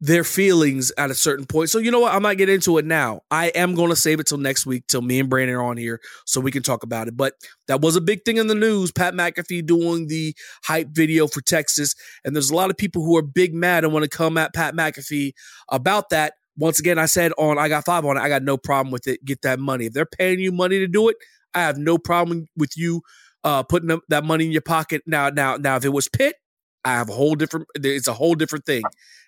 their 0.00 0.24
feelings 0.24 0.92
at 0.98 1.10
a 1.10 1.14
certain 1.14 1.46
point. 1.46 1.70
So 1.70 1.78
you 1.78 1.90
know 1.90 2.00
what? 2.00 2.14
I 2.14 2.18
might 2.18 2.36
get 2.36 2.50
into 2.50 2.76
it 2.76 2.84
now. 2.84 3.22
I 3.30 3.46
am 3.48 3.74
going 3.74 3.88
to 3.88 3.96
save 3.96 4.20
it 4.20 4.26
till 4.26 4.36
next 4.36 4.66
week 4.66 4.86
till 4.88 5.00
me 5.00 5.18
and 5.18 5.30
brandon 5.30 5.56
are 5.56 5.62
on 5.62 5.78
here 5.78 6.00
so 6.26 6.38
we 6.40 6.50
can 6.50 6.62
talk 6.62 6.82
about 6.82 7.08
it. 7.08 7.16
But 7.16 7.32
that 7.66 7.80
was 7.80 7.96
a 7.96 8.00
big 8.02 8.22
thing 8.24 8.36
in 8.36 8.46
the 8.46 8.54
news 8.54 8.92
pat 8.92 9.14
mcafee 9.14 9.64
doing 9.64 10.06
the 10.06 10.34
hype 10.64 10.88
video 10.88 11.26
for 11.26 11.40
texas 11.40 11.94
and 12.24 12.36
there's 12.36 12.50
a 12.50 12.54
lot 12.54 12.70
of 12.70 12.76
people 12.76 13.04
who 13.04 13.16
are 13.16 13.22
big 13.22 13.54
mad 13.54 13.84
and 13.84 13.92
want 13.92 14.02
to 14.02 14.08
come 14.08 14.36
at 14.36 14.54
pat 14.54 14.74
mcafee 14.74 15.32
about 15.70 16.10
that 16.10 16.34
once 16.56 16.80
again, 16.80 16.98
I 16.98 17.06
said 17.06 17.32
on 17.38 17.58
I 17.58 17.68
got 17.68 17.84
five 17.84 18.04
on 18.04 18.16
it. 18.16 18.20
I 18.20 18.28
got 18.28 18.42
no 18.42 18.56
problem 18.56 18.90
with 18.90 19.06
it. 19.06 19.24
Get 19.24 19.42
that 19.42 19.58
money. 19.58 19.86
If 19.86 19.92
they're 19.92 20.06
paying 20.06 20.40
you 20.40 20.52
money 20.52 20.78
to 20.78 20.86
do 20.86 21.08
it, 21.08 21.16
I 21.54 21.60
have 21.60 21.78
no 21.78 21.98
problem 21.98 22.46
with 22.56 22.76
you 22.76 23.02
uh, 23.44 23.62
putting 23.62 23.98
that 24.08 24.24
money 24.24 24.46
in 24.46 24.52
your 24.52 24.62
pocket. 24.62 25.02
Now, 25.06 25.28
now, 25.28 25.56
now, 25.56 25.76
if 25.76 25.84
it 25.84 25.92
was 25.92 26.08
Pitt, 26.08 26.36
I 26.84 26.92
have 26.92 27.08
a 27.08 27.12
whole 27.12 27.34
different. 27.34 27.66
It's 27.76 28.08
a 28.08 28.12
whole 28.12 28.34
different 28.34 28.66
thing. 28.66 28.82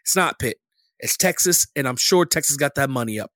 It's 0.04 0.16
not 0.16 0.38
Pitt. 0.38 0.58
It's 1.00 1.16
Texas, 1.16 1.66
and 1.76 1.86
I'm 1.86 1.96
sure 1.96 2.24
Texas 2.24 2.56
got 2.56 2.74
that 2.74 2.90
money 2.90 3.20
up. 3.20 3.30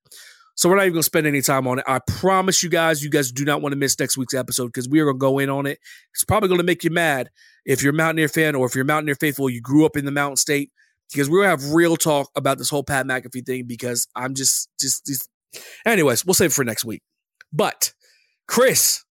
So 0.54 0.68
we're 0.68 0.76
not 0.76 0.82
even 0.82 0.94
gonna 0.94 1.02
spend 1.04 1.26
any 1.26 1.40
time 1.40 1.66
on 1.66 1.78
it. 1.78 1.84
I 1.88 2.00
promise 2.06 2.62
you 2.62 2.68
guys, 2.68 3.02
you 3.02 3.10
guys 3.10 3.32
do 3.32 3.44
not 3.44 3.62
want 3.62 3.72
to 3.72 3.76
miss 3.76 3.98
next 3.98 4.18
week's 4.18 4.34
episode 4.34 4.66
because 4.66 4.88
we 4.88 5.00
are 5.00 5.06
gonna 5.06 5.18
go 5.18 5.38
in 5.38 5.48
on 5.48 5.66
it. 5.66 5.78
It's 6.12 6.24
probably 6.24 6.48
gonna 6.48 6.62
make 6.62 6.84
you 6.84 6.90
mad 6.90 7.30
if 7.64 7.82
you're 7.82 7.92
a 7.92 7.96
Mountaineer 7.96 8.28
fan 8.28 8.54
or 8.54 8.66
if 8.66 8.74
you're 8.74 8.82
a 8.82 8.86
Mountaineer 8.86 9.14
faithful. 9.14 9.48
You 9.48 9.60
grew 9.60 9.86
up 9.86 9.96
in 9.96 10.04
the 10.04 10.10
Mountain 10.10 10.36
State 10.36 10.70
because 11.10 11.28
we're 11.28 11.42
gonna 11.42 11.50
have 11.62 11.72
real 11.72 11.96
talk 11.96 12.30
about 12.36 12.58
this 12.58 12.70
whole 12.70 12.84
Pat 12.84 13.06
McAfee 13.06 13.44
thing 13.44 13.64
because 13.66 14.06
I'm 14.14 14.34
just 14.34 14.68
just, 14.80 15.06
just 15.06 15.28
anyways, 15.84 16.24
we'll 16.24 16.34
save 16.34 16.50
it 16.50 16.54
for 16.54 16.64
next 16.64 16.84
week. 16.84 17.02
But 17.52 17.92
Chris, 18.48 19.04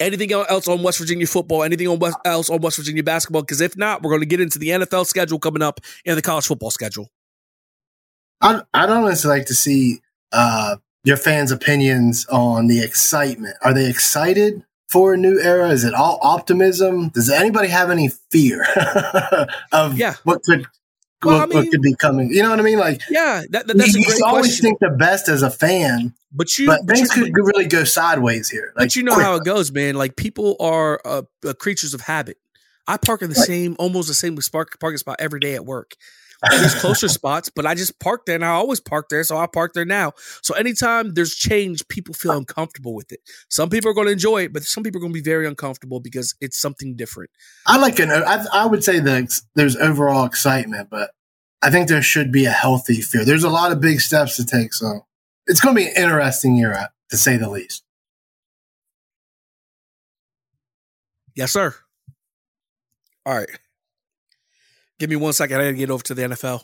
anything 0.00 0.32
else 0.32 0.68
on 0.68 0.82
West 0.82 0.98
Virginia 0.98 1.26
football? 1.26 1.62
Anything 1.62 1.88
on 1.88 1.98
West, 1.98 2.18
else 2.24 2.50
on 2.50 2.60
West 2.60 2.76
Virginia 2.76 3.02
basketball? 3.02 3.42
Because 3.42 3.60
if 3.60 3.76
not, 3.76 4.02
we're 4.02 4.10
going 4.10 4.20
to 4.20 4.26
get 4.26 4.40
into 4.40 4.58
the 4.58 4.68
NFL 4.68 5.06
schedule 5.06 5.38
coming 5.38 5.62
up 5.62 5.80
and 6.04 6.16
the 6.16 6.22
college 6.22 6.46
football 6.46 6.70
schedule. 6.70 7.08
I'd, 8.40 8.60
I'd 8.74 8.90
honestly 8.90 9.28
like 9.30 9.46
to 9.46 9.54
see 9.54 10.00
uh, 10.32 10.76
your 11.04 11.16
fans' 11.16 11.50
opinions 11.50 12.26
on 12.26 12.66
the 12.66 12.82
excitement. 12.82 13.56
Are 13.62 13.72
they 13.72 13.88
excited 13.88 14.62
for 14.90 15.14
a 15.14 15.16
new 15.16 15.40
era? 15.40 15.70
Is 15.70 15.84
it 15.84 15.94
all 15.94 16.18
optimism? 16.22 17.08
Does 17.08 17.30
anybody 17.30 17.68
have 17.68 17.90
any 17.90 18.08
fear 18.30 18.66
of 19.72 19.98
Yeah. 19.98 20.14
what 20.24 20.42
could 20.42 20.66
Well, 21.26 21.36
I 21.36 21.40
what, 21.46 21.54
what 21.54 21.70
could 21.70 21.82
be 21.82 21.94
coming? 21.94 22.30
You 22.30 22.42
know 22.42 22.50
what 22.50 22.58
I 22.60 22.62
mean? 22.62 22.78
Like 22.78 23.02
Yeah, 23.10 23.42
that, 23.50 23.66
that- 23.66 23.76
that's 23.76 23.94
you, 23.94 24.02
a 24.02 24.04
great 24.04 24.18
you 24.18 24.24
always 24.24 24.46
question. 24.46 24.64
think 24.64 24.78
the 24.80 24.90
best 24.90 25.28
as 25.28 25.42
a 25.42 25.50
fan, 25.50 26.14
but 26.32 26.58
you, 26.58 26.66
but 26.66 26.80
but 26.84 26.96
things 26.96 27.14
you, 27.16 27.24
could 27.24 27.34
really 27.36 27.66
go 27.66 27.84
sideways 27.84 28.48
here. 28.48 28.72
Like 28.76 28.86
but 28.86 28.96
you 28.96 29.02
know 29.02 29.14
quick. 29.14 29.24
how 29.24 29.34
it 29.36 29.44
goes, 29.44 29.70
man. 29.72 29.94
Like 29.94 30.16
people 30.16 30.56
are 30.60 31.00
uh, 31.04 31.22
uh, 31.46 31.52
creatures 31.54 31.94
of 31.94 32.00
habit. 32.02 32.38
I 32.86 32.96
park 32.98 33.22
in 33.22 33.30
the 33.30 33.34
Right. 33.36 33.46
same, 33.46 33.76
almost 33.78 34.08
the 34.08 34.14
same 34.14 34.40
spark 34.40 34.78
parking 34.78 34.98
spot 34.98 35.16
every 35.18 35.40
day 35.40 35.54
at 35.54 35.64
work. 35.64 35.96
There's 36.50 36.74
closer 36.74 37.08
spots, 37.08 37.50
but 37.54 37.66
I 37.66 37.74
just 37.74 37.98
park 37.98 38.26
there, 38.26 38.34
and 38.34 38.44
I 38.44 38.50
always 38.50 38.80
park 38.80 39.08
there, 39.08 39.24
so 39.24 39.36
I 39.36 39.46
park 39.46 39.72
there 39.74 39.84
now. 39.84 40.12
So 40.42 40.54
anytime 40.54 41.14
there's 41.14 41.34
change, 41.34 41.86
people 41.88 42.14
feel 42.14 42.32
uncomfortable 42.32 42.94
with 42.94 43.10
it. 43.12 43.20
Some 43.48 43.70
people 43.70 43.90
are 43.90 43.94
going 43.94 44.06
to 44.06 44.12
enjoy 44.12 44.44
it, 44.44 44.52
but 44.52 44.62
some 44.62 44.82
people 44.82 44.98
are 44.98 45.02
going 45.02 45.12
to 45.12 45.18
be 45.18 45.24
very 45.24 45.46
uncomfortable 45.46 46.00
because 46.00 46.34
it's 46.40 46.58
something 46.58 46.94
different. 46.94 47.30
I 47.66 47.78
like 47.78 47.98
an. 47.98 48.10
I, 48.10 48.44
I 48.52 48.66
would 48.66 48.84
say 48.84 49.00
that 49.00 49.40
there's 49.54 49.76
overall 49.76 50.24
excitement, 50.24 50.88
but 50.90 51.10
I 51.62 51.70
think 51.70 51.88
there 51.88 52.02
should 52.02 52.30
be 52.30 52.44
a 52.44 52.50
healthy 52.50 53.00
fear. 53.00 53.24
There's 53.24 53.44
a 53.44 53.50
lot 53.50 53.72
of 53.72 53.80
big 53.80 54.00
steps 54.00 54.36
to 54.36 54.44
take, 54.44 54.74
so 54.74 55.06
it's 55.46 55.60
going 55.60 55.74
to 55.74 55.80
be 55.80 55.88
an 55.88 55.96
interesting 55.96 56.56
year, 56.56 56.72
uh, 56.74 56.86
to 57.10 57.16
say 57.16 57.36
the 57.36 57.48
least. 57.48 57.82
Yes, 61.34 61.52
sir. 61.52 61.74
All 63.24 63.36
right. 63.36 63.48
Give 64.98 65.10
me 65.10 65.16
one 65.16 65.32
second. 65.32 65.60
I 65.60 65.64
got 65.64 65.70
to 65.70 65.76
get 65.76 65.90
over 65.90 66.02
to 66.04 66.14
the 66.14 66.22
NFL. 66.22 66.62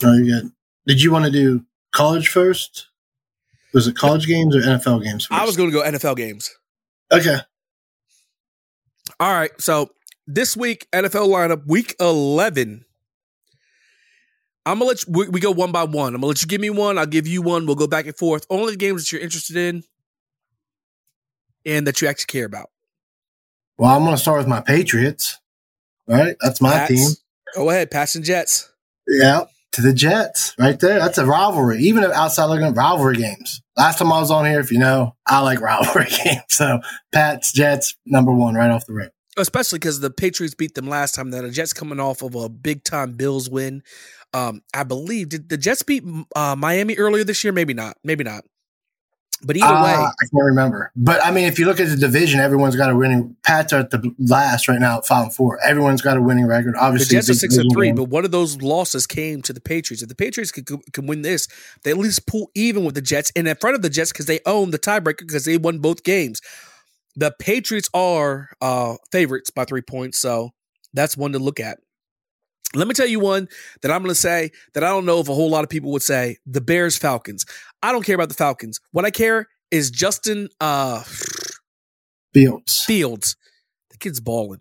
Very 0.00 0.26
good. 0.26 0.50
Did 0.86 1.02
you 1.02 1.10
want 1.12 1.24
to 1.24 1.30
do 1.30 1.64
college 1.94 2.28
first? 2.28 2.88
Was 3.72 3.86
it 3.86 3.96
college 3.96 4.26
games 4.26 4.56
or 4.56 4.60
NFL 4.60 5.02
games 5.02 5.26
first? 5.26 5.40
I 5.40 5.44
was 5.44 5.56
going 5.56 5.70
to 5.70 5.74
go 5.74 5.82
NFL 5.82 6.16
games. 6.16 6.50
okay. 7.12 7.38
All 9.20 9.32
right. 9.32 9.50
So 9.60 9.90
this 10.26 10.56
week, 10.56 10.86
NFL 10.92 11.28
lineup, 11.28 11.66
week 11.66 11.94
11. 12.00 12.84
I'm 14.64 14.78
going 14.78 14.80
to 14.80 14.84
let 14.86 15.06
you, 15.06 15.12
we, 15.12 15.28
we 15.28 15.40
go 15.40 15.52
one 15.52 15.70
by 15.72 15.84
one. 15.84 16.14
I'm 16.14 16.20
going 16.20 16.22
to 16.22 16.26
let 16.26 16.42
you 16.42 16.48
give 16.48 16.60
me 16.60 16.70
one. 16.70 16.98
I'll 16.98 17.06
give 17.06 17.26
you 17.26 17.40
one. 17.40 17.66
We'll 17.66 17.76
go 17.76 17.86
back 17.86 18.06
and 18.06 18.16
forth. 18.16 18.44
Only 18.50 18.72
the 18.72 18.78
games 18.78 19.04
that 19.04 19.12
you're 19.12 19.20
interested 19.20 19.56
in 19.56 19.84
and 21.64 21.86
that 21.86 22.00
you 22.00 22.08
actually 22.08 22.26
care 22.26 22.46
about. 22.46 22.70
Well, 23.78 23.94
I'm 23.94 24.02
going 24.02 24.16
to 24.16 24.20
start 24.20 24.38
with 24.38 24.48
my 24.48 24.60
Patriots. 24.60 25.38
All 26.08 26.16
right, 26.16 26.36
that's 26.40 26.60
my 26.60 26.72
Pats. 26.72 26.88
team. 26.88 27.08
Go 27.54 27.70
ahead. 27.70 27.90
Pats 27.90 28.14
and 28.14 28.24
Jets. 28.24 28.70
Yeah, 29.08 29.44
to 29.72 29.82
the 29.82 29.92
Jets, 29.92 30.54
right 30.58 30.78
there. 30.78 30.98
That's 30.98 31.18
a 31.18 31.26
rivalry. 31.26 31.78
Even 31.80 32.04
outside 32.04 32.46
looking 32.46 32.66
at 32.66 32.76
rivalry 32.76 33.16
games. 33.16 33.62
Last 33.76 33.98
time 33.98 34.12
I 34.12 34.20
was 34.20 34.30
on 34.30 34.44
here, 34.44 34.60
if 34.60 34.72
you 34.72 34.78
know, 34.78 35.16
I 35.26 35.40
like 35.40 35.60
rivalry 35.62 36.06
games. 36.24 36.42
So 36.48 36.80
Pats, 37.12 37.52
Jets, 37.52 37.96
number 38.06 38.32
one, 38.32 38.54
right 38.54 38.70
off 38.70 38.86
the 38.86 38.94
rip. 38.94 39.12
Especially 39.38 39.78
because 39.78 40.00
the 40.00 40.10
Patriots 40.10 40.54
beat 40.54 40.74
them 40.74 40.88
last 40.88 41.14
time. 41.14 41.30
That 41.30 41.42
the 41.42 41.50
Jets 41.50 41.72
coming 41.72 42.00
off 42.00 42.22
of 42.22 42.34
a 42.34 42.48
big 42.48 42.84
time 42.84 43.12
Bills 43.12 43.50
win. 43.50 43.82
Um, 44.32 44.62
I 44.74 44.82
believe 44.82 45.28
did 45.28 45.48
the 45.48 45.56
Jets 45.56 45.82
beat 45.82 46.04
uh, 46.34 46.56
Miami 46.56 46.96
earlier 46.96 47.24
this 47.24 47.44
year? 47.44 47.52
Maybe 47.52 47.74
not. 47.74 47.96
Maybe 48.02 48.24
not. 48.24 48.44
But 49.42 49.56
either 49.56 49.66
Uh, 49.66 49.84
way, 49.84 49.90
I 49.92 50.10
can't 50.20 50.44
remember. 50.44 50.90
But 50.96 51.24
I 51.24 51.30
mean, 51.30 51.44
if 51.44 51.58
you 51.58 51.66
look 51.66 51.78
at 51.78 51.88
the 51.88 51.96
division, 51.96 52.40
everyone's 52.40 52.74
got 52.74 52.90
a 52.90 52.96
winning. 52.96 53.36
Pats 53.44 53.72
are 53.72 53.80
at 53.80 53.90
the 53.90 54.14
last 54.18 54.66
right 54.66 54.80
now 54.80 54.98
at 54.98 55.06
five 55.06 55.24
and 55.24 55.34
four. 55.34 55.62
Everyone's 55.62 56.00
got 56.00 56.16
a 56.16 56.22
winning 56.22 56.46
record. 56.46 56.74
Obviously, 56.76 57.14
the 57.16 57.18
Jets 57.18 57.30
are 57.30 57.34
six 57.34 57.56
and 57.56 57.70
three, 57.72 57.88
game. 57.88 57.96
but 57.96 58.04
one 58.04 58.24
of 58.24 58.30
those 58.30 58.62
losses 58.62 59.06
came 59.06 59.42
to 59.42 59.52
the 59.52 59.60
Patriots. 59.60 60.02
If 60.02 60.08
the 60.08 60.14
Patriots 60.14 60.52
could, 60.52 60.66
can 60.92 61.06
win 61.06 61.20
this, 61.22 61.48
they 61.84 61.90
at 61.90 61.98
least 61.98 62.26
pull 62.26 62.50
even 62.54 62.84
with 62.84 62.94
the 62.94 63.02
Jets 63.02 63.30
and 63.36 63.46
in 63.46 63.56
front 63.56 63.76
of 63.76 63.82
the 63.82 63.90
Jets 63.90 64.10
because 64.10 64.26
they 64.26 64.40
own 64.46 64.70
the 64.70 64.78
tiebreaker 64.78 65.18
because 65.18 65.44
they 65.44 65.58
won 65.58 65.80
both 65.80 66.02
games. 66.02 66.40
The 67.14 67.34
Patriots 67.38 67.90
are 67.92 68.48
uh, 68.60 68.96
favorites 69.12 69.50
by 69.50 69.64
three 69.64 69.82
points, 69.82 70.18
so 70.18 70.50
that's 70.94 71.16
one 71.16 71.32
to 71.32 71.38
look 71.38 71.60
at. 71.60 71.78
Let 72.74 72.88
me 72.88 72.94
tell 72.94 73.06
you 73.06 73.20
one 73.20 73.48
that 73.82 73.90
I'm 73.90 74.02
going 74.02 74.10
to 74.10 74.14
say 74.14 74.50
that 74.74 74.84
I 74.84 74.88
don't 74.88 75.06
know 75.06 75.20
if 75.20 75.28
a 75.28 75.34
whole 75.34 75.50
lot 75.50 75.64
of 75.64 75.70
people 75.70 75.92
would 75.92 76.02
say: 76.02 76.38
the 76.46 76.60
Bears 76.60 76.96
Falcons. 76.96 77.44
I 77.82 77.92
don't 77.92 78.04
care 78.04 78.14
about 78.14 78.28
the 78.28 78.34
Falcons. 78.34 78.80
What 78.92 79.04
I 79.04 79.10
care 79.10 79.48
is 79.70 79.90
Justin 79.90 80.48
uh, 80.60 81.02
Fields. 82.34 82.84
Fields. 82.84 83.36
The 83.90 83.98
kid's 83.98 84.20
balling. 84.20 84.60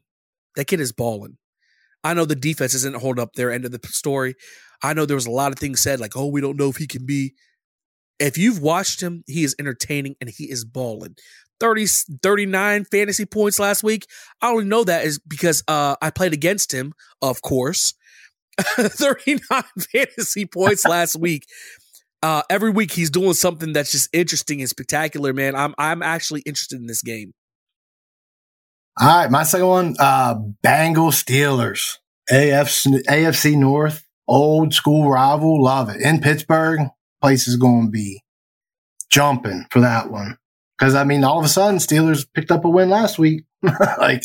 That 0.56 0.66
kid 0.66 0.80
is 0.80 0.92
balling. 0.92 1.38
I 2.04 2.14
know 2.14 2.26
the 2.26 2.36
defense 2.36 2.74
isn't 2.74 2.96
holding 2.98 3.22
up 3.22 3.34
their 3.34 3.52
end 3.52 3.66
of 3.66 3.72
the 3.72 3.80
story. 3.88 4.36
I 4.84 4.94
know 4.94 5.06
there 5.06 5.16
was 5.16 5.26
a 5.26 5.32
lot 5.32 5.52
of 5.52 5.60
things 5.60 5.82
said 5.82 6.00
like, 6.00 6.16
"Oh, 6.16 6.28
we 6.28 6.42
don't 6.42 6.58
know 6.58 6.70
if 6.70 6.78
he 6.78 6.88
can 6.88 7.06
be." 7.06 7.34
If 8.18 8.38
you've 8.38 8.62
watched 8.62 9.02
him, 9.02 9.24
he 9.28 9.44
is 9.44 9.56
entertaining 9.60 10.16
and 10.22 10.30
he 10.30 10.50
is 10.50 10.64
balling. 10.64 11.18
30, 11.60 11.86
39 12.22 12.86
fantasy 12.86 13.26
points 13.26 13.60
last 13.60 13.84
week. 13.84 14.08
I 14.42 14.50
only 14.50 14.66
know 14.66 14.84
that 14.84 15.06
is 15.06 15.20
because 15.20 15.64
uh, 15.68 15.96
I 16.02 16.10
played 16.10 16.34
against 16.34 16.74
him, 16.74 16.94
of 17.22 17.42
course. 17.42 17.94
39 18.60 19.40
fantasy 19.92 20.46
points 20.46 20.86
last 20.86 21.18
week. 21.18 21.46
Uh, 22.24 22.42
every 22.50 22.72
week 22.72 22.92
he's 22.92 23.10
doing 23.10 23.34
something 23.34 23.74
that's 23.74 23.92
just 23.92 24.10
interesting 24.14 24.60
and 24.60 24.70
spectacular, 24.70 25.34
man. 25.34 25.56
I'm 25.56 25.76
I'm 25.78 26.02
actually 26.02 26.42
interested 26.42 26.80
in 26.80 26.88
this 26.88 27.02
game. 27.02 27.34
All 29.00 29.08
right, 29.08 29.30
my 29.30 29.44
second 29.44 29.68
one, 29.68 29.96
uh, 30.00 30.36
Bengals 30.66 31.22
Steelers, 31.22 31.98
AFC, 32.32 33.04
AFC 33.04 33.58
North, 33.58 34.08
old 34.28 34.74
school 34.74 35.10
rival, 35.10 35.62
love 35.62 35.90
it. 35.90 36.02
In 36.02 36.22
Pittsburgh, 36.22 36.80
place 37.22 37.48
is 37.48 37.58
going 37.58 37.88
to 37.88 37.92
be 37.92 38.24
jumping 39.12 39.66
for 39.70 39.82
that 39.82 40.10
one. 40.10 40.38
Because 40.78 40.96
I 40.96 41.04
mean, 41.04 41.24
all 41.24 41.40
of 41.40 41.46
a 41.46 41.50
sudden, 41.50 41.80
Steelers 41.80 42.26
picked 42.34 42.52
up 42.52 42.66
a 42.66 42.70
win 42.70 42.90
last 42.90 43.18
week. 43.18 43.44
like, 43.98 44.24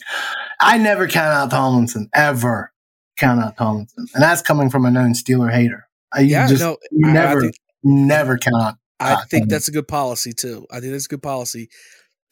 I 0.61 0.79
never 0.79 1.07
count 1.09 1.33
out 1.33 1.51
Tomlinson 1.51 2.09
ever. 2.15 2.73
Count 3.17 3.41
out 3.41 3.57
Tomlinson, 3.57 4.07
and 4.15 4.23
that's 4.23 4.43
coming 4.43 4.71
from 4.71 4.85
a 4.87 4.91
known 4.91 5.13
Steeler 5.13 5.53
hater. 5.53 5.87
I 6.13 6.21
Yeah, 6.21 6.47
just 6.49 6.61
no, 6.63 6.77
you 6.91 7.07
I- 7.07 7.11
I 7.11 7.13
never, 7.13 7.41
think- 7.43 7.57
never 7.85 8.39
count 8.39 8.57
out. 8.63 8.75
I 8.99 9.09
think 9.15 9.31
Tomlinson. 9.31 9.49
that's 9.49 9.69
a 9.69 9.73
good 9.73 9.89
policy 9.89 10.33
too. 10.33 10.67
I 10.71 10.81
think 10.81 10.93
that's 10.93 11.07
a 11.07 11.11
good 11.11 11.23
policy. 11.23 11.69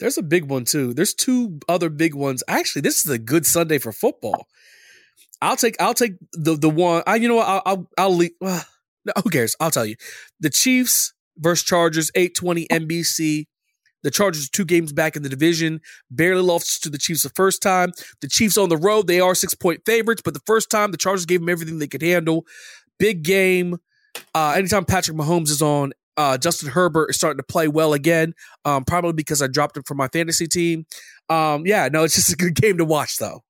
There's 0.01 0.19
a 0.19 0.23
big 0.23 0.45
one 0.45 0.65
too. 0.65 0.95
There's 0.95 1.15
two 1.15 1.59
other 1.69 1.89
big 1.91 2.15
ones. 2.15 2.43
Actually, 2.49 2.83
this 2.83 3.05
is 3.05 3.11
a 3.11 3.19
good 3.19 3.45
Sunday 3.47 3.79
for 3.79 3.93
football. 3.93 4.47
I'll 5.43 5.57
take 5.57 5.77
I'll 5.81 5.95
take 5.95 6.13
the 6.33 6.57
the 6.57 6.71
one. 6.71 7.03
I 7.07 7.17
you 7.17 7.29
know 7.29 7.37
what 7.37 7.49
I'll 7.49 7.63
I'll, 7.67 7.91
I'll 7.99 8.15
leave. 8.17 8.33
Well, 8.41 8.65
no, 9.05 9.13
who 9.23 9.31
cares? 9.31 9.57
I'll 9.61 9.71
tell 9.71 9.87
you. 9.87 9.97
The 10.41 10.51
Chiefs 10.51 11.13
versus 11.37 11.65
Chargers, 11.65 12.11
eight 12.15 12.35
twenty 12.35 12.67
NBC. 12.69 13.47
The 14.03 14.11
Chargers 14.11 14.47
are 14.47 14.51
two 14.53 14.65
games 14.65 14.93
back 14.93 15.17
in 15.17 15.23
the 15.23 15.29
division, 15.29 15.81
barely 16.11 16.43
lost 16.43 16.83
to 16.85 16.91
the 16.91 16.99
Chiefs 16.99 17.23
the 17.23 17.31
first 17.31 17.63
time. 17.63 17.93
The 18.21 18.29
Chiefs 18.29 18.57
on 18.57 18.69
the 18.69 18.77
road, 18.77 19.07
they 19.07 19.21
are 19.21 19.35
six 19.35 19.55
point 19.55 19.83
favorites, 19.85 20.23
but 20.25 20.35
the 20.35 20.43
first 20.47 20.71
time 20.71 20.91
the 20.93 20.97
Chargers 20.97 21.27
gave 21.27 21.41
them 21.41 21.49
everything 21.49 21.79
they 21.79 21.89
could 21.89 22.03
handle. 22.03 22.45
Big 22.99 23.23
game. 23.23 23.79
Uh, 24.35 24.55
anytime 24.57 24.85
Patrick 24.85 25.17
Mahomes 25.17 25.51
is 25.51 25.63
on, 25.63 25.93
uh, 26.17 26.37
Justin 26.37 26.69
Herbert 26.69 27.11
is 27.11 27.17
starting 27.17 27.39
to 27.39 27.45
play 27.45 27.69
well 27.69 27.93
again. 27.93 28.35
Um, 28.65 28.85
probably 28.85 29.13
because 29.13 29.41
I 29.41 29.47
dropped 29.47 29.77
him 29.77 29.85
for 29.85 29.95
my 29.95 30.09
fantasy 30.09 30.47
team. 30.47 30.87
Um, 31.29 31.67
yeah, 31.67 31.89
no, 31.93 32.05
it's 32.05 32.17
just 32.17 32.33
a 32.33 32.37
good 32.37 32.55
game 32.55 32.79
to 32.79 32.85
watch 32.85 33.19
though. 33.19 33.43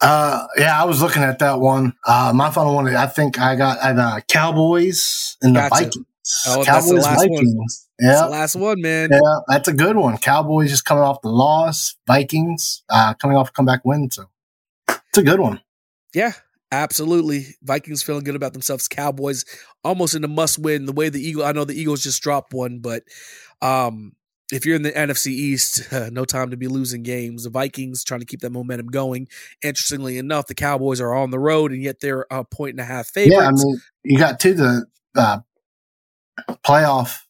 Uh, 0.00 0.46
yeah, 0.58 0.80
I 0.80 0.84
was 0.84 1.00
looking 1.00 1.22
at 1.22 1.38
that 1.38 1.58
one. 1.58 1.94
Uh, 2.06 2.32
my 2.34 2.50
final 2.50 2.74
one, 2.74 2.86
I 2.94 3.06
think 3.06 3.40
I 3.40 3.56
got 3.56 3.78
uh, 3.78 3.92
the 3.94 4.22
Cowboys 4.28 5.38
and 5.40 5.56
the 5.56 5.60
Gotcha. 5.60 5.84
Vikings. 5.84 6.06
Oh, 6.46 6.64
that's 6.64 6.90
the 6.90 6.96
Cowboys, 6.96 7.04
last 7.04 7.28
one. 7.28 7.28
Vikings. 7.30 7.88
That's 7.98 8.20
Yeah, 8.20 8.24
the 8.24 8.30
last 8.30 8.56
one, 8.56 8.80
man. 8.82 9.10
yeah, 9.12 9.38
that's 9.48 9.68
a 9.68 9.72
good 9.72 9.96
one. 9.96 10.18
Cowboys 10.18 10.70
just 10.70 10.84
coming 10.84 11.04
off 11.04 11.22
the 11.22 11.28
loss. 11.28 11.96
Vikings 12.06 12.82
uh, 12.88 13.14
coming 13.14 13.36
off 13.36 13.50
a 13.50 13.52
comeback 13.52 13.84
win. 13.84 14.10
So 14.10 14.26
it's 14.88 15.18
a 15.18 15.22
good 15.22 15.40
one. 15.40 15.60
Yeah, 16.14 16.32
absolutely. 16.72 17.46
Vikings 17.62 18.02
feeling 18.02 18.24
good 18.24 18.36
about 18.36 18.52
themselves. 18.54 18.88
Cowboys 18.88 19.44
almost 19.84 20.14
in 20.14 20.24
a 20.24 20.28
must 20.28 20.58
win. 20.58 20.86
The 20.86 20.92
way 20.92 21.08
the 21.08 21.20
Eagle, 21.20 21.44
I 21.44 21.52
know 21.52 21.64
the 21.64 21.78
Eagles 21.78 22.02
just 22.02 22.22
dropped 22.22 22.52
one, 22.52 22.80
but 22.80 23.02
um, 23.62 24.12
if 24.52 24.64
you're 24.66 24.76
in 24.76 24.82
the 24.82 24.92
NFC 24.92 25.28
East, 25.28 25.90
no 26.12 26.24
time 26.24 26.50
to 26.50 26.56
be 26.56 26.68
losing 26.68 27.02
games. 27.02 27.44
The 27.44 27.50
Vikings 27.50 28.04
trying 28.04 28.20
to 28.20 28.26
keep 28.26 28.40
that 28.40 28.50
momentum 28.50 28.86
going. 28.88 29.28
Interestingly 29.62 30.18
enough, 30.18 30.46
the 30.46 30.54
Cowboys 30.54 31.00
are 31.00 31.14
on 31.14 31.30
the 31.30 31.38
road, 31.38 31.72
and 31.72 31.82
yet 31.82 32.00
they're 32.00 32.26
a 32.30 32.44
point 32.44 32.72
and 32.72 32.80
a 32.80 32.84
half 32.84 33.08
favorites. 33.08 33.36
Yeah, 33.40 33.48
I 33.48 33.52
mean, 33.52 33.80
you 34.04 34.18
got 34.18 34.40
to 34.40 34.54
the 34.54 34.86
uh, 35.16 35.38
playoff, 36.64 37.20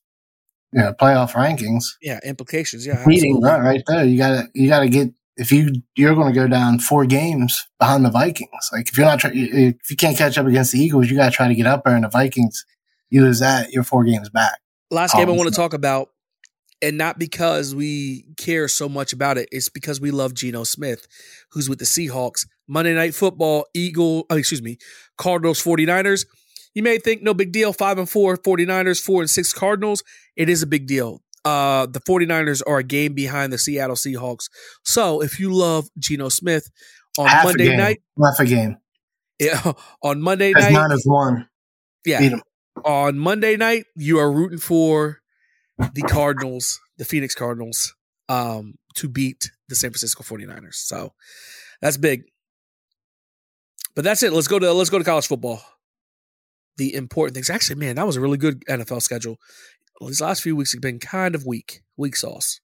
you 0.72 0.80
know, 0.80 0.92
playoff 0.92 1.32
rankings. 1.32 1.84
Yeah, 2.02 2.20
implications. 2.24 2.86
Yeah, 2.86 3.02
Meeting 3.06 3.40
right, 3.40 3.60
right 3.60 3.82
there. 3.86 4.04
You 4.04 4.18
gotta, 4.18 4.48
you 4.54 4.68
gotta 4.68 4.88
get 4.88 5.12
if 5.36 5.52
you 5.52 5.82
you're 5.94 6.14
going 6.14 6.32
to 6.32 6.38
go 6.38 6.48
down 6.48 6.78
four 6.78 7.04
games 7.06 7.66
behind 7.78 8.04
the 8.04 8.10
Vikings. 8.10 8.70
Like 8.72 8.88
if 8.88 8.96
you're 8.96 9.06
not, 9.06 9.20
try, 9.20 9.30
if 9.34 9.90
you 9.90 9.96
can't 9.96 10.16
catch 10.16 10.38
up 10.38 10.46
against 10.46 10.72
the 10.72 10.78
Eagles, 10.78 11.10
you 11.10 11.16
got 11.16 11.26
to 11.26 11.30
try 11.30 11.48
to 11.48 11.54
get 11.54 11.66
up 11.66 11.84
there. 11.84 11.94
And 11.94 12.04
the 12.04 12.08
Vikings, 12.08 12.64
you 13.10 13.22
lose 13.22 13.40
that, 13.40 13.70
you're 13.70 13.84
four 13.84 14.04
games 14.04 14.30
back. 14.30 14.60
Last 14.90 15.14
game 15.14 15.28
I 15.28 15.32
um, 15.32 15.36
want 15.36 15.50
to 15.50 15.54
talk 15.54 15.74
about, 15.74 16.10
and 16.80 16.96
not 16.96 17.18
because 17.18 17.74
we 17.74 18.24
care 18.36 18.68
so 18.68 18.88
much 18.88 19.12
about 19.12 19.36
it, 19.36 19.48
it's 19.52 19.68
because 19.68 20.00
we 20.00 20.10
love 20.10 20.32
Geno 20.32 20.64
Smith, 20.64 21.06
who's 21.50 21.68
with 21.68 21.78
the 21.78 21.84
Seahawks. 21.84 22.46
Monday 22.68 22.94
Night 22.94 23.14
Football, 23.14 23.66
Eagle, 23.74 24.26
excuse 24.30 24.62
me, 24.62 24.78
Cardinals 25.18 25.62
49ers. 25.62 26.26
You 26.76 26.82
may 26.82 26.98
think 26.98 27.22
no 27.22 27.32
big 27.32 27.52
deal, 27.52 27.72
5 27.72 27.96
and 27.96 28.08
4 28.08 28.36
49ers, 28.36 29.02
4 29.02 29.22
and 29.22 29.30
6 29.30 29.52
Cardinals. 29.54 30.04
It 30.36 30.50
is 30.50 30.62
a 30.62 30.66
big 30.66 30.86
deal. 30.86 31.22
Uh, 31.42 31.86
the 31.86 32.00
49ers 32.00 32.60
are 32.66 32.76
a 32.76 32.84
game 32.84 33.14
behind 33.14 33.50
the 33.50 33.56
Seattle 33.56 33.96
Seahawks. 33.96 34.50
So 34.84 35.22
if 35.22 35.40
you 35.40 35.54
love 35.54 35.88
Geno 35.98 36.28
Smith 36.28 36.68
on 37.16 37.28
Half 37.28 37.44
Monday 37.44 37.74
night, 37.74 38.02
half 38.22 38.38
a 38.40 38.44
game. 38.44 38.76
yeah, 39.38 39.72
on 40.02 40.20
Monday 40.20 40.52
night, 40.52 40.70
nine 40.70 40.92
is 40.92 41.06
one. 41.06 41.48
yeah, 42.04 42.36
on 42.84 43.18
Monday 43.18 43.56
night, 43.56 43.86
you 43.94 44.18
are 44.18 44.30
rooting 44.30 44.58
for 44.58 45.20
the 45.78 46.02
Cardinals, 46.02 46.78
the 46.98 47.06
Phoenix 47.06 47.34
Cardinals, 47.34 47.94
um, 48.28 48.74
to 48.96 49.08
beat 49.08 49.50
the 49.70 49.76
San 49.76 49.92
Francisco 49.92 50.22
49ers. 50.22 50.74
So 50.74 51.14
that's 51.80 51.96
big. 51.96 52.24
But 53.94 54.04
that's 54.04 54.22
it. 54.22 54.34
Let's 54.34 54.48
go 54.48 54.58
to 54.58 54.74
let's 54.74 54.90
go 54.90 54.98
to 54.98 55.04
college 55.04 55.26
football. 55.26 55.62
The 56.78 56.94
important 56.94 57.34
things. 57.34 57.48
Actually, 57.50 57.76
man, 57.76 57.96
that 57.96 58.06
was 58.06 58.16
a 58.16 58.20
really 58.20 58.36
good 58.38 58.64
NFL 58.66 59.02
schedule. 59.02 59.38
These 60.00 60.20
last 60.20 60.42
few 60.42 60.54
weeks 60.54 60.72
have 60.72 60.82
been 60.82 60.98
kind 60.98 61.34
of 61.34 61.46
weak. 61.46 61.80
Weak 61.96 62.16
sauce. 62.16 62.60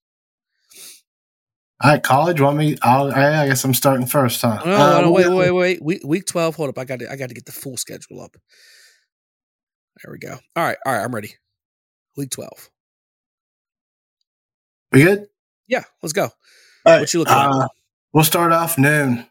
All 1.82 1.90
right, 1.90 2.02
college. 2.02 2.40
Want 2.40 2.58
me? 2.58 2.76
I'll, 2.82 3.10
I 3.12 3.48
guess 3.48 3.64
I'm 3.64 3.74
starting 3.74 4.06
first, 4.06 4.40
huh? 4.42 4.60
No, 4.64 4.72
Uh, 4.72 5.00
no, 5.00 5.10
wait, 5.10 5.28
wait, 5.28 5.50
wait. 5.50 5.82
Week, 5.82 6.02
week 6.04 6.26
12. 6.26 6.54
Hold 6.56 6.68
up. 6.68 6.78
I 6.78 6.84
got 6.84 6.98
to 7.00 7.10
I 7.10 7.16
got 7.16 7.28
to 7.30 7.34
get 7.34 7.46
the 7.46 7.52
full 7.52 7.76
schedule 7.76 8.20
up. 8.20 8.36
There 10.04 10.12
we 10.12 10.18
go. 10.18 10.38
All 10.56 10.64
right, 10.64 10.76
all 10.86 10.92
right, 10.92 11.02
I'm 11.02 11.14
ready. 11.14 11.34
Week 12.16 12.30
12. 12.30 12.70
We 14.92 15.02
good? 15.02 15.26
Yeah, 15.66 15.84
let's 16.02 16.12
go. 16.12 16.24
All 16.24 16.30
right. 16.86 17.00
What 17.00 17.12
you 17.14 17.20
looking 17.20 17.34
at? 17.34 17.48
uh, 17.50 17.68
We'll 18.12 18.24
start 18.24 18.52
off 18.52 18.76
noon. 18.76 19.26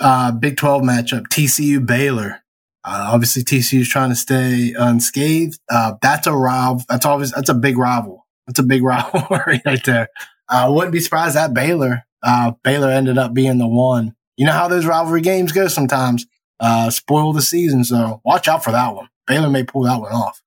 Uh, 0.00 0.32
Big 0.32 0.56
12 0.56 0.82
matchup, 0.82 1.28
TCU 1.28 1.84
Baylor. 1.86 2.42
Uh, 2.86 3.10
obviously, 3.12 3.42
TCU 3.42 3.80
is 3.80 3.88
trying 3.88 4.10
to 4.10 4.16
stay 4.16 4.72
unscathed. 4.78 5.58
Uh, 5.68 5.94
that's 6.00 6.28
a 6.28 6.32
rival. 6.32 6.84
That's 6.88 7.04
always 7.04 7.32
that's 7.32 7.48
a 7.48 7.54
big 7.54 7.76
rival. 7.76 8.26
That's 8.46 8.60
a 8.60 8.62
big 8.62 8.82
rivalry 8.84 9.60
right 9.66 9.84
there. 9.84 10.08
I 10.48 10.64
uh, 10.64 10.72
wouldn't 10.72 10.92
be 10.92 11.00
surprised 11.00 11.34
that 11.34 11.52
Baylor. 11.52 12.04
Uh, 12.22 12.52
Baylor 12.62 12.90
ended 12.90 13.18
up 13.18 13.34
being 13.34 13.58
the 13.58 13.66
one. 13.66 14.14
You 14.36 14.46
know 14.46 14.52
how 14.52 14.68
those 14.68 14.86
rivalry 14.86 15.20
games 15.20 15.50
go 15.50 15.66
sometimes. 15.66 16.26
Uh, 16.60 16.88
spoil 16.90 17.32
the 17.32 17.42
season, 17.42 17.82
so 17.82 18.20
watch 18.24 18.46
out 18.46 18.62
for 18.62 18.70
that 18.70 18.94
one. 18.94 19.08
Baylor 19.26 19.50
may 19.50 19.64
pull 19.64 19.82
that 19.82 20.00
one 20.00 20.12
off. 20.12 20.40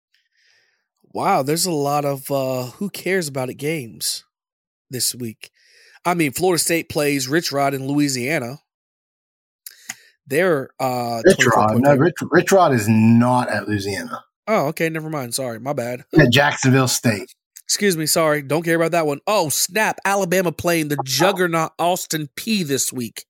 Wow, 1.12 1.44
there's 1.44 1.66
a 1.66 1.72
lot 1.72 2.06
of 2.06 2.32
uh 2.32 2.68
who 2.78 2.90
cares 2.90 3.28
about 3.28 3.50
it 3.50 3.56
games 3.56 4.24
this 4.90 5.14
week. 5.14 5.52
I 6.06 6.14
mean, 6.14 6.32
Florida 6.32 6.60
State 6.60 6.88
plays 6.88 7.28
Rich 7.28 7.52
Rod 7.52 7.74
in 7.74 7.86
Louisiana. 7.86 8.62
They're 10.30 10.69
uh 10.80 11.21
Rich 11.25 11.45
Rod, 11.55 11.82
no. 11.82 11.95
Rich, 11.95 12.15
Rich 12.21 12.51
Rod 12.51 12.73
is 12.73 12.88
not 12.88 13.49
at 13.49 13.67
Louisiana. 13.67 14.23
Oh, 14.47 14.67
okay, 14.67 14.89
never 14.89 15.09
mind. 15.09 15.34
Sorry, 15.36 15.59
my 15.59 15.73
bad. 15.73 16.05
At 16.19 16.32
Jacksonville 16.32 16.88
State. 16.88 17.34
Excuse 17.63 17.97
me, 17.97 18.05
sorry. 18.05 18.41
Don't 18.41 18.63
care 18.63 18.75
about 18.75 18.91
that 18.91 19.05
one. 19.05 19.19
Oh, 19.27 19.49
snap. 19.49 19.99
Alabama 20.05 20.51
playing 20.51 20.88
the 20.88 20.97
juggernaut 21.03 21.71
Austin 21.77 22.30
Peay 22.36 22.65
this 22.65 22.93
week. 22.93 23.25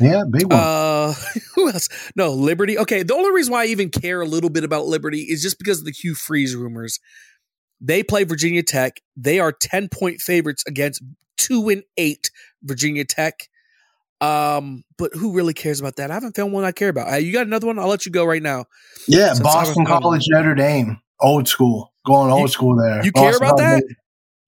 Yeah, 0.00 0.24
big 0.28 0.50
one. 0.50 0.60
Uh 0.60 1.14
who 1.54 1.70
else? 1.70 1.88
No, 2.16 2.32
Liberty. 2.32 2.78
Okay, 2.78 3.02
the 3.04 3.14
only 3.14 3.32
reason 3.32 3.52
why 3.52 3.62
I 3.62 3.66
even 3.66 3.90
care 3.90 4.20
a 4.20 4.26
little 4.26 4.50
bit 4.50 4.64
about 4.64 4.86
Liberty 4.86 5.22
is 5.22 5.42
just 5.42 5.58
because 5.58 5.80
of 5.80 5.84
the 5.84 5.92
Hugh 5.92 6.14
Freeze 6.14 6.56
rumors. 6.56 6.98
They 7.80 8.02
play 8.02 8.24
Virginia 8.24 8.62
Tech. 8.62 9.00
They 9.16 9.38
are 9.38 9.52
10 9.52 9.88
point 9.88 10.20
favorites 10.20 10.64
against 10.66 11.02
two 11.36 11.68
and 11.68 11.84
eight 11.96 12.30
Virginia 12.62 13.04
Tech. 13.04 13.48
Um, 14.20 14.84
but 14.98 15.12
who 15.14 15.32
really 15.32 15.54
cares 15.54 15.80
about 15.80 15.96
that? 15.96 16.10
I 16.10 16.14
haven't 16.14 16.36
found 16.36 16.52
one 16.52 16.64
I 16.64 16.72
care 16.72 16.88
about. 16.90 17.12
Uh, 17.12 17.16
you 17.16 17.32
got 17.32 17.46
another 17.46 17.66
one? 17.66 17.78
I'll 17.78 17.88
let 17.88 18.04
you 18.04 18.12
go 18.12 18.24
right 18.24 18.42
now. 18.42 18.66
Yeah, 19.08 19.28
Since 19.28 19.40
Boston 19.40 19.86
College, 19.86 20.26
Notre 20.28 20.54
Dame, 20.54 21.00
old 21.20 21.48
school, 21.48 21.92
going 22.06 22.30
old 22.30 22.42
You- 22.42 22.48
school 22.48 22.76
there. 22.76 23.02
you 23.04 23.12
care 23.12 23.36
about 23.36 23.58
College, 23.58 23.82
that? 23.82 23.94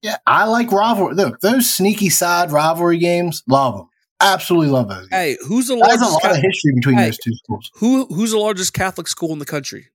Yeah, 0.02 0.16
I 0.26 0.44
like 0.46 0.70
rivalry. 0.72 1.14
Look, 1.14 1.40
those 1.40 1.70
sneaky 1.70 2.10
side 2.10 2.50
rivalry 2.52 2.98
games, 2.98 3.42
love 3.48 3.76
them. 3.76 3.86
Absolutely 4.20 4.68
love 4.68 4.88
those. 4.88 5.08
games. 5.08 5.10
Hey, 5.10 5.36
who's 5.46 5.68
the 5.68 5.74
There's 5.76 6.00
a 6.00 6.04
largest? 6.04 6.24
lot 6.24 6.32
of 6.32 6.42
history 6.42 6.72
between 6.74 6.96
Hey. 6.98 7.04
those 7.06 7.18
two 7.18 7.32
schools. 7.34 7.70
who 7.76 8.06
who's 8.06 8.32
the 8.32 8.38
largest 8.38 8.72
Catholic 8.74 9.08
school 9.08 9.32
in 9.32 9.38
the 9.38 9.44
country? 9.46 9.86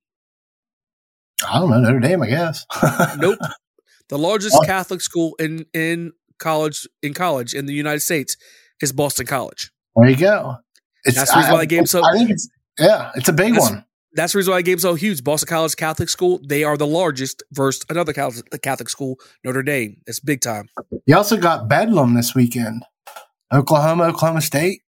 I 1.47 1.59
don't 1.59 1.69
know 1.69 1.79
Notre 1.79 1.99
Dame, 1.99 2.23
I 2.23 2.27
guess. 2.27 2.65
Nope. 3.17 3.37
The 4.09 4.17
largest 4.17 4.57
Catholic 4.65 5.01
school 5.01 5.35
in 5.39 5.65
in 5.73 6.13
college 6.39 6.87
in 7.01 7.13
college 7.13 7.53
in 7.53 7.65
the 7.67 7.73
United 7.73 7.99
States 7.99 8.37
is 8.81 8.91
Boston 8.91 9.25
College. 9.25 9.71
There 9.95 10.09
you 10.09 10.15
go. 10.15 10.57
It's, 11.03 11.15
That's 11.15 11.31
the 11.31 11.37
reason 11.37 11.53
why 11.53 11.59
the 11.61 11.65
game's 11.67 11.91
so- 11.91 12.03
I 12.03 12.13
think 12.17 12.29
it's 12.31 12.49
yeah, 12.79 13.11
it's 13.15 13.29
a 13.29 13.33
big 13.33 13.53
That's- 13.53 13.71
one. 13.71 13.83
That's 14.13 14.33
the 14.33 14.37
reason 14.39 14.51
why 14.51 14.57
the 14.59 14.63
game's 14.63 14.81
so 14.81 14.95
huge. 14.95 15.23
Boston 15.23 15.47
College 15.47 15.75
Catholic 15.75 16.09
School, 16.09 16.39
they 16.43 16.63
are 16.63 16.75
the 16.75 16.87
largest 16.87 17.43
versus 17.51 17.85
another 17.89 18.13
Catholic 18.13 18.61
Catholic 18.63 18.89
school, 18.89 19.17
Notre 19.43 19.61
Dame. 19.61 19.97
It's 20.07 20.19
big 20.19 20.41
time. 20.41 20.69
You 21.05 21.15
also 21.15 21.37
got 21.37 21.67
Bedlam 21.67 22.15
this 22.15 22.33
weekend. 22.33 22.83
Oklahoma, 23.53 24.05
Oklahoma 24.05 24.41
State. 24.41 24.81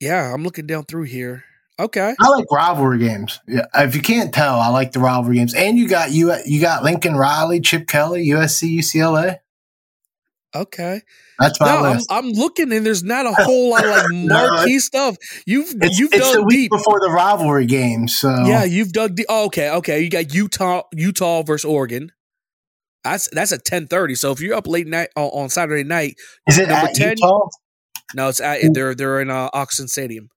Yeah, 0.00 0.32
I'm 0.32 0.44
looking 0.44 0.66
down 0.66 0.84
through 0.84 1.04
here. 1.04 1.44
Okay. 1.78 2.14
I 2.18 2.28
like 2.28 2.50
rivalry 2.50 2.98
games. 2.98 3.40
Yeah, 3.46 3.66
if 3.74 3.94
you 3.94 4.00
can't 4.02 4.32
tell, 4.32 4.60
I 4.60 4.68
like 4.68 4.92
the 4.92 5.00
rivalry 5.00 5.36
games. 5.36 5.54
And 5.54 5.78
you 5.78 5.88
got 5.88 6.10
you 6.12 6.34
you 6.46 6.60
got 6.60 6.84
Lincoln 6.84 7.16
Riley, 7.16 7.60
Chip 7.60 7.86
Kelly, 7.86 8.26
USC, 8.28 8.78
UCLA. 8.78 9.38
Okay. 10.54 11.00
That's 11.38 11.58
my 11.60 11.66
No, 11.66 11.84
I'm. 11.84 12.00
I'm 12.10 12.30
looking 12.30 12.72
and 12.72 12.84
there's 12.84 13.02
not 13.02 13.26
a 13.26 13.32
whole 13.38 13.70
lot 13.70 13.84
of 13.84 13.90
like 13.90 14.04
No, 14.10 14.34
marquee 14.34 14.78
stuff. 14.78 15.16
You've 15.46 15.74
it's 15.80 15.98
you've 15.98 16.12
it's 16.12 16.32
the 16.32 16.38
dug 16.38 16.46
week 16.46 16.56
deep. 16.56 16.70
before 16.70 17.00
the 17.00 17.10
rivalry 17.10 17.66
game, 17.66 18.08
so 18.08 18.44
Yeah, 18.46 18.64
you've 18.64 18.92
dug 18.92 19.16
deep. 19.16 19.26
Oh, 19.28 19.46
okay, 19.46 19.70
okay. 19.70 20.00
You 20.00 20.10
got 20.10 20.34
Utah, 20.34 20.82
Utah 20.92 21.42
versus 21.42 21.64
Oregon. 21.64 22.12
That's 23.04 23.28
that's 23.32 23.52
at 23.52 23.64
ten 23.64 23.86
thirty. 23.86 24.14
So 24.14 24.30
if 24.30 24.40
you're 24.40 24.54
up 24.54 24.66
late 24.66 24.86
night 24.86 25.08
on, 25.16 25.24
on 25.24 25.48
Saturday 25.48 25.84
night, 25.84 26.16
is 26.46 26.58
it 26.58 26.68
number 26.68 26.88
at 26.88 26.94
10? 26.94 27.16
Utah? 27.18 27.48
no, 28.14 28.28
it's 28.28 28.40
at 28.40 28.60
they're 28.74 28.94
they're 28.94 29.20
in 29.20 29.30
uh, 29.30 29.50
Autzen 29.50 29.88
Stadium. 29.88 30.28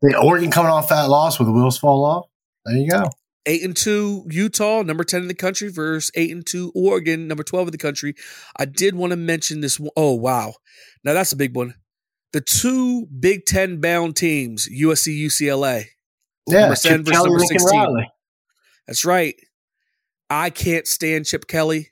The 0.00 0.16
Oregon 0.16 0.50
coming 0.50 0.70
off 0.70 0.88
that 0.88 1.08
loss 1.08 1.38
with 1.38 1.48
the 1.48 1.52
wheels 1.52 1.78
fall 1.78 2.04
off. 2.04 2.26
There 2.64 2.76
you 2.76 2.90
go. 2.90 3.04
Eight 3.44 3.62
and 3.64 3.76
two 3.76 4.24
Utah, 4.30 4.82
number 4.82 5.02
ten 5.04 5.22
in 5.22 5.28
the 5.28 5.34
country, 5.34 5.68
versus 5.68 6.10
eight 6.14 6.30
and 6.30 6.46
two 6.46 6.70
Oregon, 6.74 7.26
number 7.26 7.42
twelve 7.42 7.66
in 7.68 7.72
the 7.72 7.78
country. 7.78 8.14
I 8.56 8.64
did 8.66 8.94
want 8.94 9.10
to 9.10 9.16
mention 9.16 9.60
this. 9.60 9.80
one- 9.80 9.90
Oh 9.96 10.12
wow, 10.14 10.54
now 11.02 11.12
that's 11.14 11.32
a 11.32 11.36
big 11.36 11.56
one. 11.56 11.74
The 12.32 12.40
two 12.40 13.06
Big 13.06 13.44
Ten 13.44 13.80
bound 13.80 14.16
teams, 14.16 14.66
USC, 14.68 15.20
UCLA. 15.26 15.86
Yeah, 16.48 16.60
Number 16.60 16.76
10 16.76 17.04
Chip 17.04 17.06
versus 17.06 17.12
Kelly, 17.16 17.28
number 17.30 17.44
16. 17.46 17.78
Riley. 17.80 18.10
That's 18.86 19.04
right. 19.04 19.34
I 20.30 20.50
can't 20.50 20.86
stand 20.86 21.26
Chip 21.26 21.46
Kelly. 21.46 21.88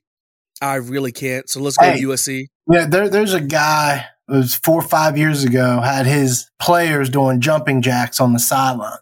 I 0.62 0.76
really 0.76 1.12
can't. 1.12 1.48
So 1.48 1.61
let's 1.61 1.76
go 1.76 1.84
Hey. 1.86 2.01
to 2.01 2.09
USC. 2.09 2.46
Yeah, 2.70 2.86
there, 2.86 3.09
there's 3.09 3.34
a 3.34 3.40
guy. 3.40 4.07
It 4.28 4.32
was 4.32 4.55
four 4.55 4.76
or 4.80 4.88
five 4.88 5.18
years 5.18 5.44
ago. 5.44 5.80
Had 5.80 6.07
his 6.07 6.48
players 6.61 7.11
doing 7.11 7.40
jumping 7.40 7.82
jacks 7.82 8.18
on 8.20 8.32
the 8.32 8.38
sideline, 8.38 8.98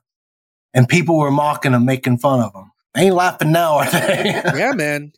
and 0.75 0.89
people 0.89 1.19
were 1.19 1.31
mocking 1.31 1.73
him, 1.73 1.85
making 1.85 2.19
fun 2.19 2.41
of 2.41 2.55
him. 2.55 2.71
They 2.95 3.03
ain't 3.03 3.15
laughing 3.15 3.53
now, 3.53 3.79
are 3.79 3.91
they? 3.91 4.41
Yeah, 4.55 4.73
man. 4.73 5.13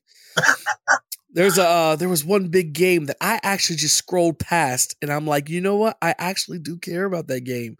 There's 1.32 1.58
a 1.58 1.66
uh, 1.66 1.96
there 1.96 2.08
was 2.08 2.24
one 2.24 2.48
big 2.48 2.72
game 2.72 3.06
that 3.06 3.16
I 3.20 3.38
actually 3.42 3.76
just 3.76 3.96
scrolled 3.96 4.38
past, 4.38 4.96
and 5.00 5.12
I'm 5.12 5.26
like, 5.26 5.48
you 5.48 5.60
know 5.60 5.76
what? 5.76 5.96
I 6.02 6.14
actually 6.18 6.58
do 6.58 6.76
care 6.76 7.04
about 7.04 7.28
that 7.28 7.42
game. 7.42 7.76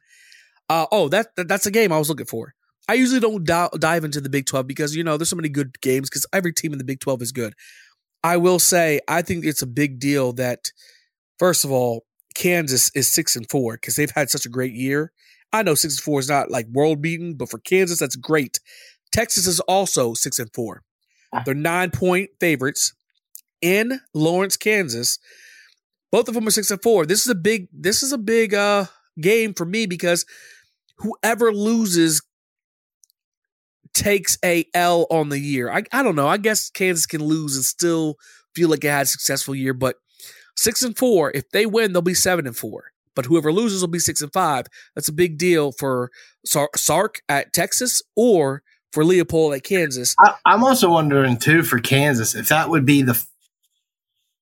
Uh, 0.68 0.86
oh, 0.92 1.08
that, 1.08 1.34
that 1.36 1.48
that's 1.48 1.66
a 1.66 1.70
game 1.70 1.90
I 1.90 1.98
was 1.98 2.08
looking 2.08 2.26
for. 2.26 2.54
I 2.88 2.94
usually 2.94 3.20
don't 3.20 3.44
di- 3.44 3.68
dive 3.78 4.04
into 4.04 4.20
the 4.20 4.28
Big 4.28 4.46
12 4.46 4.66
because 4.66 4.96
you 4.96 5.02
know 5.04 5.16
there's 5.16 5.30
so 5.30 5.36
many 5.36 5.48
good 5.48 5.80
games 5.80 6.08
because 6.08 6.26
every 6.32 6.52
team 6.52 6.72
in 6.72 6.78
the 6.78 6.84
Big 6.84 7.00
12 7.00 7.22
is 7.22 7.32
good. 7.32 7.54
I 8.22 8.36
will 8.36 8.58
say 8.58 9.00
I 9.08 9.22
think 9.22 9.44
it's 9.44 9.62
a 9.62 9.66
big 9.66 9.98
deal 9.98 10.32
that 10.34 10.70
first 11.38 11.64
of 11.64 11.72
all 11.72 12.04
Kansas 12.34 12.90
is 12.94 13.08
six 13.08 13.36
and 13.36 13.48
four 13.48 13.74
because 13.74 13.96
they've 13.96 14.10
had 14.10 14.30
such 14.30 14.46
a 14.46 14.50
great 14.50 14.72
year. 14.74 15.12
I 15.52 15.62
know 15.62 15.74
six 15.74 15.96
and 15.96 16.02
four 16.02 16.20
is 16.20 16.28
not 16.28 16.50
like 16.50 16.66
world 16.68 17.02
beating, 17.02 17.34
but 17.34 17.50
for 17.50 17.58
Kansas 17.58 17.98
that's 17.98 18.16
great. 18.16 18.60
Texas 19.12 19.46
is 19.46 19.60
also 19.60 20.14
six 20.14 20.38
and 20.38 20.52
four. 20.54 20.82
They're 21.44 21.54
nine 21.54 21.90
point 21.90 22.30
favorites 22.40 22.92
in 23.60 24.00
Lawrence, 24.14 24.56
Kansas. 24.56 25.18
Both 26.10 26.28
of 26.28 26.34
them 26.34 26.46
are 26.46 26.52
six 26.52 26.70
and 26.70 26.82
four. 26.82 27.06
This 27.06 27.20
is 27.20 27.28
a 27.28 27.34
big. 27.34 27.68
This 27.72 28.02
is 28.02 28.12
a 28.12 28.18
big 28.18 28.54
uh 28.54 28.86
game 29.20 29.54
for 29.54 29.64
me 29.64 29.86
because 29.86 30.24
whoever 30.98 31.52
loses 31.52 32.22
takes 33.94 34.38
a 34.44 34.64
L 34.74 35.06
on 35.10 35.28
the 35.28 35.38
year. 35.38 35.70
I 35.70 35.82
I 35.92 36.02
don't 36.02 36.16
know. 36.16 36.28
I 36.28 36.36
guess 36.36 36.70
Kansas 36.70 37.06
can 37.06 37.22
lose 37.22 37.56
and 37.56 37.64
still 37.64 38.16
feel 38.54 38.68
like 38.68 38.84
it 38.84 38.90
had 38.90 39.02
a 39.02 39.06
successful 39.06 39.54
year, 39.54 39.74
but 39.74 39.96
six 40.56 40.82
and 40.82 40.96
four. 40.96 41.30
If 41.34 41.50
they 41.50 41.66
win, 41.66 41.92
they'll 41.92 42.02
be 42.02 42.14
seven 42.14 42.46
and 42.46 42.56
four. 42.56 42.92
But 43.14 43.26
whoever 43.26 43.52
loses 43.52 43.80
will 43.80 43.88
be 43.88 43.98
six 43.98 44.20
and 44.22 44.32
five. 44.32 44.66
That's 44.94 45.08
a 45.08 45.12
big 45.12 45.38
deal 45.38 45.72
for 45.72 46.10
Sark 46.44 47.22
at 47.28 47.52
Texas 47.52 48.02
or 48.16 48.62
for 48.92 49.04
Leipold 49.04 49.56
at 49.56 49.64
Kansas. 49.64 50.14
I, 50.18 50.34
I'm 50.44 50.64
also 50.64 50.90
wondering 50.90 51.36
too 51.36 51.62
for 51.62 51.78
Kansas 51.80 52.34
if 52.34 52.48
that 52.48 52.68
would 52.68 52.86
be 52.86 53.02
the. 53.02 53.22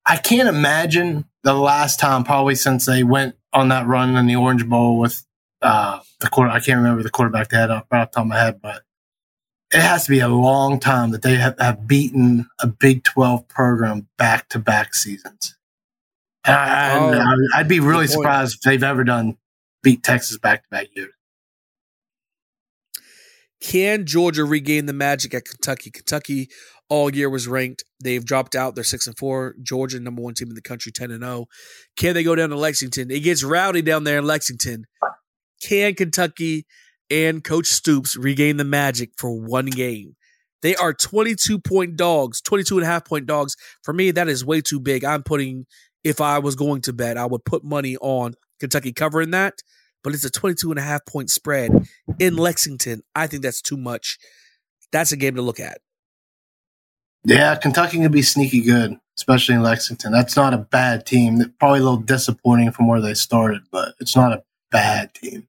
I 0.06 0.16
can't 0.16 0.48
imagine 0.48 1.26
the 1.42 1.54
last 1.54 2.00
time, 2.00 2.24
probably 2.24 2.54
since 2.54 2.86
they 2.86 3.04
went 3.04 3.36
on 3.52 3.68
that 3.68 3.86
run 3.86 4.16
in 4.16 4.26
the 4.26 4.36
Orange 4.36 4.66
Bowl 4.66 4.98
with 4.98 5.22
uh, 5.60 6.00
the 6.20 6.28
quarter. 6.28 6.50
I 6.50 6.60
can't 6.60 6.78
remember 6.78 7.02
the 7.02 7.10
quarterback 7.10 7.48
they 7.48 7.58
had 7.58 7.70
up 7.70 7.86
right 7.90 8.02
off 8.02 8.10
the 8.10 8.16
top 8.16 8.22
of 8.22 8.28
my 8.28 8.38
head, 8.38 8.60
but 8.62 8.82
it 9.72 9.80
has 9.80 10.04
to 10.04 10.10
be 10.10 10.20
a 10.20 10.28
long 10.28 10.80
time 10.80 11.10
that 11.10 11.22
they 11.22 11.34
have, 11.36 11.58
have 11.58 11.86
beaten 11.86 12.48
a 12.58 12.66
Big 12.66 13.04
12 13.04 13.48
program 13.48 14.08
back 14.16 14.48
to 14.50 14.58
back 14.58 14.94
seasons. 14.94 15.57
And 16.44 17.14
Oh, 17.14 17.36
I'd 17.54 17.68
be 17.68 17.80
really 17.80 18.06
surprised 18.06 18.54
if 18.56 18.60
they've 18.62 18.82
ever 18.82 19.04
done 19.04 19.36
beat 19.82 20.02
Texas 20.02 20.38
back 20.38 20.62
to 20.62 20.68
back 20.70 20.86
years. 20.94 21.12
Can 23.60 24.06
Georgia 24.06 24.44
regain 24.44 24.86
the 24.86 24.92
magic 24.92 25.34
at 25.34 25.44
Kentucky? 25.44 25.90
Kentucky 25.90 26.48
all 26.88 27.14
year 27.14 27.28
was 27.28 27.48
ranked. 27.48 27.84
They've 28.02 28.24
dropped 28.24 28.54
out. 28.54 28.74
They're 28.74 28.84
six 28.84 29.06
and 29.06 29.18
four. 29.18 29.56
Georgia, 29.62 29.98
number 30.00 30.22
one 30.22 30.34
team 30.34 30.48
in 30.48 30.54
the 30.54 30.62
country, 30.62 30.92
ten 30.92 31.10
and 31.10 31.22
zero. 31.22 31.46
Can 31.96 32.14
they 32.14 32.22
go 32.22 32.34
down 32.34 32.50
to 32.50 32.56
Lexington? 32.56 33.10
It 33.10 33.20
gets 33.20 33.42
rowdy 33.42 33.82
down 33.82 34.04
there 34.04 34.18
in 34.18 34.24
Lexington. 34.24 34.84
Can 35.60 35.94
Kentucky 35.94 36.66
and 37.10 37.42
Coach 37.42 37.66
Stoops 37.66 38.16
regain 38.16 38.58
the 38.58 38.64
magic 38.64 39.10
for 39.18 39.32
one 39.32 39.66
game? 39.66 40.14
They 40.62 40.74
are 40.76 40.92
22 40.92 41.58
point 41.60 41.96
dogs, 41.96 42.40
22 42.40 42.78
and 42.78 42.84
a 42.84 42.86
half 42.86 43.04
point 43.04 43.26
dogs. 43.26 43.54
For 43.82 43.92
me, 43.92 44.12
that 44.12 44.28
is 44.28 44.44
way 44.44 44.60
too 44.60 44.80
big. 44.80 45.04
I'm 45.04 45.22
putting, 45.22 45.66
if 46.04 46.20
I 46.20 46.38
was 46.38 46.54
going 46.54 46.82
to 46.82 46.92
bet, 46.92 47.16
I 47.16 47.26
would 47.26 47.44
put 47.44 47.64
money 47.64 47.96
on 47.98 48.34
Kentucky 48.60 48.92
covering 48.92 49.30
that. 49.32 49.62
But 50.04 50.14
it's 50.14 50.24
a 50.24 50.30
22 50.30 50.70
and 50.70 50.78
a 50.78 50.82
half 50.82 51.04
point 51.06 51.28
spread 51.30 51.72
in 52.18 52.36
Lexington. 52.36 53.02
I 53.14 53.26
think 53.26 53.42
that's 53.42 53.60
too 53.60 53.76
much. 53.76 54.18
That's 54.92 55.12
a 55.12 55.16
game 55.16 55.34
to 55.34 55.42
look 55.42 55.60
at. 55.60 55.78
Yeah, 57.24 57.56
Kentucky 57.56 57.98
can 57.98 58.12
be 58.12 58.22
sneaky 58.22 58.62
good, 58.62 58.96
especially 59.18 59.56
in 59.56 59.62
Lexington. 59.62 60.12
That's 60.12 60.36
not 60.36 60.54
a 60.54 60.58
bad 60.58 61.04
team. 61.04 61.36
They're 61.36 61.52
probably 61.58 61.80
a 61.80 61.82
little 61.82 61.98
disappointing 61.98 62.70
from 62.70 62.86
where 62.86 63.00
they 63.00 63.14
started, 63.14 63.62
but 63.70 63.94
it's 64.00 64.14
not 64.14 64.32
a 64.32 64.44
bad 64.70 65.12
team. 65.14 65.48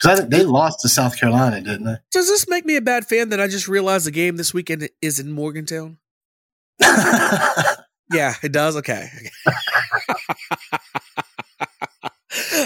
Because 0.00 0.28
they 0.28 0.44
lost 0.44 0.80
to 0.80 0.88
South 0.88 1.18
Carolina, 1.18 1.60
didn't 1.60 1.84
they? 1.84 1.96
Does 2.12 2.28
this 2.28 2.48
make 2.48 2.64
me 2.64 2.76
a 2.76 2.80
bad 2.80 3.04
fan 3.04 3.30
that 3.30 3.40
I 3.40 3.48
just 3.48 3.66
realized 3.66 4.06
the 4.06 4.12
game 4.12 4.36
this 4.36 4.54
weekend 4.54 4.88
is 5.02 5.18
in 5.18 5.32
Morgantown? 5.32 5.98
Yeah, 8.12 8.34
it 8.42 8.52
does. 8.52 8.76
Okay. 8.76 9.08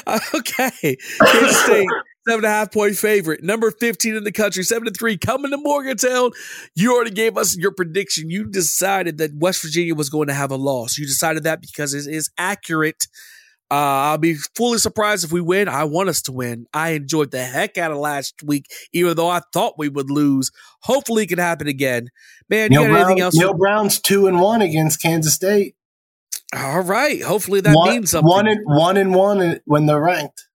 okay. 0.34 0.96
Kansas 1.20 1.64
State, 1.64 1.88
seven 2.26 2.44
and 2.44 2.44
a 2.44 2.48
half 2.48 2.72
point 2.72 2.96
favorite. 2.96 3.42
Number 3.42 3.70
15 3.70 4.16
in 4.16 4.24
the 4.24 4.32
country, 4.32 4.62
seven 4.62 4.84
to 4.86 4.92
three, 4.92 5.16
coming 5.16 5.50
to 5.50 5.56
Morgantown. 5.56 6.30
You 6.74 6.94
already 6.94 7.10
gave 7.10 7.36
us 7.36 7.56
your 7.56 7.72
prediction. 7.72 8.30
You 8.30 8.44
decided 8.44 9.18
that 9.18 9.34
West 9.34 9.62
Virginia 9.62 9.94
was 9.94 10.10
going 10.10 10.28
to 10.28 10.34
have 10.34 10.50
a 10.50 10.56
loss. 10.56 10.98
You 10.98 11.06
decided 11.06 11.44
that 11.44 11.60
because 11.60 11.94
it 11.94 12.12
is 12.12 12.30
accurate. 12.38 13.08
Uh, 13.72 14.12
I'll 14.12 14.18
be 14.18 14.34
fully 14.54 14.76
surprised 14.76 15.24
if 15.24 15.32
we 15.32 15.40
win. 15.40 15.66
I 15.66 15.84
want 15.84 16.10
us 16.10 16.20
to 16.22 16.32
win. 16.32 16.66
I 16.74 16.90
enjoyed 16.90 17.30
the 17.30 17.42
heck 17.42 17.78
out 17.78 17.90
of 17.90 17.96
last 17.96 18.42
week, 18.42 18.66
even 18.92 19.16
though 19.16 19.30
I 19.30 19.40
thought 19.54 19.78
we 19.78 19.88
would 19.88 20.10
lose. 20.10 20.50
Hopefully, 20.80 21.22
it 21.22 21.28
can 21.28 21.38
happen 21.38 21.68
again. 21.68 22.10
Man, 22.50 22.70
you 22.70 22.80
Neal, 22.80 22.88
got 22.88 23.00
anything 23.00 23.20
else? 23.22 23.34
Neal 23.34 23.54
Brown's 23.54 23.98
two 23.98 24.26
and 24.26 24.42
one 24.42 24.60
against 24.60 25.00
Kansas 25.00 25.32
State. 25.32 25.74
All 26.54 26.82
right. 26.82 27.22
Hopefully, 27.22 27.62
that 27.62 27.74
one, 27.74 27.88
means 27.88 28.10
something. 28.10 28.28
One 28.28 28.46
and 28.46 28.60
one 28.66 28.98
and 28.98 29.14
one 29.14 29.60
when 29.64 29.86
they're 29.86 30.02
ranked. 30.02 30.48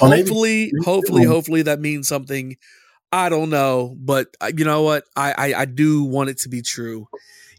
Or 0.00 0.08
hopefully, 0.08 0.72
hopefully, 0.82 1.24
hopefully 1.24 1.62
that 1.62 1.80
means 1.80 2.08
something. 2.08 2.56
I 3.12 3.28
don't 3.28 3.50
know, 3.50 3.94
but 3.98 4.28
uh, 4.40 4.52
you 4.56 4.64
know 4.64 4.84
what? 4.84 5.04
I, 5.14 5.34
I 5.36 5.60
I 5.60 5.64
do 5.66 6.04
want 6.04 6.30
it 6.30 6.38
to 6.38 6.48
be 6.48 6.62
true. 6.62 7.08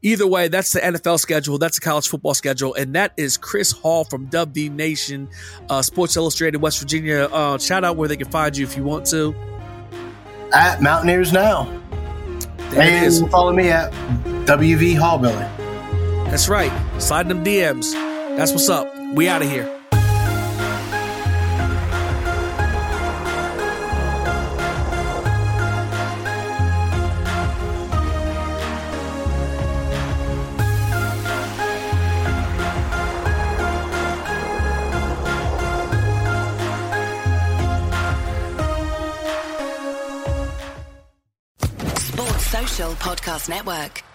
Either 0.01 0.25
way, 0.25 0.47
that's 0.47 0.71
the 0.71 0.79
NFL 0.79 1.19
schedule. 1.19 1.57
That's 1.57 1.77
the 1.77 1.83
college 1.83 2.07
football 2.07 2.33
schedule. 2.33 2.73
And 2.73 2.95
that 2.95 3.13
is 3.17 3.37
Chris 3.37 3.71
Hall 3.71 4.05
from 4.05 4.25
Dub 4.27 4.53
V 4.53 4.69
Nation, 4.69 5.27
uh, 5.69 5.81
Sports 5.81 6.15
Illustrated, 6.15 6.59
West 6.61 6.79
Virginia. 6.79 7.25
Uh, 7.31 7.57
shout 7.57 7.83
out 7.83 7.97
where 7.97 8.07
they 8.07 8.15
can 8.17 8.29
find 8.29 8.55
you 8.55 8.65
if 8.65 8.77
you 8.77 8.83
want 8.83 9.05
to. 9.07 9.35
At 10.53 10.81
Mountaineers 10.81 11.33
Now. 11.33 11.65
There 12.71 12.85
it 12.87 13.03
is. 13.03 13.19
and 13.19 13.31
follow 13.31 13.51
me 13.51 13.69
at 13.69 13.91
WV 14.45 14.93
Hallbilly. 14.93 16.25
That's 16.29 16.47
right. 16.47 16.71
Slide 17.01 17.27
them 17.27 17.43
DMs. 17.43 17.91
That's 18.37 18.51
what's 18.51 18.69
up. 18.69 18.87
We 19.15 19.27
out 19.27 19.41
of 19.41 19.49
here. 19.49 19.78
Podcast 43.29 43.47
Network. 43.47 44.08